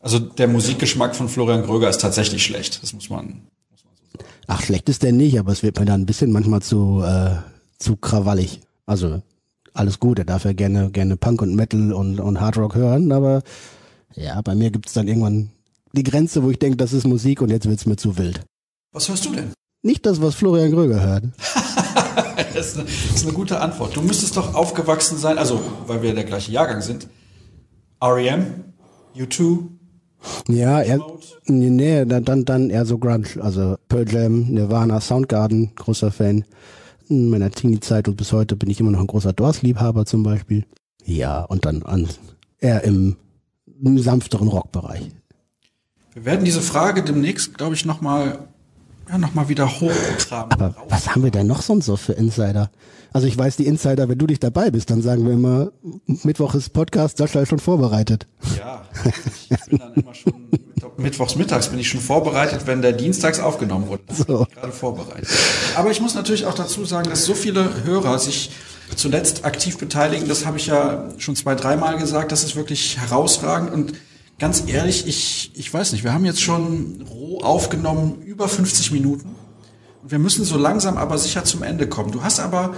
Also 0.00 0.18
der 0.20 0.46
Musikgeschmack 0.46 1.14
von 1.14 1.28
Florian 1.28 1.62
Gröger 1.62 1.90
ist 1.90 2.00
tatsächlich 2.00 2.44
schlecht. 2.44 2.82
Das 2.82 2.92
muss 2.92 3.10
man, 3.10 3.42
muss 3.70 3.84
man 3.84 3.92
so 3.96 4.18
sagen. 4.18 4.30
Ach, 4.46 4.62
schlecht 4.62 4.88
ist 4.88 5.02
der 5.02 5.12
nicht, 5.12 5.38
aber 5.38 5.50
es 5.52 5.62
wird 5.64 5.78
mir 5.78 5.84
dann 5.84 6.02
ein 6.02 6.06
bisschen 6.06 6.30
manchmal 6.30 6.62
zu, 6.62 7.02
äh, 7.04 7.32
zu 7.78 7.96
krawallig. 7.96 8.60
Also 8.90 9.22
alles 9.72 10.00
gut, 10.00 10.18
er 10.18 10.24
darf 10.24 10.44
ja 10.44 10.52
gerne, 10.52 10.90
gerne 10.90 11.16
Punk 11.16 11.42
und 11.42 11.54
Metal 11.54 11.92
und, 11.92 12.18
und 12.18 12.40
Hard 12.40 12.56
Rock 12.56 12.74
hören, 12.74 13.12
aber 13.12 13.42
ja, 14.16 14.40
bei 14.42 14.56
mir 14.56 14.72
gibt's 14.72 14.94
dann 14.94 15.06
irgendwann 15.06 15.50
die 15.92 16.02
Grenze, 16.02 16.42
wo 16.42 16.50
ich 16.50 16.58
denke, 16.58 16.76
das 16.76 16.92
ist 16.92 17.06
Musik 17.06 17.40
und 17.40 17.50
jetzt 17.50 17.68
wird's 17.68 17.86
mir 17.86 17.94
zu 17.94 18.18
wild. 18.18 18.40
Was 18.92 19.08
hörst 19.08 19.26
du 19.26 19.30
denn? 19.32 19.52
Nicht 19.82 20.06
das, 20.06 20.20
was 20.20 20.34
Florian 20.34 20.72
Gröger 20.72 21.00
hört. 21.00 21.22
das, 22.52 22.66
ist 22.66 22.78
eine, 22.78 22.86
das 22.86 23.14
ist 23.14 23.22
eine 23.22 23.32
gute 23.32 23.60
Antwort. 23.60 23.94
Du 23.94 24.02
müsstest 24.02 24.36
doch 24.36 24.56
aufgewachsen 24.56 25.18
sein, 25.18 25.38
also 25.38 25.60
weil 25.86 26.02
wir 26.02 26.12
der 26.12 26.24
gleiche 26.24 26.50
Jahrgang 26.50 26.82
sind. 26.82 27.06
R.E.M., 28.00 28.74
U2, 29.14 29.68
ja, 30.48 30.80
er, 30.80 30.98
nee, 31.46 32.04
dann, 32.04 32.44
dann 32.44 32.70
eher 32.70 32.84
so 32.84 32.98
Grunge, 32.98 33.28
also 33.40 33.76
Pearl 33.88 34.06
Jam, 34.10 34.48
Nirvana, 34.48 35.00
Soundgarden, 35.00 35.76
großer 35.76 36.10
Fan 36.10 36.44
in 37.10 37.28
meiner 37.28 37.50
Teenie-Zeit 37.50 38.08
und 38.08 38.16
bis 38.16 38.32
heute 38.32 38.56
bin 38.56 38.70
ich 38.70 38.80
immer 38.80 38.92
noch 38.92 39.00
ein 39.00 39.06
großer 39.06 39.32
Doors-Liebhaber 39.32 40.06
zum 40.06 40.22
Beispiel. 40.22 40.64
Ja, 41.04 41.42
und 41.42 41.64
dann 41.64 41.82
an, 41.82 42.08
eher 42.58 42.84
im, 42.84 43.16
im 43.82 43.98
sanfteren 43.98 44.48
Rockbereich. 44.48 45.10
Wir 46.14 46.24
werden 46.24 46.44
diese 46.44 46.60
Frage 46.60 47.02
demnächst, 47.02 47.56
glaube 47.58 47.74
ich, 47.74 47.84
nochmal 47.84 48.38
ja, 49.08 49.18
noch 49.18 49.48
wieder 49.48 49.68
hochtragen. 49.68 50.52
Aber 50.52 50.74
was 50.88 51.08
haben 51.08 51.24
wir 51.24 51.30
denn 51.30 51.46
noch 51.46 51.62
sonst 51.62 51.86
so 51.86 51.96
für 51.96 52.12
Insider? 52.12 52.70
Also 53.12 53.26
ich 53.26 53.36
weiß 53.36 53.56
die 53.56 53.66
Insider, 53.66 54.08
wenn 54.08 54.18
du 54.18 54.26
dich 54.26 54.40
dabei 54.40 54.70
bist, 54.70 54.90
dann 54.90 55.02
sagen 55.02 55.26
wir 55.26 55.32
immer, 55.32 55.72
Mittwoch 56.06 56.54
ist 56.54 56.72
Podcast, 56.72 57.18
Sascha 57.18 57.40
ist 57.40 57.48
schon 57.48 57.58
vorbereitet. 57.58 58.26
Ja, 58.56 58.82
ich 59.50 59.66
bin 59.66 59.78
dann 59.78 59.94
immer 59.94 60.14
schon 60.14 60.48
mit 60.50 60.70
mittwochs 61.00 61.36
mittags 61.36 61.68
bin 61.68 61.78
ich 61.78 61.88
schon 61.88 62.00
vorbereitet, 62.00 62.62
wenn 62.66 62.82
der 62.82 62.92
dienstags 62.92 63.40
aufgenommen 63.40 63.88
wurde. 63.88 64.02
So. 64.12 64.46
ich 64.48 64.54
gerade 64.54 64.72
vorbereitet. 64.72 65.28
Aber 65.76 65.90
ich 65.90 66.00
muss 66.00 66.14
natürlich 66.14 66.46
auch 66.46 66.54
dazu 66.54 66.84
sagen, 66.84 67.08
dass 67.08 67.24
so 67.24 67.34
viele 67.34 67.84
Hörer 67.84 68.18
sich 68.18 68.50
zuletzt 68.96 69.44
aktiv 69.44 69.78
beteiligen. 69.78 70.28
Das 70.28 70.46
habe 70.46 70.58
ich 70.58 70.66
ja 70.66 71.08
schon 71.18 71.36
zwei, 71.36 71.54
dreimal 71.54 71.98
gesagt. 71.98 72.32
Das 72.32 72.44
ist 72.44 72.56
wirklich 72.56 72.98
herausragend 72.98 73.72
und 73.72 73.94
ganz 74.38 74.64
ehrlich, 74.66 75.06
ich, 75.06 75.52
ich 75.54 75.72
weiß 75.72 75.92
nicht, 75.92 76.04
wir 76.04 76.12
haben 76.12 76.24
jetzt 76.24 76.40
schon 76.40 77.04
roh 77.08 77.40
aufgenommen 77.40 78.22
über 78.22 78.48
50 78.48 78.90
Minuten. 78.92 79.36
Und 80.02 80.10
wir 80.10 80.18
müssen 80.18 80.44
so 80.44 80.56
langsam 80.56 80.96
aber 80.96 81.18
sicher 81.18 81.44
zum 81.44 81.62
Ende 81.62 81.86
kommen. 81.86 82.10
Du 82.10 82.24
hast 82.24 82.40
aber 82.40 82.74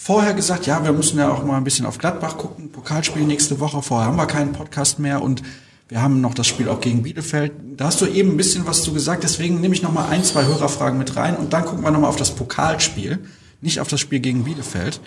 vorher 0.00 0.32
gesagt, 0.32 0.66
ja, 0.66 0.82
wir 0.84 0.92
müssen 0.92 1.18
ja 1.18 1.28
auch 1.28 1.44
mal 1.44 1.56
ein 1.56 1.64
bisschen 1.64 1.84
auf 1.84 1.98
Gladbach 1.98 2.38
gucken, 2.38 2.70
Pokalspiel 2.70 3.24
nächste 3.24 3.58
Woche, 3.58 3.82
vorher 3.82 4.06
haben 4.06 4.16
wir 4.16 4.26
keinen 4.26 4.52
Podcast 4.52 5.00
mehr 5.00 5.20
und 5.20 5.42
wir 5.88 6.00
haben 6.00 6.20
noch 6.20 6.34
das 6.34 6.46
Spiel 6.46 6.68
auch 6.68 6.80
gegen 6.80 7.02
Bielefeld. 7.02 7.52
Da 7.76 7.86
hast 7.86 8.00
du 8.00 8.06
eben 8.06 8.30
ein 8.30 8.36
bisschen 8.36 8.66
was 8.66 8.82
zu 8.82 8.92
gesagt, 8.92 9.24
deswegen 9.24 9.60
nehme 9.60 9.74
ich 9.74 9.82
noch 9.82 9.92
mal 9.92 10.08
ein, 10.08 10.22
zwei 10.22 10.44
Hörerfragen 10.44 10.98
mit 10.98 11.16
rein 11.16 11.36
und 11.36 11.52
dann 11.52 11.64
gucken 11.64 11.82
wir 11.82 11.90
noch 11.90 12.00
mal 12.00 12.08
auf 12.08 12.16
das 12.16 12.30
Pokalspiel, 12.30 13.18
nicht 13.60 13.80
auf 13.80 13.88
das 13.88 13.98
Spiel 13.98 14.20
gegen 14.20 14.44
Bielefeld. 14.44 15.00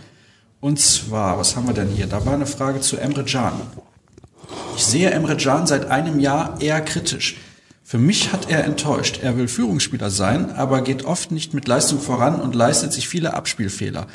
Und 0.60 0.78
zwar, 0.78 1.38
was 1.40 1.56
haben 1.56 1.68
wir 1.68 1.74
denn 1.74 1.90
hier? 1.90 2.08
Da 2.08 2.26
war 2.26 2.34
eine 2.34 2.46
Frage 2.46 2.82
zu 2.82 2.98
Emre 2.98 3.24
Can. 3.24 3.54
Ich 4.76 4.84
sehe 4.84 5.10
Emre 5.10 5.38
Can 5.38 5.68
seit 5.68 5.86
einem 5.90 6.20
Jahr 6.20 6.62
eher 6.62 6.82
kritisch. 6.82 7.38
Für 7.84 7.98
mich 7.98 8.34
hat 8.34 8.52
er 8.52 8.66
enttäuscht. 8.66 9.22
Er 9.24 9.38
will 9.38 9.48
Führungsspieler 9.48 10.10
sein, 10.10 10.52
aber 10.52 10.82
geht 10.82 11.06
oft 11.06 11.32
nicht 11.32 11.54
mit 11.54 11.68
Leistung 11.68 12.00
voran 12.00 12.42
und 12.42 12.56
leistet 12.56 12.92
sich 12.92 13.08
viele 13.08 13.34
Abspielfehler. 13.34 14.08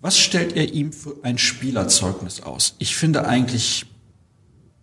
Was 0.00 0.16
stellt 0.16 0.54
er 0.54 0.72
ihm 0.72 0.92
für 0.92 1.16
ein 1.22 1.38
Spielerzeugnis 1.38 2.40
aus? 2.40 2.74
Ich 2.78 2.94
finde 2.94 3.26
eigentlich, 3.26 3.86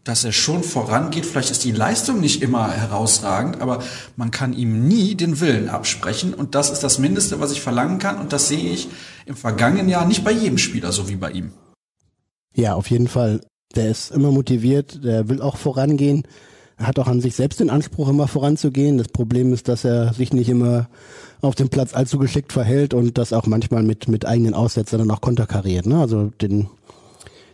dass 0.03 0.25
er 0.25 0.33
schon 0.33 0.61
vorangeht. 0.61 1.25
Vielleicht 1.25 1.51
ist 1.51 1.63
die 1.63 1.71
Leistung 1.71 2.19
nicht 2.19 2.41
immer 2.41 2.71
herausragend, 2.71 3.61
aber 3.61 3.81
man 4.17 4.31
kann 4.31 4.53
ihm 4.53 4.87
nie 4.87 5.15
den 5.15 5.39
Willen 5.39 5.69
absprechen. 5.69 6.33
Und 6.33 6.53
das 6.53 6.69
ist 6.69 6.83
das 6.83 6.99
Mindeste, 6.99 7.39
was 7.39 7.51
ich 7.51 7.61
verlangen 7.61 7.97
kann. 7.97 8.19
Und 8.19 8.33
das 8.33 8.49
sehe 8.49 8.71
ich 8.71 8.89
im 9.25 9.35
vergangenen 9.35 9.87
Jahr 9.87 10.05
nicht 10.05 10.23
bei 10.23 10.31
jedem 10.31 10.57
Spieler 10.57 10.91
so 10.91 11.07
wie 11.07 11.15
bei 11.15 11.31
ihm. 11.31 11.53
Ja, 12.53 12.75
auf 12.75 12.89
jeden 12.89 13.07
Fall. 13.07 13.41
Der 13.75 13.89
ist 13.89 14.11
immer 14.11 14.31
motiviert, 14.31 15.03
der 15.03 15.27
will 15.27 15.41
auch 15.41 15.57
vorangehen. 15.57 16.23
Er 16.77 16.87
hat 16.87 16.99
auch 16.99 17.07
an 17.07 17.21
sich 17.21 17.35
selbst 17.35 17.59
den 17.59 17.69
Anspruch, 17.69 18.09
immer 18.09 18.27
voranzugehen. 18.27 18.97
Das 18.97 19.07
Problem 19.07 19.53
ist, 19.53 19.67
dass 19.67 19.85
er 19.85 20.13
sich 20.13 20.33
nicht 20.33 20.49
immer 20.49 20.87
auf 21.41 21.55
dem 21.55 21.69
Platz 21.69 21.93
allzu 21.93 22.17
geschickt 22.19 22.51
verhält 22.51 22.93
und 22.93 23.17
das 23.17 23.31
auch 23.31 23.45
manchmal 23.45 23.83
mit, 23.83 24.07
mit 24.07 24.25
eigenen 24.25 24.53
Aussätzen 24.53 24.99
dann 24.99 25.11
auch 25.11 25.21
konterkariert. 25.21 25.85
Ne? 25.85 25.99
Also 25.99 26.31
den, 26.41 26.67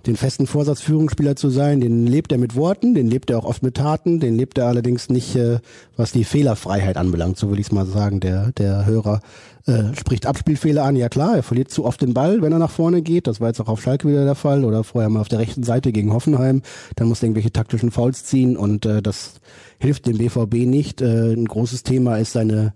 den 0.06 0.16
festen 0.16 0.48
Vorsatz, 0.48 0.82
Führungsspieler 0.82 1.36
zu 1.36 1.50
sein, 1.50 1.82
den 1.82 2.08
lebt 2.08 2.32
er 2.32 2.38
mit 2.38 2.56
Worten, 2.56 2.94
den 2.94 3.08
lebt 3.08 3.30
er 3.30 3.38
auch 3.38 3.46
oft 3.46 3.64
mit 3.64 3.76
Taten, 3.76 4.20
den 4.20 4.36
lebt 4.36 4.58
er 4.58 4.68
allerdings 4.68 5.10
nicht, 5.10 5.36
äh, 5.36 5.60
was 5.96 6.12
die 6.12 6.24
Fehlerfreiheit 6.24 6.98
anbelangt, 6.98 7.38
so 7.38 7.52
will 7.52 7.60
ich 7.60 7.68
es 7.68 7.72
mal 7.72 7.86
sagen. 7.86 8.20
Der, 8.20 8.52
der 8.54 8.86
Hörer 8.86 9.22
äh, 9.68 9.96
spricht 9.96 10.26
Abspielfehler 10.26 10.84
an, 10.84 10.96
ja 10.96 11.10
klar, 11.10 11.36
er 11.36 11.44
verliert 11.44 11.70
zu 11.70 11.86
oft 11.86 12.02
den 12.02 12.14
Ball, 12.14 12.42
wenn 12.42 12.52
er 12.52 12.60
nach 12.60 12.72
vorne 12.72 13.02
geht. 13.02 13.28
Das 13.28 13.40
war 13.40 13.50
jetzt 13.50 13.62
auch 13.62 13.68
auf 13.68 13.82
Schalke 13.82 14.08
wieder 14.08 14.26
der 14.26 14.36
Fall 14.36 14.66
oder 14.66 14.84
vorher 14.84 15.10
mal 15.10 15.22
auf 15.22 15.28
der 15.28 15.40
rechten 15.40 15.64
Seite 15.64 15.92
gegen 15.92 16.14
Hoffenheim. 16.14 16.62
Dann 16.96 17.08
muss 17.08 17.22
er 17.22 17.28
irgendwelche 17.28 17.52
taktischen 17.52 17.92
Fouls 17.92 18.26
ziehen 18.26 18.58
und 18.58 18.86
äh, 18.86 19.02
das 19.02 19.36
hilft 19.80 20.08
dem 20.08 20.18
BVB 20.18 20.66
nicht. 20.66 21.02
Äh, 21.02 21.34
ein 21.34 21.46
großes 21.46 21.84
Thema 21.84 22.18
ist 22.18 22.34
seine 22.34 22.74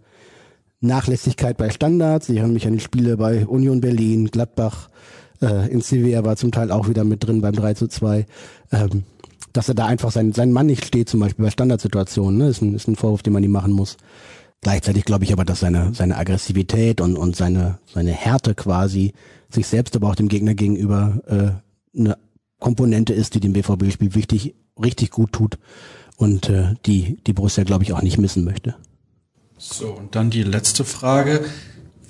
Nachlässigkeit 0.79 1.57
bei 1.57 1.69
Standards. 1.69 2.29
Ich 2.29 2.37
erinnere 2.37 2.53
mich 2.53 2.67
an 2.67 2.73
die 2.73 2.79
Spiele 2.79 3.17
bei 3.17 3.45
Union 3.45 3.81
Berlin, 3.81 4.29
Gladbach, 4.29 4.89
äh, 5.41 5.69
in 5.69 5.81
Sevilla 5.81 6.23
war 6.23 6.35
zum 6.35 6.51
Teil 6.51 6.71
auch 6.71 6.87
wieder 6.87 7.03
mit 7.03 7.25
drin 7.25 7.41
beim 7.41 7.53
3 7.53 7.73
zu 7.73 7.87
2. 7.87 8.25
Ähm, 8.71 9.03
dass 9.53 9.69
er 9.69 9.75
da 9.75 9.85
einfach 9.85 10.11
sein, 10.11 10.33
sein 10.33 10.51
Mann 10.51 10.65
nicht 10.65 10.85
steht, 10.85 11.07
zum 11.07 11.21
Beispiel 11.21 11.45
bei 11.45 11.51
Standardsituationen, 11.51 12.37
ne? 12.37 12.49
ist, 12.49 12.61
ein, 12.61 12.75
ist 12.75 12.89
ein 12.89 12.97
Vorwurf, 12.97 13.23
den 13.23 13.31
man 13.31 13.43
ihm 13.43 13.51
machen 13.51 13.71
muss. 13.71 13.95
Gleichzeitig 14.61 15.05
glaube 15.05 15.23
ich 15.23 15.31
aber, 15.31 15.45
dass 15.45 15.61
seine, 15.61 15.93
seine 15.93 16.17
Aggressivität 16.17 16.99
und, 16.99 17.15
und 17.17 17.35
seine, 17.35 17.79
seine 17.85 18.11
Härte 18.11 18.53
quasi 18.55 19.13
sich 19.49 19.67
selbst, 19.67 19.95
aber 19.95 20.09
auch 20.09 20.15
dem 20.15 20.27
Gegner 20.27 20.55
gegenüber 20.55 21.21
äh, 21.27 21.97
eine 21.97 22.17
Komponente 22.59 23.13
ist, 23.13 23.35
die 23.35 23.39
dem 23.39 23.53
BVB-Spiel 23.53 24.15
wichtig, 24.15 24.55
richtig 24.81 25.11
gut 25.11 25.31
tut 25.31 25.57
und 26.17 26.49
äh, 26.49 26.73
die 26.85 27.17
die 27.25 27.33
Borussia, 27.33 27.63
glaube 27.63 27.83
ich, 27.83 27.93
auch 27.93 28.01
nicht 28.01 28.17
missen 28.17 28.43
möchte. 28.43 28.75
So, 29.57 29.91
und 29.91 30.15
dann 30.15 30.29
die 30.29 30.43
letzte 30.43 30.83
Frage. 30.83 31.45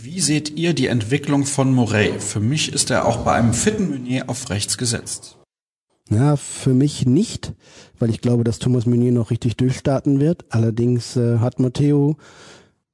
Wie 0.05 0.19
seht 0.19 0.55
ihr 0.55 0.75
die 0.75 0.85
Entwicklung 0.85 1.45
von 1.45 1.73
Morey? 1.73 2.19
Für 2.19 2.39
mich 2.39 2.71
ist 2.71 2.91
er 2.91 3.07
auch 3.07 3.17
bei 3.23 3.31
einem 3.31 3.53
fitten 3.53 3.89
Meunier 3.89 4.29
auf 4.29 4.51
rechts 4.51 4.77
gesetzt. 4.77 5.39
Ja, 6.11 6.35
für 6.35 6.75
mich 6.75 7.07
nicht, 7.07 7.53
weil 7.97 8.11
ich 8.11 8.21
glaube, 8.21 8.43
dass 8.43 8.59
Thomas 8.59 8.85
Meunier 8.85 9.11
noch 9.11 9.31
richtig 9.31 9.57
durchstarten 9.57 10.19
wird. 10.19 10.45
Allerdings 10.49 11.17
äh, 11.17 11.39
hat 11.39 11.59
Matteo 11.59 12.17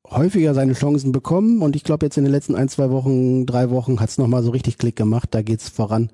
häufiger 0.09 0.53
seine 0.53 0.71
Chancen 0.71 1.11
bekommen 1.11 1.61
und 1.61 1.75
ich 1.75 1.83
glaube 1.83 2.05
jetzt 2.05 2.17
in 2.17 2.23
den 2.23 2.31
letzten 2.31 2.55
ein, 2.55 2.69
zwei 2.69 2.89
Wochen, 2.91 3.45
drei 3.45 3.69
Wochen 3.71 3.99
hat 3.99 4.09
es 4.09 4.17
nochmal 4.17 4.41
so 4.41 4.51
richtig 4.51 4.77
Klick 4.77 4.95
gemacht, 4.95 5.29
da 5.31 5.41
geht's 5.41 5.67
voran. 5.67 6.11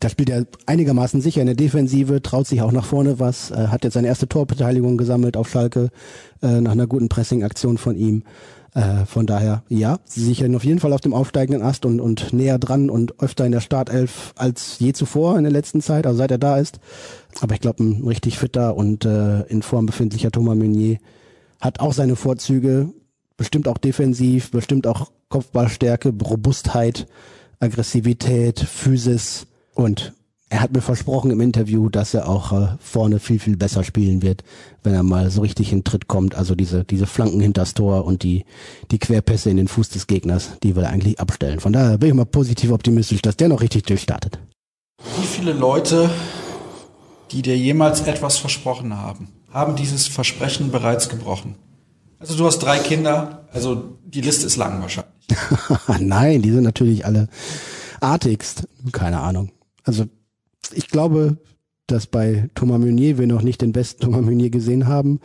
Da 0.00 0.08
spielt 0.08 0.30
er 0.30 0.46
einigermaßen 0.64 1.20
sicher 1.20 1.42
in 1.42 1.46
der 1.46 1.56
Defensive, 1.56 2.22
traut 2.22 2.46
sich 2.46 2.62
auch 2.62 2.72
nach 2.72 2.86
vorne 2.86 3.18
was, 3.18 3.50
äh, 3.50 3.66
hat 3.68 3.84
jetzt 3.84 3.94
seine 3.94 4.08
erste 4.08 4.28
Torbeteiligung 4.28 4.96
gesammelt 4.96 5.36
auf 5.36 5.50
Schalke 5.50 5.90
äh, 6.40 6.62
nach 6.62 6.72
einer 6.72 6.86
guten 6.86 7.10
Pressing-Aktion 7.10 7.76
von 7.76 7.96
ihm. 7.96 8.22
Äh, 8.78 9.06
von 9.06 9.26
daher, 9.26 9.64
ja, 9.68 9.98
sie 10.04 10.24
sichern 10.24 10.54
auf 10.54 10.62
jeden 10.62 10.78
Fall 10.78 10.92
auf 10.92 11.00
dem 11.00 11.12
aufsteigenden 11.12 11.62
Ast 11.66 11.84
und, 11.84 12.00
und 12.00 12.32
näher 12.32 12.60
dran 12.60 12.90
und 12.90 13.20
öfter 13.20 13.44
in 13.44 13.50
der 13.50 13.60
Startelf 13.60 14.32
als 14.36 14.78
je 14.78 14.92
zuvor 14.92 15.36
in 15.36 15.42
der 15.42 15.52
letzten 15.52 15.80
Zeit, 15.80 16.06
also 16.06 16.18
seit 16.18 16.30
er 16.30 16.38
da 16.38 16.58
ist. 16.58 16.78
Aber 17.40 17.54
ich 17.54 17.60
glaube, 17.60 17.82
ein 17.82 18.04
richtig 18.06 18.38
fitter 18.38 18.76
und 18.76 19.04
äh, 19.04 19.42
in 19.48 19.62
Form 19.62 19.86
befindlicher 19.86 20.30
Thomas 20.30 20.56
Meunier 20.56 20.98
hat 21.60 21.80
auch 21.80 21.92
seine 21.92 22.14
Vorzüge, 22.14 22.90
bestimmt 23.36 23.66
auch 23.66 23.78
defensiv, 23.78 24.52
bestimmt 24.52 24.86
auch 24.86 25.10
Kopfballstärke, 25.28 26.14
Robustheit, 26.22 27.08
Aggressivität, 27.58 28.60
Physis 28.60 29.48
und 29.74 30.12
er 30.50 30.62
hat 30.62 30.72
mir 30.72 30.80
versprochen 30.80 31.30
im 31.30 31.40
Interview, 31.40 31.88
dass 31.90 32.14
er 32.14 32.28
auch 32.28 32.52
äh, 32.52 32.68
vorne 32.80 33.18
viel, 33.18 33.38
viel 33.38 33.56
besser 33.56 33.84
spielen 33.84 34.22
wird, 34.22 34.44
wenn 34.82 34.94
er 34.94 35.02
mal 35.02 35.30
so 35.30 35.42
richtig 35.42 35.72
in 35.72 35.84
Tritt 35.84 36.08
kommt. 36.08 36.34
Also 36.34 36.54
diese, 36.54 36.84
diese 36.84 37.06
Flanken 37.06 37.40
hinters 37.40 37.74
Tor 37.74 38.04
und 38.06 38.22
die, 38.22 38.44
die 38.90 38.98
Querpässe 38.98 39.50
in 39.50 39.58
den 39.58 39.68
Fuß 39.68 39.90
des 39.90 40.06
Gegners, 40.06 40.52
die 40.62 40.74
will 40.74 40.84
er 40.84 40.90
eigentlich 40.90 41.20
abstellen. 41.20 41.60
Von 41.60 41.74
daher 41.74 41.98
bin 41.98 42.08
ich 42.08 42.14
mal 42.14 42.24
positiv 42.24 42.70
optimistisch, 42.72 43.20
dass 43.20 43.36
der 43.36 43.48
noch 43.48 43.60
richtig 43.60 43.84
durchstartet. 43.84 44.38
Wie 45.20 45.26
viele 45.26 45.52
Leute, 45.52 46.08
die 47.30 47.42
dir 47.42 47.56
jemals 47.56 48.00
etwas 48.00 48.38
versprochen 48.38 48.96
haben, 48.96 49.28
haben 49.50 49.76
dieses 49.76 50.06
Versprechen 50.06 50.70
bereits 50.70 51.10
gebrochen? 51.10 51.56
Also 52.20 52.36
du 52.36 52.46
hast 52.46 52.58
drei 52.60 52.78
Kinder, 52.78 53.46
also 53.52 53.98
die 54.04 54.22
Liste 54.22 54.46
ist 54.46 54.56
lang 54.56 54.80
wahrscheinlich. 54.80 55.12
Nein, 56.00 56.42
die 56.42 56.50
sind 56.50 56.64
natürlich 56.64 57.04
alle 57.04 57.28
artigst. 58.00 58.66
Keine 58.92 59.20
Ahnung. 59.20 59.52
Also 59.84 60.06
ich 60.72 60.88
glaube, 60.88 61.38
dass 61.86 62.06
bei 62.06 62.48
Thomas 62.54 62.80
Meunier 62.80 63.18
wir 63.18 63.26
noch 63.26 63.42
nicht 63.42 63.62
den 63.62 63.72
besten 63.72 64.02
Thomas 64.02 64.22
Meunier 64.22 64.50
gesehen 64.50 64.86
haben. 64.86 65.20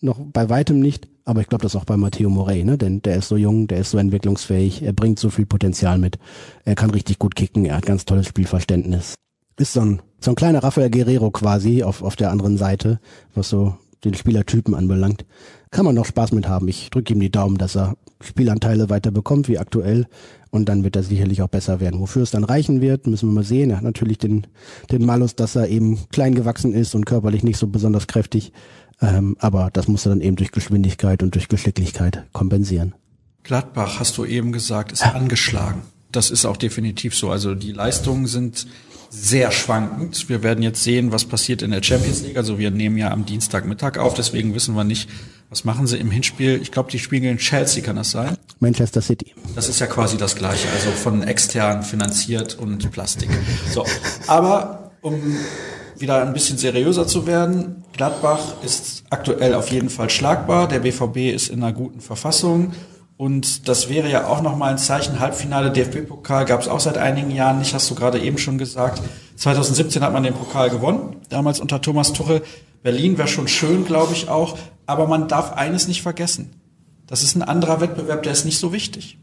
Noch 0.00 0.20
bei 0.20 0.48
weitem 0.48 0.80
nicht. 0.80 1.08
Aber 1.28 1.42
ich 1.42 1.48
glaube 1.48 1.62
das 1.62 1.76
auch 1.76 1.84
bei 1.84 1.98
Matteo 1.98 2.30
Morey, 2.30 2.64
ne? 2.64 2.78
Denn 2.78 3.02
der 3.02 3.16
ist 3.16 3.28
so 3.28 3.36
jung, 3.36 3.66
der 3.66 3.80
ist 3.80 3.90
so 3.90 3.98
entwicklungsfähig, 3.98 4.82
er 4.82 4.94
bringt 4.94 5.18
so 5.18 5.28
viel 5.28 5.44
Potenzial 5.44 5.98
mit. 5.98 6.18
Er 6.64 6.74
kann 6.74 6.88
richtig 6.88 7.18
gut 7.18 7.36
kicken, 7.36 7.66
er 7.66 7.76
hat 7.76 7.84
ganz 7.84 8.06
tolles 8.06 8.28
Spielverständnis. 8.28 9.14
Ist 9.58 9.74
so 9.74 9.82
ein, 9.82 10.00
so 10.20 10.30
ein 10.30 10.36
kleiner 10.36 10.62
Rafael 10.62 10.88
Guerrero 10.88 11.30
quasi 11.30 11.82
auf, 11.82 12.02
auf 12.02 12.16
der 12.16 12.30
anderen 12.30 12.56
Seite, 12.56 12.98
was 13.34 13.50
so 13.50 13.76
den 14.04 14.14
Spielertypen 14.14 14.74
anbelangt. 14.74 15.26
Kann 15.70 15.84
man 15.84 15.94
noch 15.94 16.06
Spaß 16.06 16.32
mit 16.32 16.48
haben. 16.48 16.66
Ich 16.66 16.88
drücke 16.88 17.12
ihm 17.12 17.20
die 17.20 17.30
Daumen, 17.30 17.58
dass 17.58 17.76
er 17.76 17.98
Spielanteile 18.22 18.88
weiter 18.88 19.10
bekommt 19.10 19.48
wie 19.48 19.58
aktuell. 19.58 20.06
Und 20.50 20.68
dann 20.68 20.84
wird 20.84 20.96
er 20.96 21.02
sicherlich 21.02 21.42
auch 21.42 21.48
besser 21.48 21.80
werden. 21.80 22.00
Wofür 22.00 22.22
es 22.22 22.30
dann 22.30 22.44
reichen 22.44 22.80
wird, 22.80 23.06
müssen 23.06 23.28
wir 23.28 23.34
mal 23.34 23.44
sehen. 23.44 23.70
Er 23.70 23.76
hat 23.78 23.84
natürlich 23.84 24.18
den, 24.18 24.46
den 24.90 25.04
Malus, 25.04 25.34
dass 25.34 25.56
er 25.56 25.68
eben 25.68 25.98
klein 26.10 26.34
gewachsen 26.34 26.72
ist 26.72 26.94
und 26.94 27.04
körperlich 27.04 27.42
nicht 27.42 27.58
so 27.58 27.66
besonders 27.66 28.06
kräftig. 28.06 28.52
Ähm, 29.00 29.36
aber 29.38 29.70
das 29.72 29.88
muss 29.88 30.06
er 30.06 30.10
dann 30.10 30.20
eben 30.20 30.36
durch 30.36 30.52
Geschwindigkeit 30.52 31.22
und 31.22 31.34
durch 31.34 31.48
Geschicklichkeit 31.48 32.24
kompensieren. 32.32 32.94
Gladbach, 33.42 34.00
hast 34.00 34.18
du 34.18 34.24
eben 34.24 34.52
gesagt, 34.52 34.92
ist 34.92 35.04
angeschlagen. 35.04 35.82
Das 36.12 36.30
ist 36.30 36.44
auch 36.44 36.56
definitiv 36.56 37.14
so. 37.14 37.30
Also 37.30 37.54
die 37.54 37.72
Leistungen 37.72 38.26
sind 38.26 38.66
sehr 39.10 39.50
schwankend. 39.50 40.28
Wir 40.28 40.42
werden 40.42 40.62
jetzt 40.62 40.82
sehen, 40.82 41.12
was 41.12 41.24
passiert 41.24 41.62
in 41.62 41.70
der 41.70 41.82
Champions 41.82 42.22
League. 42.22 42.36
Also 42.36 42.58
wir 42.58 42.70
nehmen 42.70 42.98
ja 42.98 43.10
am 43.10 43.24
Dienstagmittag 43.24 43.98
auf, 43.98 44.14
deswegen 44.14 44.54
wissen 44.54 44.74
wir 44.74 44.84
nicht, 44.84 45.08
was 45.50 45.64
machen 45.64 45.86
sie 45.86 45.96
im 45.96 46.10
Hinspiel? 46.10 46.60
Ich 46.60 46.72
glaube, 46.72 46.90
die 46.90 46.98
spielen 46.98 47.22
gegen 47.22 47.38
Chelsea, 47.38 47.82
kann 47.82 47.96
das 47.96 48.10
sein? 48.10 48.36
Manchester 48.60 49.00
City. 49.00 49.34
Das 49.54 49.68
ist 49.68 49.80
ja 49.80 49.86
quasi 49.86 50.16
das 50.16 50.36
Gleiche, 50.36 50.68
also 50.74 50.90
von 50.90 51.22
extern 51.22 51.82
finanziert 51.82 52.58
und 52.58 52.90
Plastik. 52.90 53.30
So, 53.72 53.84
aber 54.26 54.92
um 55.00 55.36
wieder 55.96 56.22
ein 56.22 56.32
bisschen 56.32 56.58
seriöser 56.58 57.06
zu 57.06 57.26
werden, 57.26 57.84
Gladbach 57.92 58.62
ist 58.62 59.04
aktuell 59.10 59.54
auf 59.54 59.70
jeden 59.70 59.90
Fall 59.90 60.10
schlagbar. 60.10 60.68
Der 60.68 60.80
BVB 60.80 61.34
ist 61.34 61.48
in 61.48 61.62
einer 61.62 61.72
guten 61.72 62.00
Verfassung. 62.00 62.72
Und 63.16 63.66
das 63.66 63.88
wäre 63.88 64.08
ja 64.08 64.28
auch 64.28 64.42
nochmal 64.42 64.70
ein 64.70 64.78
Zeichen. 64.78 65.18
Halbfinale 65.18 65.72
DFB-Pokal 65.72 66.44
gab 66.44 66.60
es 66.60 66.68
auch 66.68 66.78
seit 66.78 66.98
einigen 66.98 67.32
Jahren 67.32 67.58
nicht, 67.58 67.74
hast 67.74 67.90
du 67.90 67.96
gerade 67.96 68.20
eben 68.20 68.38
schon 68.38 68.58
gesagt. 68.58 69.02
2017 69.38 70.02
hat 70.02 70.12
man 70.12 70.24
den 70.24 70.34
Pokal 70.34 70.68
gewonnen, 70.68 71.16
damals 71.28 71.60
unter 71.60 71.80
Thomas 71.80 72.12
Tuchel. 72.12 72.42
Berlin 72.82 73.18
wäre 73.18 73.28
schon 73.28 73.48
schön, 73.48 73.84
glaube 73.84 74.12
ich 74.12 74.28
auch. 74.28 74.58
Aber 74.86 75.06
man 75.06 75.28
darf 75.28 75.52
eines 75.52 75.86
nicht 75.86 76.02
vergessen. 76.02 76.50
Das 77.06 77.22
ist 77.22 77.36
ein 77.36 77.42
anderer 77.42 77.80
Wettbewerb, 77.80 78.22
der 78.22 78.32
ist 78.32 78.44
nicht 78.44 78.58
so 78.58 78.72
wichtig. 78.72 79.18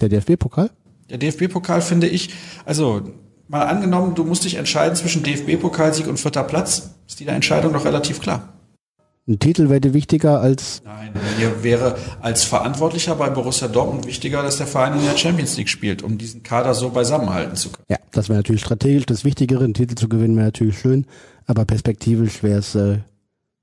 Der 0.00 0.08
DFB-Pokal? 0.08 0.70
Der 1.10 1.18
DFB-Pokal 1.18 1.82
finde 1.82 2.08
ich, 2.08 2.30
also 2.64 3.02
mal 3.48 3.62
angenommen, 3.62 4.14
du 4.14 4.24
musst 4.24 4.44
dich 4.44 4.54
entscheiden 4.54 4.96
zwischen 4.96 5.22
DFB-Pokalsieg 5.22 6.06
und 6.06 6.18
vierter 6.18 6.44
Platz, 6.44 6.94
ist 7.06 7.20
die 7.20 7.26
Entscheidung 7.26 7.72
doch 7.72 7.84
relativ 7.84 8.20
klar. 8.20 8.48
Ein 9.28 9.38
Titel 9.38 9.68
wäre 9.68 9.92
wichtiger 9.92 10.40
als. 10.40 10.82
Nein, 10.84 11.12
mir 11.42 11.62
wäre 11.62 11.96
als 12.20 12.44
Verantwortlicher 12.44 13.14
bei 13.14 13.30
Borussia 13.30 13.68
Dortmund 13.68 14.06
wichtiger, 14.06 14.42
dass 14.42 14.58
der 14.58 14.66
Verein 14.66 14.98
in 14.98 15.04
der 15.04 15.16
Champions 15.16 15.56
League 15.56 15.68
spielt, 15.68 16.02
um 16.02 16.18
diesen 16.18 16.42
Kader 16.42 16.74
so 16.74 16.90
beisammenhalten 16.90 17.56
zu 17.56 17.70
können. 17.70 17.86
Ja, 17.88 17.98
das 18.12 18.28
wäre 18.28 18.38
natürlich 18.38 18.62
strategisch 18.62 19.06
das 19.06 19.24
Wichtigere. 19.24 19.64
Einen 19.64 19.74
Titel 19.74 19.94
zu 19.94 20.08
gewinnen 20.08 20.36
wäre 20.36 20.46
natürlich 20.46 20.78
schön, 20.78 21.06
aber 21.46 21.64
perspektivisch 21.64 22.42
wäre 22.42 22.58
es 22.58 22.74
äh, 22.74 22.98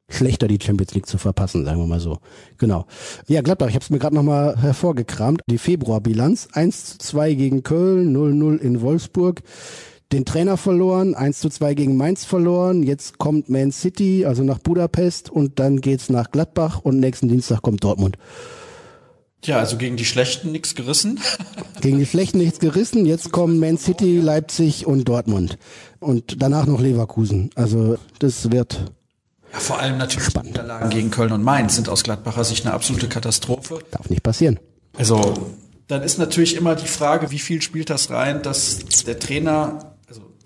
schlechter, 0.10 0.48
die 0.48 0.60
Champions 0.62 0.94
League 0.94 1.06
zu 1.06 1.18
verpassen, 1.18 1.66
sagen 1.66 1.80
wir 1.80 1.88
mal 1.88 2.00
so. 2.00 2.20
Genau. 2.58 2.86
Ja, 3.28 3.42
Gladbach, 3.42 3.70
ich 3.70 3.76
habe 3.76 3.84
es 3.84 3.90
mir 3.90 4.00
gerade 4.00 4.16
nochmal 4.16 4.58
hervorgekramt. 4.58 5.42
Die 5.50 5.58
Februarbilanz 5.58 6.50
1 6.54 6.98
zu 6.98 6.98
2 7.00 7.34
gegen 7.36 7.64
Köln, 7.64 8.16
0-0 8.16 8.58
in 8.58 8.82
Wolfsburg 8.82 9.42
den 10.12 10.26
Trainer 10.26 10.58
verloren, 10.58 11.14
1 11.14 11.40
zu 11.40 11.50
2 11.50 11.74
gegen 11.76 11.96
Mainz 11.96 12.26
verloren, 12.26 12.84
jetzt 12.84 13.20
kommt 13.20 13.50
Man 13.50 13.72
City, 13.72 14.26
also 14.26 14.44
nach 14.44 14.60
Budapest 14.60 15.30
und 15.30 15.60
dann 15.60 15.82
geht's 15.82 16.10
nach 16.10 16.32
Gladbach 16.32 16.80
und 16.82 17.00
nächsten 17.00 17.28
Dienstag 17.28 17.62
kommt 17.62 17.84
Dortmund. 17.84 18.18
Tja, 19.42 19.58
also 19.58 19.78
gegen 19.78 19.96
die 19.96 20.06
Schlechten 20.06 20.52
nichts 20.52 20.76
gerissen. 20.76 21.20
gegen 21.82 21.98
die 22.00 22.06
Schlechten 22.06 22.40
nichts 22.40 22.60
gerissen, 22.60 23.06
jetzt 23.06 23.32
kommen 23.32 23.60
Man 23.60 23.78
City, 23.78 24.20
Leipzig 24.20 24.86
und 24.86 25.08
Dortmund. 25.08 25.58
Und 26.00 26.42
danach 26.42 26.66
noch 26.66 26.82
Leverkusen. 26.82 27.52
Also 27.56 27.98
das 28.18 28.52
wird 28.52 28.92
ja, 29.54 29.60
vor 29.60 29.80
allem 29.80 29.98
natürlich 29.98 30.28
Spannend. 30.28 30.52
Niederlagen 30.52 30.90
gegen 30.90 31.12
Köln 31.12 31.32
und 31.32 31.44
Mainz 31.44 31.76
sind 31.76 31.88
aus 31.88 32.04
Gladbacher 32.04 32.44
Sicht 32.44 32.66
eine 32.66 32.74
absolute 32.74 33.08
Katastrophe. 33.08 33.80
Darf 33.92 34.10
nicht 34.10 34.24
passieren. 34.24 34.60
Also 34.98 35.34
dann 35.88 36.04
ist 36.04 36.20
natürlich 36.20 36.56
immer 36.56 36.76
die 36.76 36.88
Frage, 36.88 37.32
wie 37.32 37.40
viel 37.40 37.62
spielt 37.62 37.90
das 37.90 38.12
rein, 38.12 38.44
dass 38.44 38.80
der 39.08 39.18
Trainer 39.18 39.89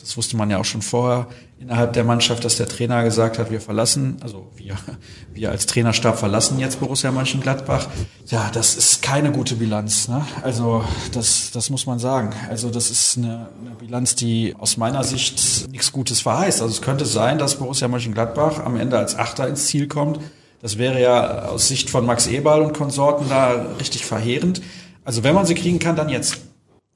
das 0.03 0.17
wusste 0.17 0.35
man 0.35 0.49
ja 0.49 0.59
auch 0.59 0.65
schon 0.65 0.81
vorher 0.81 1.27
innerhalb 1.59 1.93
der 1.93 2.03
Mannschaft, 2.03 2.43
dass 2.43 2.57
der 2.57 2.67
Trainer 2.67 3.05
gesagt 3.05 3.39
hat, 3.39 3.49
wir 3.49 3.61
verlassen, 3.61 4.17
also 4.21 4.51
wir, 4.57 4.75
wir 5.33 5.49
als 5.49 5.65
Trainerstab 5.65 6.19
verlassen 6.19 6.59
jetzt 6.59 6.81
Borussia 6.81 7.09
Mönchengladbach. 7.09 7.87
Ja, 8.27 8.51
das 8.53 8.75
ist 8.75 9.01
keine 9.01 9.31
gute 9.31 9.55
Bilanz. 9.55 10.09
Ne? 10.09 10.25
Also 10.41 10.83
das, 11.13 11.51
das 11.51 11.69
muss 11.69 11.85
man 11.85 11.99
sagen. 11.99 12.33
Also 12.49 12.69
das 12.69 12.91
ist 12.91 13.17
eine, 13.17 13.47
eine 13.61 13.75
Bilanz, 13.79 14.15
die 14.15 14.53
aus 14.59 14.75
meiner 14.75 15.05
Sicht 15.05 15.69
nichts 15.71 15.93
Gutes 15.93 16.19
verheißt. 16.19 16.61
Also 16.61 16.73
es 16.73 16.81
könnte 16.81 17.05
sein, 17.05 17.37
dass 17.37 17.55
Borussia 17.55 17.87
Mönchengladbach 17.87 18.59
am 18.59 18.75
Ende 18.75 18.97
als 18.97 19.17
Achter 19.17 19.47
ins 19.47 19.67
Ziel 19.67 19.87
kommt. 19.87 20.19
Das 20.61 20.77
wäre 20.77 21.01
ja 21.01 21.45
aus 21.45 21.69
Sicht 21.69 21.89
von 21.89 22.05
Max 22.05 22.27
Eberl 22.27 22.61
und 22.61 22.73
Konsorten 22.73 23.29
da 23.29 23.67
richtig 23.79 24.05
verheerend. 24.05 24.61
Also 25.05 25.23
wenn 25.23 25.33
man 25.33 25.45
sie 25.45 25.55
kriegen 25.55 25.79
kann, 25.79 25.95
dann 25.95 26.09
jetzt. 26.09 26.41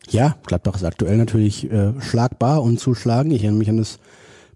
Ja, 0.09 0.37
Gladbach 0.45 0.75
ist 0.75 0.85
aktuell 0.85 1.17
natürlich 1.17 1.69
äh, 1.69 1.99
schlagbar 1.99 2.63
und 2.63 2.79
zu 2.79 2.95
schlagen. 2.95 3.31
Ich 3.31 3.43
erinnere 3.43 3.59
mich 3.59 3.69
an 3.69 3.77
das 3.77 3.99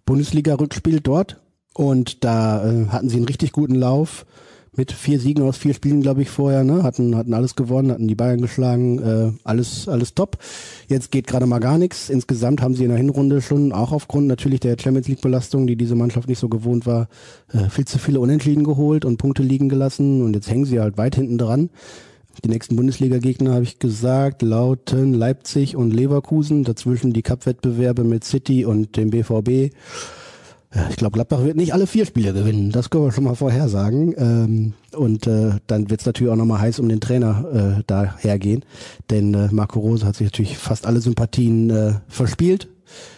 Bundesliga-Rückspiel 0.05 1.01
dort 1.01 1.41
und 1.73 2.23
da 2.23 2.65
äh, 2.65 2.87
hatten 2.87 3.09
sie 3.09 3.17
einen 3.17 3.25
richtig 3.25 3.51
guten 3.51 3.75
Lauf 3.75 4.25
mit 4.73 4.93
vier 4.93 5.19
Siegen 5.19 5.43
aus 5.43 5.57
vier 5.57 5.73
Spielen, 5.73 6.01
glaube 6.01 6.21
ich, 6.21 6.29
vorher, 6.29 6.63
ne? 6.63 6.83
Hatten, 6.83 7.17
hatten 7.17 7.33
alles 7.33 7.55
gewonnen, 7.55 7.91
hatten 7.91 8.07
die 8.07 8.15
Bayern 8.15 8.39
geschlagen, 8.39 8.99
äh, 8.99 9.31
alles, 9.43 9.89
alles 9.89 10.15
top. 10.15 10.37
Jetzt 10.87 11.11
geht 11.11 11.27
gerade 11.27 11.45
mal 11.45 11.59
gar 11.59 11.77
nichts. 11.77 12.09
Insgesamt 12.09 12.61
haben 12.61 12.73
sie 12.73 12.83
in 12.83 12.89
der 12.89 12.97
Hinrunde 12.97 13.41
schon, 13.41 13.73
auch 13.73 13.91
aufgrund 13.91 14.27
natürlich 14.27 14.61
der 14.61 14.77
Champions 14.79 15.09
League-Belastung, 15.09 15.67
die 15.67 15.75
diese 15.75 15.95
Mannschaft 15.95 16.29
nicht 16.29 16.39
so 16.39 16.47
gewohnt 16.47 16.85
war, 16.85 17.09
äh, 17.51 17.69
viel 17.69 17.83
zu 17.83 17.99
viele 17.99 18.21
Unentschieden 18.21 18.63
geholt 18.63 19.03
und 19.03 19.17
Punkte 19.17 19.43
liegen 19.43 19.67
gelassen 19.67 20.21
und 20.21 20.33
jetzt 20.33 20.49
hängen 20.49 20.65
sie 20.65 20.79
halt 20.79 20.97
weit 20.97 21.15
hinten 21.15 21.37
dran. 21.37 21.69
Die 22.43 22.49
nächsten 22.49 22.75
Bundesliga-Gegner, 22.75 23.53
habe 23.53 23.63
ich 23.63 23.79
gesagt, 23.79 24.41
lauten 24.41 25.13
Leipzig 25.13 25.75
und 25.75 25.91
Leverkusen. 25.91 26.63
Dazwischen 26.63 27.13
die 27.13 27.21
Cup-Wettbewerbe 27.21 28.03
mit 28.03 28.23
City 28.23 28.65
und 28.65 28.97
dem 28.97 29.11
BVB. 29.11 29.73
Ich 30.89 30.95
glaube, 30.95 31.15
Gladbach 31.15 31.43
wird 31.43 31.57
nicht 31.57 31.73
alle 31.73 31.85
vier 31.85 32.05
Spiele 32.05 32.31
gewinnen. 32.31 32.71
Das 32.71 32.89
können 32.89 33.03
wir 33.03 33.11
schon 33.11 33.25
mal 33.25 33.35
vorhersagen. 33.35 34.15
Ähm, 34.17 34.73
und 34.95 35.27
äh, 35.27 35.59
dann 35.67 35.89
wird 35.89 35.99
es 35.99 36.05
natürlich 36.05 36.31
auch 36.31 36.37
nochmal 36.37 36.61
heiß 36.61 36.79
um 36.79 36.87
den 36.87 37.01
Trainer 37.01 37.77
äh, 37.79 37.83
da 37.87 38.15
hergehen. 38.17 38.63
Denn 39.09 39.33
äh, 39.33 39.49
Marco 39.51 39.79
Rose 39.79 40.05
hat 40.05 40.15
sich 40.15 40.27
natürlich 40.27 40.57
fast 40.57 40.85
alle 40.85 41.01
Sympathien 41.01 42.01
verspielt 42.07 42.69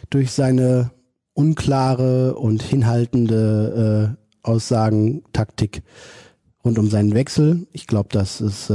durch 0.09 0.32
seine 0.32 0.91
unklare 1.34 2.36
und 2.36 2.64
hinhaltende 2.64 4.18
Aussagen, 4.41 5.24
Taktik 5.32 5.84
rund 6.66 6.80
um 6.80 6.89
seinen 6.89 7.14
Wechsel. 7.14 7.68
Ich 7.72 7.88
glaube, 7.88 8.09
das 8.11 8.41
ist 8.41 8.72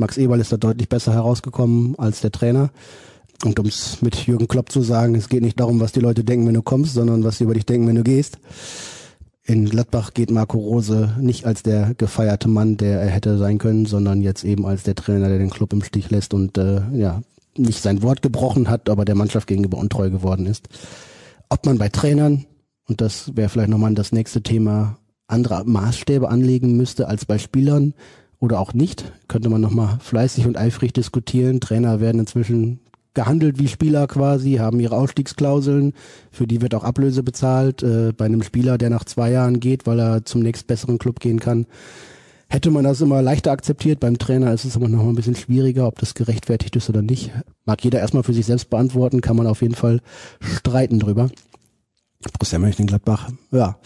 Max 0.00 0.16
Eberl 0.16 0.40
ist 0.40 0.50
da 0.50 0.56
deutlich 0.56 0.88
besser 0.88 1.12
herausgekommen 1.12 1.94
als 1.98 2.20
der 2.20 2.32
Trainer. 2.32 2.70
Und 3.44 3.58
um 3.58 3.66
es 3.66 4.02
mit 4.02 4.26
Jürgen 4.26 4.48
Klopp 4.48 4.72
zu 4.72 4.82
sagen, 4.82 5.14
es 5.14 5.28
geht 5.28 5.42
nicht 5.42 5.60
darum, 5.60 5.78
was 5.78 5.92
die 5.92 6.00
Leute 6.00 6.24
denken, 6.24 6.46
wenn 6.46 6.54
du 6.54 6.62
kommst, 6.62 6.94
sondern 6.94 7.22
was 7.22 7.38
sie 7.38 7.44
über 7.44 7.54
dich 7.54 7.66
denken, 7.66 7.86
wenn 7.86 7.96
du 7.96 8.02
gehst. 8.02 8.38
In 9.44 9.68
Gladbach 9.68 10.12
geht 10.12 10.30
Marco 10.30 10.58
Rose 10.58 11.14
nicht 11.20 11.46
als 11.46 11.62
der 11.62 11.94
gefeierte 11.94 12.48
Mann, 12.48 12.76
der 12.76 13.00
er 13.00 13.08
hätte 13.08 13.38
sein 13.38 13.58
können, 13.58 13.86
sondern 13.86 14.22
jetzt 14.22 14.44
eben 14.44 14.66
als 14.66 14.82
der 14.82 14.94
Trainer, 14.94 15.28
der 15.28 15.38
den 15.38 15.50
Club 15.50 15.72
im 15.72 15.82
Stich 15.82 16.10
lässt 16.10 16.34
und 16.34 16.58
äh, 16.58 16.82
ja 16.92 17.22
nicht 17.56 17.82
sein 17.82 18.02
Wort 18.02 18.22
gebrochen 18.22 18.68
hat, 18.68 18.88
aber 18.88 19.04
der 19.04 19.14
Mannschaft 19.14 19.46
gegenüber 19.46 19.78
untreu 19.78 20.10
geworden 20.10 20.46
ist. 20.46 20.68
Ob 21.48 21.66
man 21.66 21.78
bei 21.78 21.88
Trainern, 21.88 22.46
und 22.88 23.00
das 23.00 23.36
wäre 23.36 23.48
vielleicht 23.48 23.70
nochmal 23.70 23.94
das 23.94 24.12
nächste 24.12 24.42
Thema, 24.42 24.98
andere 25.26 25.64
Maßstäbe 25.64 26.28
anlegen 26.28 26.76
müsste 26.76 27.08
als 27.08 27.24
bei 27.24 27.38
Spielern, 27.38 27.94
oder 28.40 28.58
auch 28.58 28.72
nicht, 28.72 29.12
könnte 29.28 29.50
man 29.50 29.60
nochmal 29.60 29.98
fleißig 30.00 30.46
und 30.46 30.56
eifrig 30.56 30.92
diskutieren. 30.92 31.60
Trainer 31.60 32.00
werden 32.00 32.20
inzwischen 32.20 32.80
gehandelt 33.12 33.58
wie 33.58 33.68
Spieler 33.68 34.06
quasi, 34.06 34.54
haben 34.54 34.80
ihre 34.80 34.96
Ausstiegsklauseln, 34.96 35.92
für 36.30 36.46
die 36.46 36.62
wird 36.62 36.74
auch 36.74 36.84
Ablöse 36.84 37.22
bezahlt. 37.22 37.82
Äh, 37.82 38.12
bei 38.16 38.24
einem 38.24 38.42
Spieler, 38.42 38.78
der 38.78 38.88
nach 38.88 39.04
zwei 39.04 39.30
Jahren 39.30 39.60
geht, 39.60 39.86
weil 39.86 40.00
er 40.00 40.24
zum 40.24 40.40
nächst 40.40 40.66
besseren 40.66 40.98
Club 40.98 41.20
gehen 41.20 41.38
kann, 41.38 41.66
hätte 42.48 42.70
man 42.70 42.84
das 42.84 43.00
immer 43.00 43.20
leichter 43.20 43.52
akzeptiert. 43.52 44.00
Beim 44.00 44.16
Trainer 44.16 44.54
ist 44.54 44.64
es 44.64 44.76
immer 44.76 44.88
noch 44.88 45.06
ein 45.06 45.14
bisschen 45.14 45.36
schwieriger, 45.36 45.86
ob 45.86 45.98
das 45.98 46.14
gerechtfertigt 46.14 46.74
ist 46.76 46.88
oder 46.88 47.02
nicht. 47.02 47.30
Mag 47.66 47.84
jeder 47.84 47.98
erstmal 47.98 48.22
für 48.22 48.32
sich 48.32 48.46
selbst 48.46 48.70
beantworten, 48.70 49.20
kann 49.20 49.36
man 49.36 49.46
auf 49.46 49.60
jeden 49.60 49.74
Fall 49.74 50.00
streiten 50.40 50.98
drüber. 50.98 51.30
Borussia 52.38 52.58
Mönchengladbach, 52.58 53.30
ja 53.50 53.76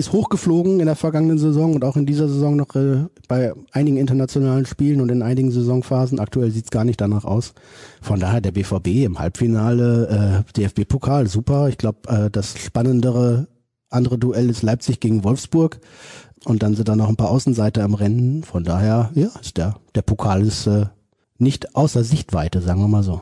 ist 0.00 0.12
hochgeflogen 0.12 0.80
in 0.80 0.86
der 0.86 0.96
vergangenen 0.96 1.38
Saison 1.38 1.74
und 1.74 1.84
auch 1.84 1.96
in 1.96 2.06
dieser 2.06 2.28
Saison 2.28 2.56
noch 2.56 2.74
äh, 2.74 3.04
bei 3.28 3.52
einigen 3.72 3.96
internationalen 3.96 4.66
Spielen 4.66 5.00
und 5.00 5.10
in 5.10 5.22
einigen 5.22 5.52
Saisonphasen. 5.52 6.18
Aktuell 6.18 6.50
sieht's 6.50 6.70
gar 6.70 6.84
nicht 6.84 7.00
danach 7.00 7.24
aus. 7.24 7.52
Von 8.02 8.18
daher 8.18 8.40
der 8.40 8.52
BVB 8.52 9.04
im 9.04 9.18
Halbfinale, 9.18 10.44
äh, 10.48 10.52
DFB-Pokal, 10.58 11.28
super. 11.28 11.68
Ich 11.68 11.78
glaube, 11.78 12.08
äh, 12.08 12.30
das 12.30 12.58
spannendere 12.58 13.46
andere 13.90 14.18
Duell 14.18 14.50
ist 14.50 14.62
Leipzig 14.62 15.00
gegen 15.00 15.22
Wolfsburg. 15.24 15.80
Und 16.44 16.62
dann 16.62 16.74
sind 16.74 16.88
da 16.88 16.96
noch 16.96 17.08
ein 17.08 17.16
paar 17.16 17.30
Außenseiter 17.30 17.84
im 17.84 17.94
Rennen. 17.94 18.42
Von 18.42 18.64
daher, 18.64 19.10
ja, 19.14 19.28
ist 19.40 19.58
der, 19.58 19.76
der 19.94 20.02
Pokal 20.02 20.42
ist 20.42 20.66
äh, 20.66 20.86
nicht 21.38 21.76
außer 21.76 22.02
Sichtweite, 22.02 22.62
sagen 22.62 22.80
wir 22.80 22.88
mal 22.88 23.02
so. 23.02 23.20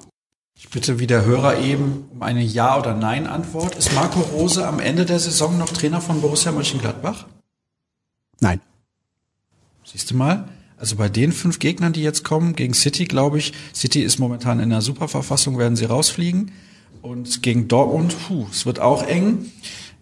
Ich 0.61 0.71
bitte 0.71 0.99
wie 0.99 1.07
der 1.07 1.25
Hörer 1.25 1.61
eben 1.61 2.09
um 2.11 2.21
eine 2.21 2.43
Ja- 2.43 2.77
oder 2.77 2.93
Nein-Antwort. 2.93 3.77
Ist 3.77 3.95
Marco 3.95 4.19
Rose 4.19 4.67
am 4.67 4.81
Ende 4.81 5.07
der 5.07 5.21
Saison 5.21 5.57
noch 5.57 5.69
Trainer 5.69 6.01
von 6.01 6.21
Borussia 6.21 6.51
Mönchengladbach? 6.51 7.27
Nein. 8.41 8.61
Siehst 9.85 10.11
du 10.11 10.17
mal? 10.17 10.49
Also 10.77 10.97
bei 10.97 11.09
den 11.09 11.31
fünf 11.31 11.61
Gegnern, 11.61 11.93
die 11.93 12.03
jetzt 12.03 12.25
kommen, 12.25 12.57
gegen 12.57 12.75
City, 12.75 13.05
glaube 13.05 13.39
ich, 13.39 13.53
City 13.73 14.03
ist 14.03 14.19
momentan 14.19 14.59
in 14.59 14.73
einer 14.73 14.83
super 14.83 15.07
Verfassung, 15.07 15.59
werden 15.59 15.77
sie 15.77 15.85
rausfliegen. 15.85 16.51
Und 17.03 17.45
gegen 17.45 17.69
Dortmund, 17.69 18.17
puh, 18.27 18.49
es 18.51 18.67
wird 18.67 18.81
auch 18.81 19.05
eng. 19.05 19.53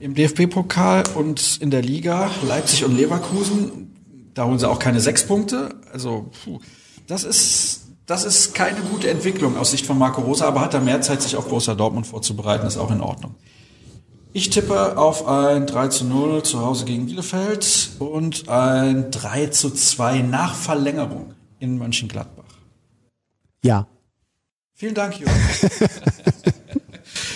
Im 0.01 0.15
DFB-Pokal 0.15 1.05
und 1.15 1.59
in 1.61 1.71
der 1.71 1.83
Liga, 1.83 2.31
Leipzig 2.49 2.83
und 2.87 2.97
Leverkusen, 2.97 3.95
da 4.33 4.47
holen 4.47 4.59
sie 4.59 4.69
auch 4.69 4.79
keine 4.79 5.01
sechs 5.01 5.27
Punkte. 5.27 5.75
Also, 5.93 6.31
puh, 6.45 6.61
das 7.07 7.25
ist 7.25 7.86
das 8.07 8.25
ist 8.25 8.55
keine 8.55 8.81
gute 8.81 9.11
Entwicklung 9.11 9.57
aus 9.57 9.73
Sicht 9.73 9.85
von 9.85 9.99
Marco 9.99 10.21
Rosa, 10.21 10.47
aber 10.47 10.61
hat 10.61 10.75
er 10.75 10.81
mehr 10.81 11.01
Zeit, 11.01 11.23
sich 11.23 11.37
auf 11.37 11.49
Borussia 11.49 11.75
Dortmund 11.75 12.07
vorzubereiten, 12.07 12.67
ist 12.67 12.79
auch 12.79 12.91
in 12.91 13.01
Ordnung. 13.01 13.35
Ich 14.33 14.51
tippe 14.51 14.97
auf 14.97 15.27
ein 15.27 15.67
3 15.67 15.89
zu 15.89 16.05
0 16.05 16.43
zu 16.43 16.61
Hause 16.61 16.85
gegen 16.85 17.07
Bielefeld 17.07 17.91
und 17.99 18.49
ein 18.49 19.11
3 19.11 19.47
zu 19.49 19.71
2 19.71 20.19
nach 20.19 20.55
Verlängerung 20.55 21.35
in 21.59 21.79
Mönchengladbach. 21.79 22.45
Ja. 23.65 23.87
Vielen 24.75 24.95
Dank, 24.95 25.19
Jürgen. 25.19 25.33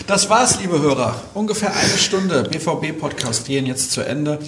das 0.06 0.28
war's, 0.28 0.60
liebe 0.60 0.78
Hörer. 0.78 1.20
Ungefähr 1.32 1.74
eine 1.74 1.98
Stunde 1.98 2.42
BVB-Podcast 2.44 3.46
gehen 3.46 3.64
jetzt 3.66 3.92
zu 3.92 4.02
Ende. 4.02 4.38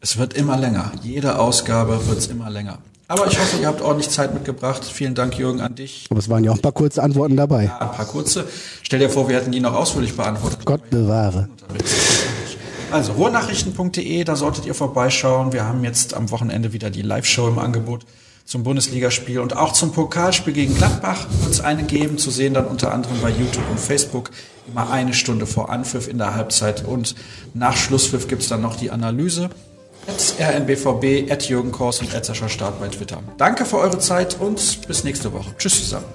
Es 0.00 0.18
wird 0.18 0.34
immer 0.34 0.58
länger. 0.58 0.90
Jede 1.02 1.38
Ausgabe 1.38 2.08
wird's 2.08 2.26
immer 2.26 2.50
länger. 2.50 2.80
Aber 3.12 3.26
ich 3.26 3.38
hoffe, 3.38 3.58
ihr 3.60 3.66
habt 3.66 3.82
ordentlich 3.82 4.08
Zeit 4.08 4.32
mitgebracht. 4.32 4.86
Vielen 4.86 5.14
Dank, 5.14 5.36
Jürgen, 5.36 5.60
an 5.60 5.74
dich. 5.74 6.06
Aber 6.08 6.18
es 6.18 6.30
waren 6.30 6.44
ja 6.44 6.50
auch 6.50 6.54
ein 6.54 6.62
paar 6.62 6.72
kurze 6.72 7.02
Antworten 7.02 7.36
dabei. 7.36 7.64
Ja, 7.64 7.78
ein 7.78 7.92
paar 7.92 8.06
kurze. 8.06 8.46
Stell 8.82 9.00
dir 9.00 9.10
vor, 9.10 9.28
wir 9.28 9.36
hätten 9.36 9.52
die 9.52 9.60
noch 9.60 9.74
ausführlich 9.74 10.16
beantwortet. 10.16 10.60
Gott 10.64 10.88
bewahre. 10.88 11.50
Also 12.90 13.12
ruhrnachrichten.de, 13.12 14.24
da 14.24 14.34
solltet 14.34 14.64
ihr 14.64 14.72
vorbeischauen. 14.72 15.52
Wir 15.52 15.66
haben 15.66 15.84
jetzt 15.84 16.14
am 16.14 16.30
Wochenende 16.30 16.72
wieder 16.72 16.88
die 16.88 17.02
Live-Show 17.02 17.48
im 17.48 17.58
Angebot 17.58 18.06
zum 18.46 18.62
Bundesligaspiel 18.62 19.40
und 19.40 19.58
auch 19.58 19.74
zum 19.74 19.92
Pokalspiel 19.92 20.54
gegen 20.54 20.74
Gladbach 20.74 21.26
wird 21.42 21.52
es 21.52 21.60
eine 21.60 21.84
geben, 21.84 22.16
zu 22.16 22.30
sehen 22.30 22.54
dann 22.54 22.64
unter 22.64 22.94
anderem 22.94 23.20
bei 23.20 23.28
YouTube 23.28 23.68
und 23.70 23.78
Facebook 23.78 24.30
immer 24.66 24.90
eine 24.90 25.12
Stunde 25.12 25.46
vor 25.46 25.68
Anpfiff 25.68 26.08
in 26.08 26.16
der 26.16 26.34
Halbzeit 26.34 26.84
und 26.86 27.14
nach 27.52 27.76
Schlusspfiff 27.76 28.26
gibt 28.26 28.40
es 28.40 28.48
dann 28.48 28.62
noch 28.62 28.76
die 28.76 28.90
Analyse. 28.90 29.50
Rnbvb, 30.38 31.30
at 31.30 31.48
Jürgen 31.48 31.72
Kors 31.72 32.00
und 32.00 32.14
at 32.14 32.24
Sascha 32.24 32.48
Start 32.48 32.80
bei 32.80 32.88
Twitter. 32.88 33.22
Danke 33.38 33.64
für 33.64 33.78
eure 33.78 33.98
Zeit 33.98 34.36
und 34.40 34.86
bis 34.86 35.04
nächste 35.04 35.32
Woche. 35.32 35.54
Tschüss 35.58 35.78
zusammen. 35.80 36.06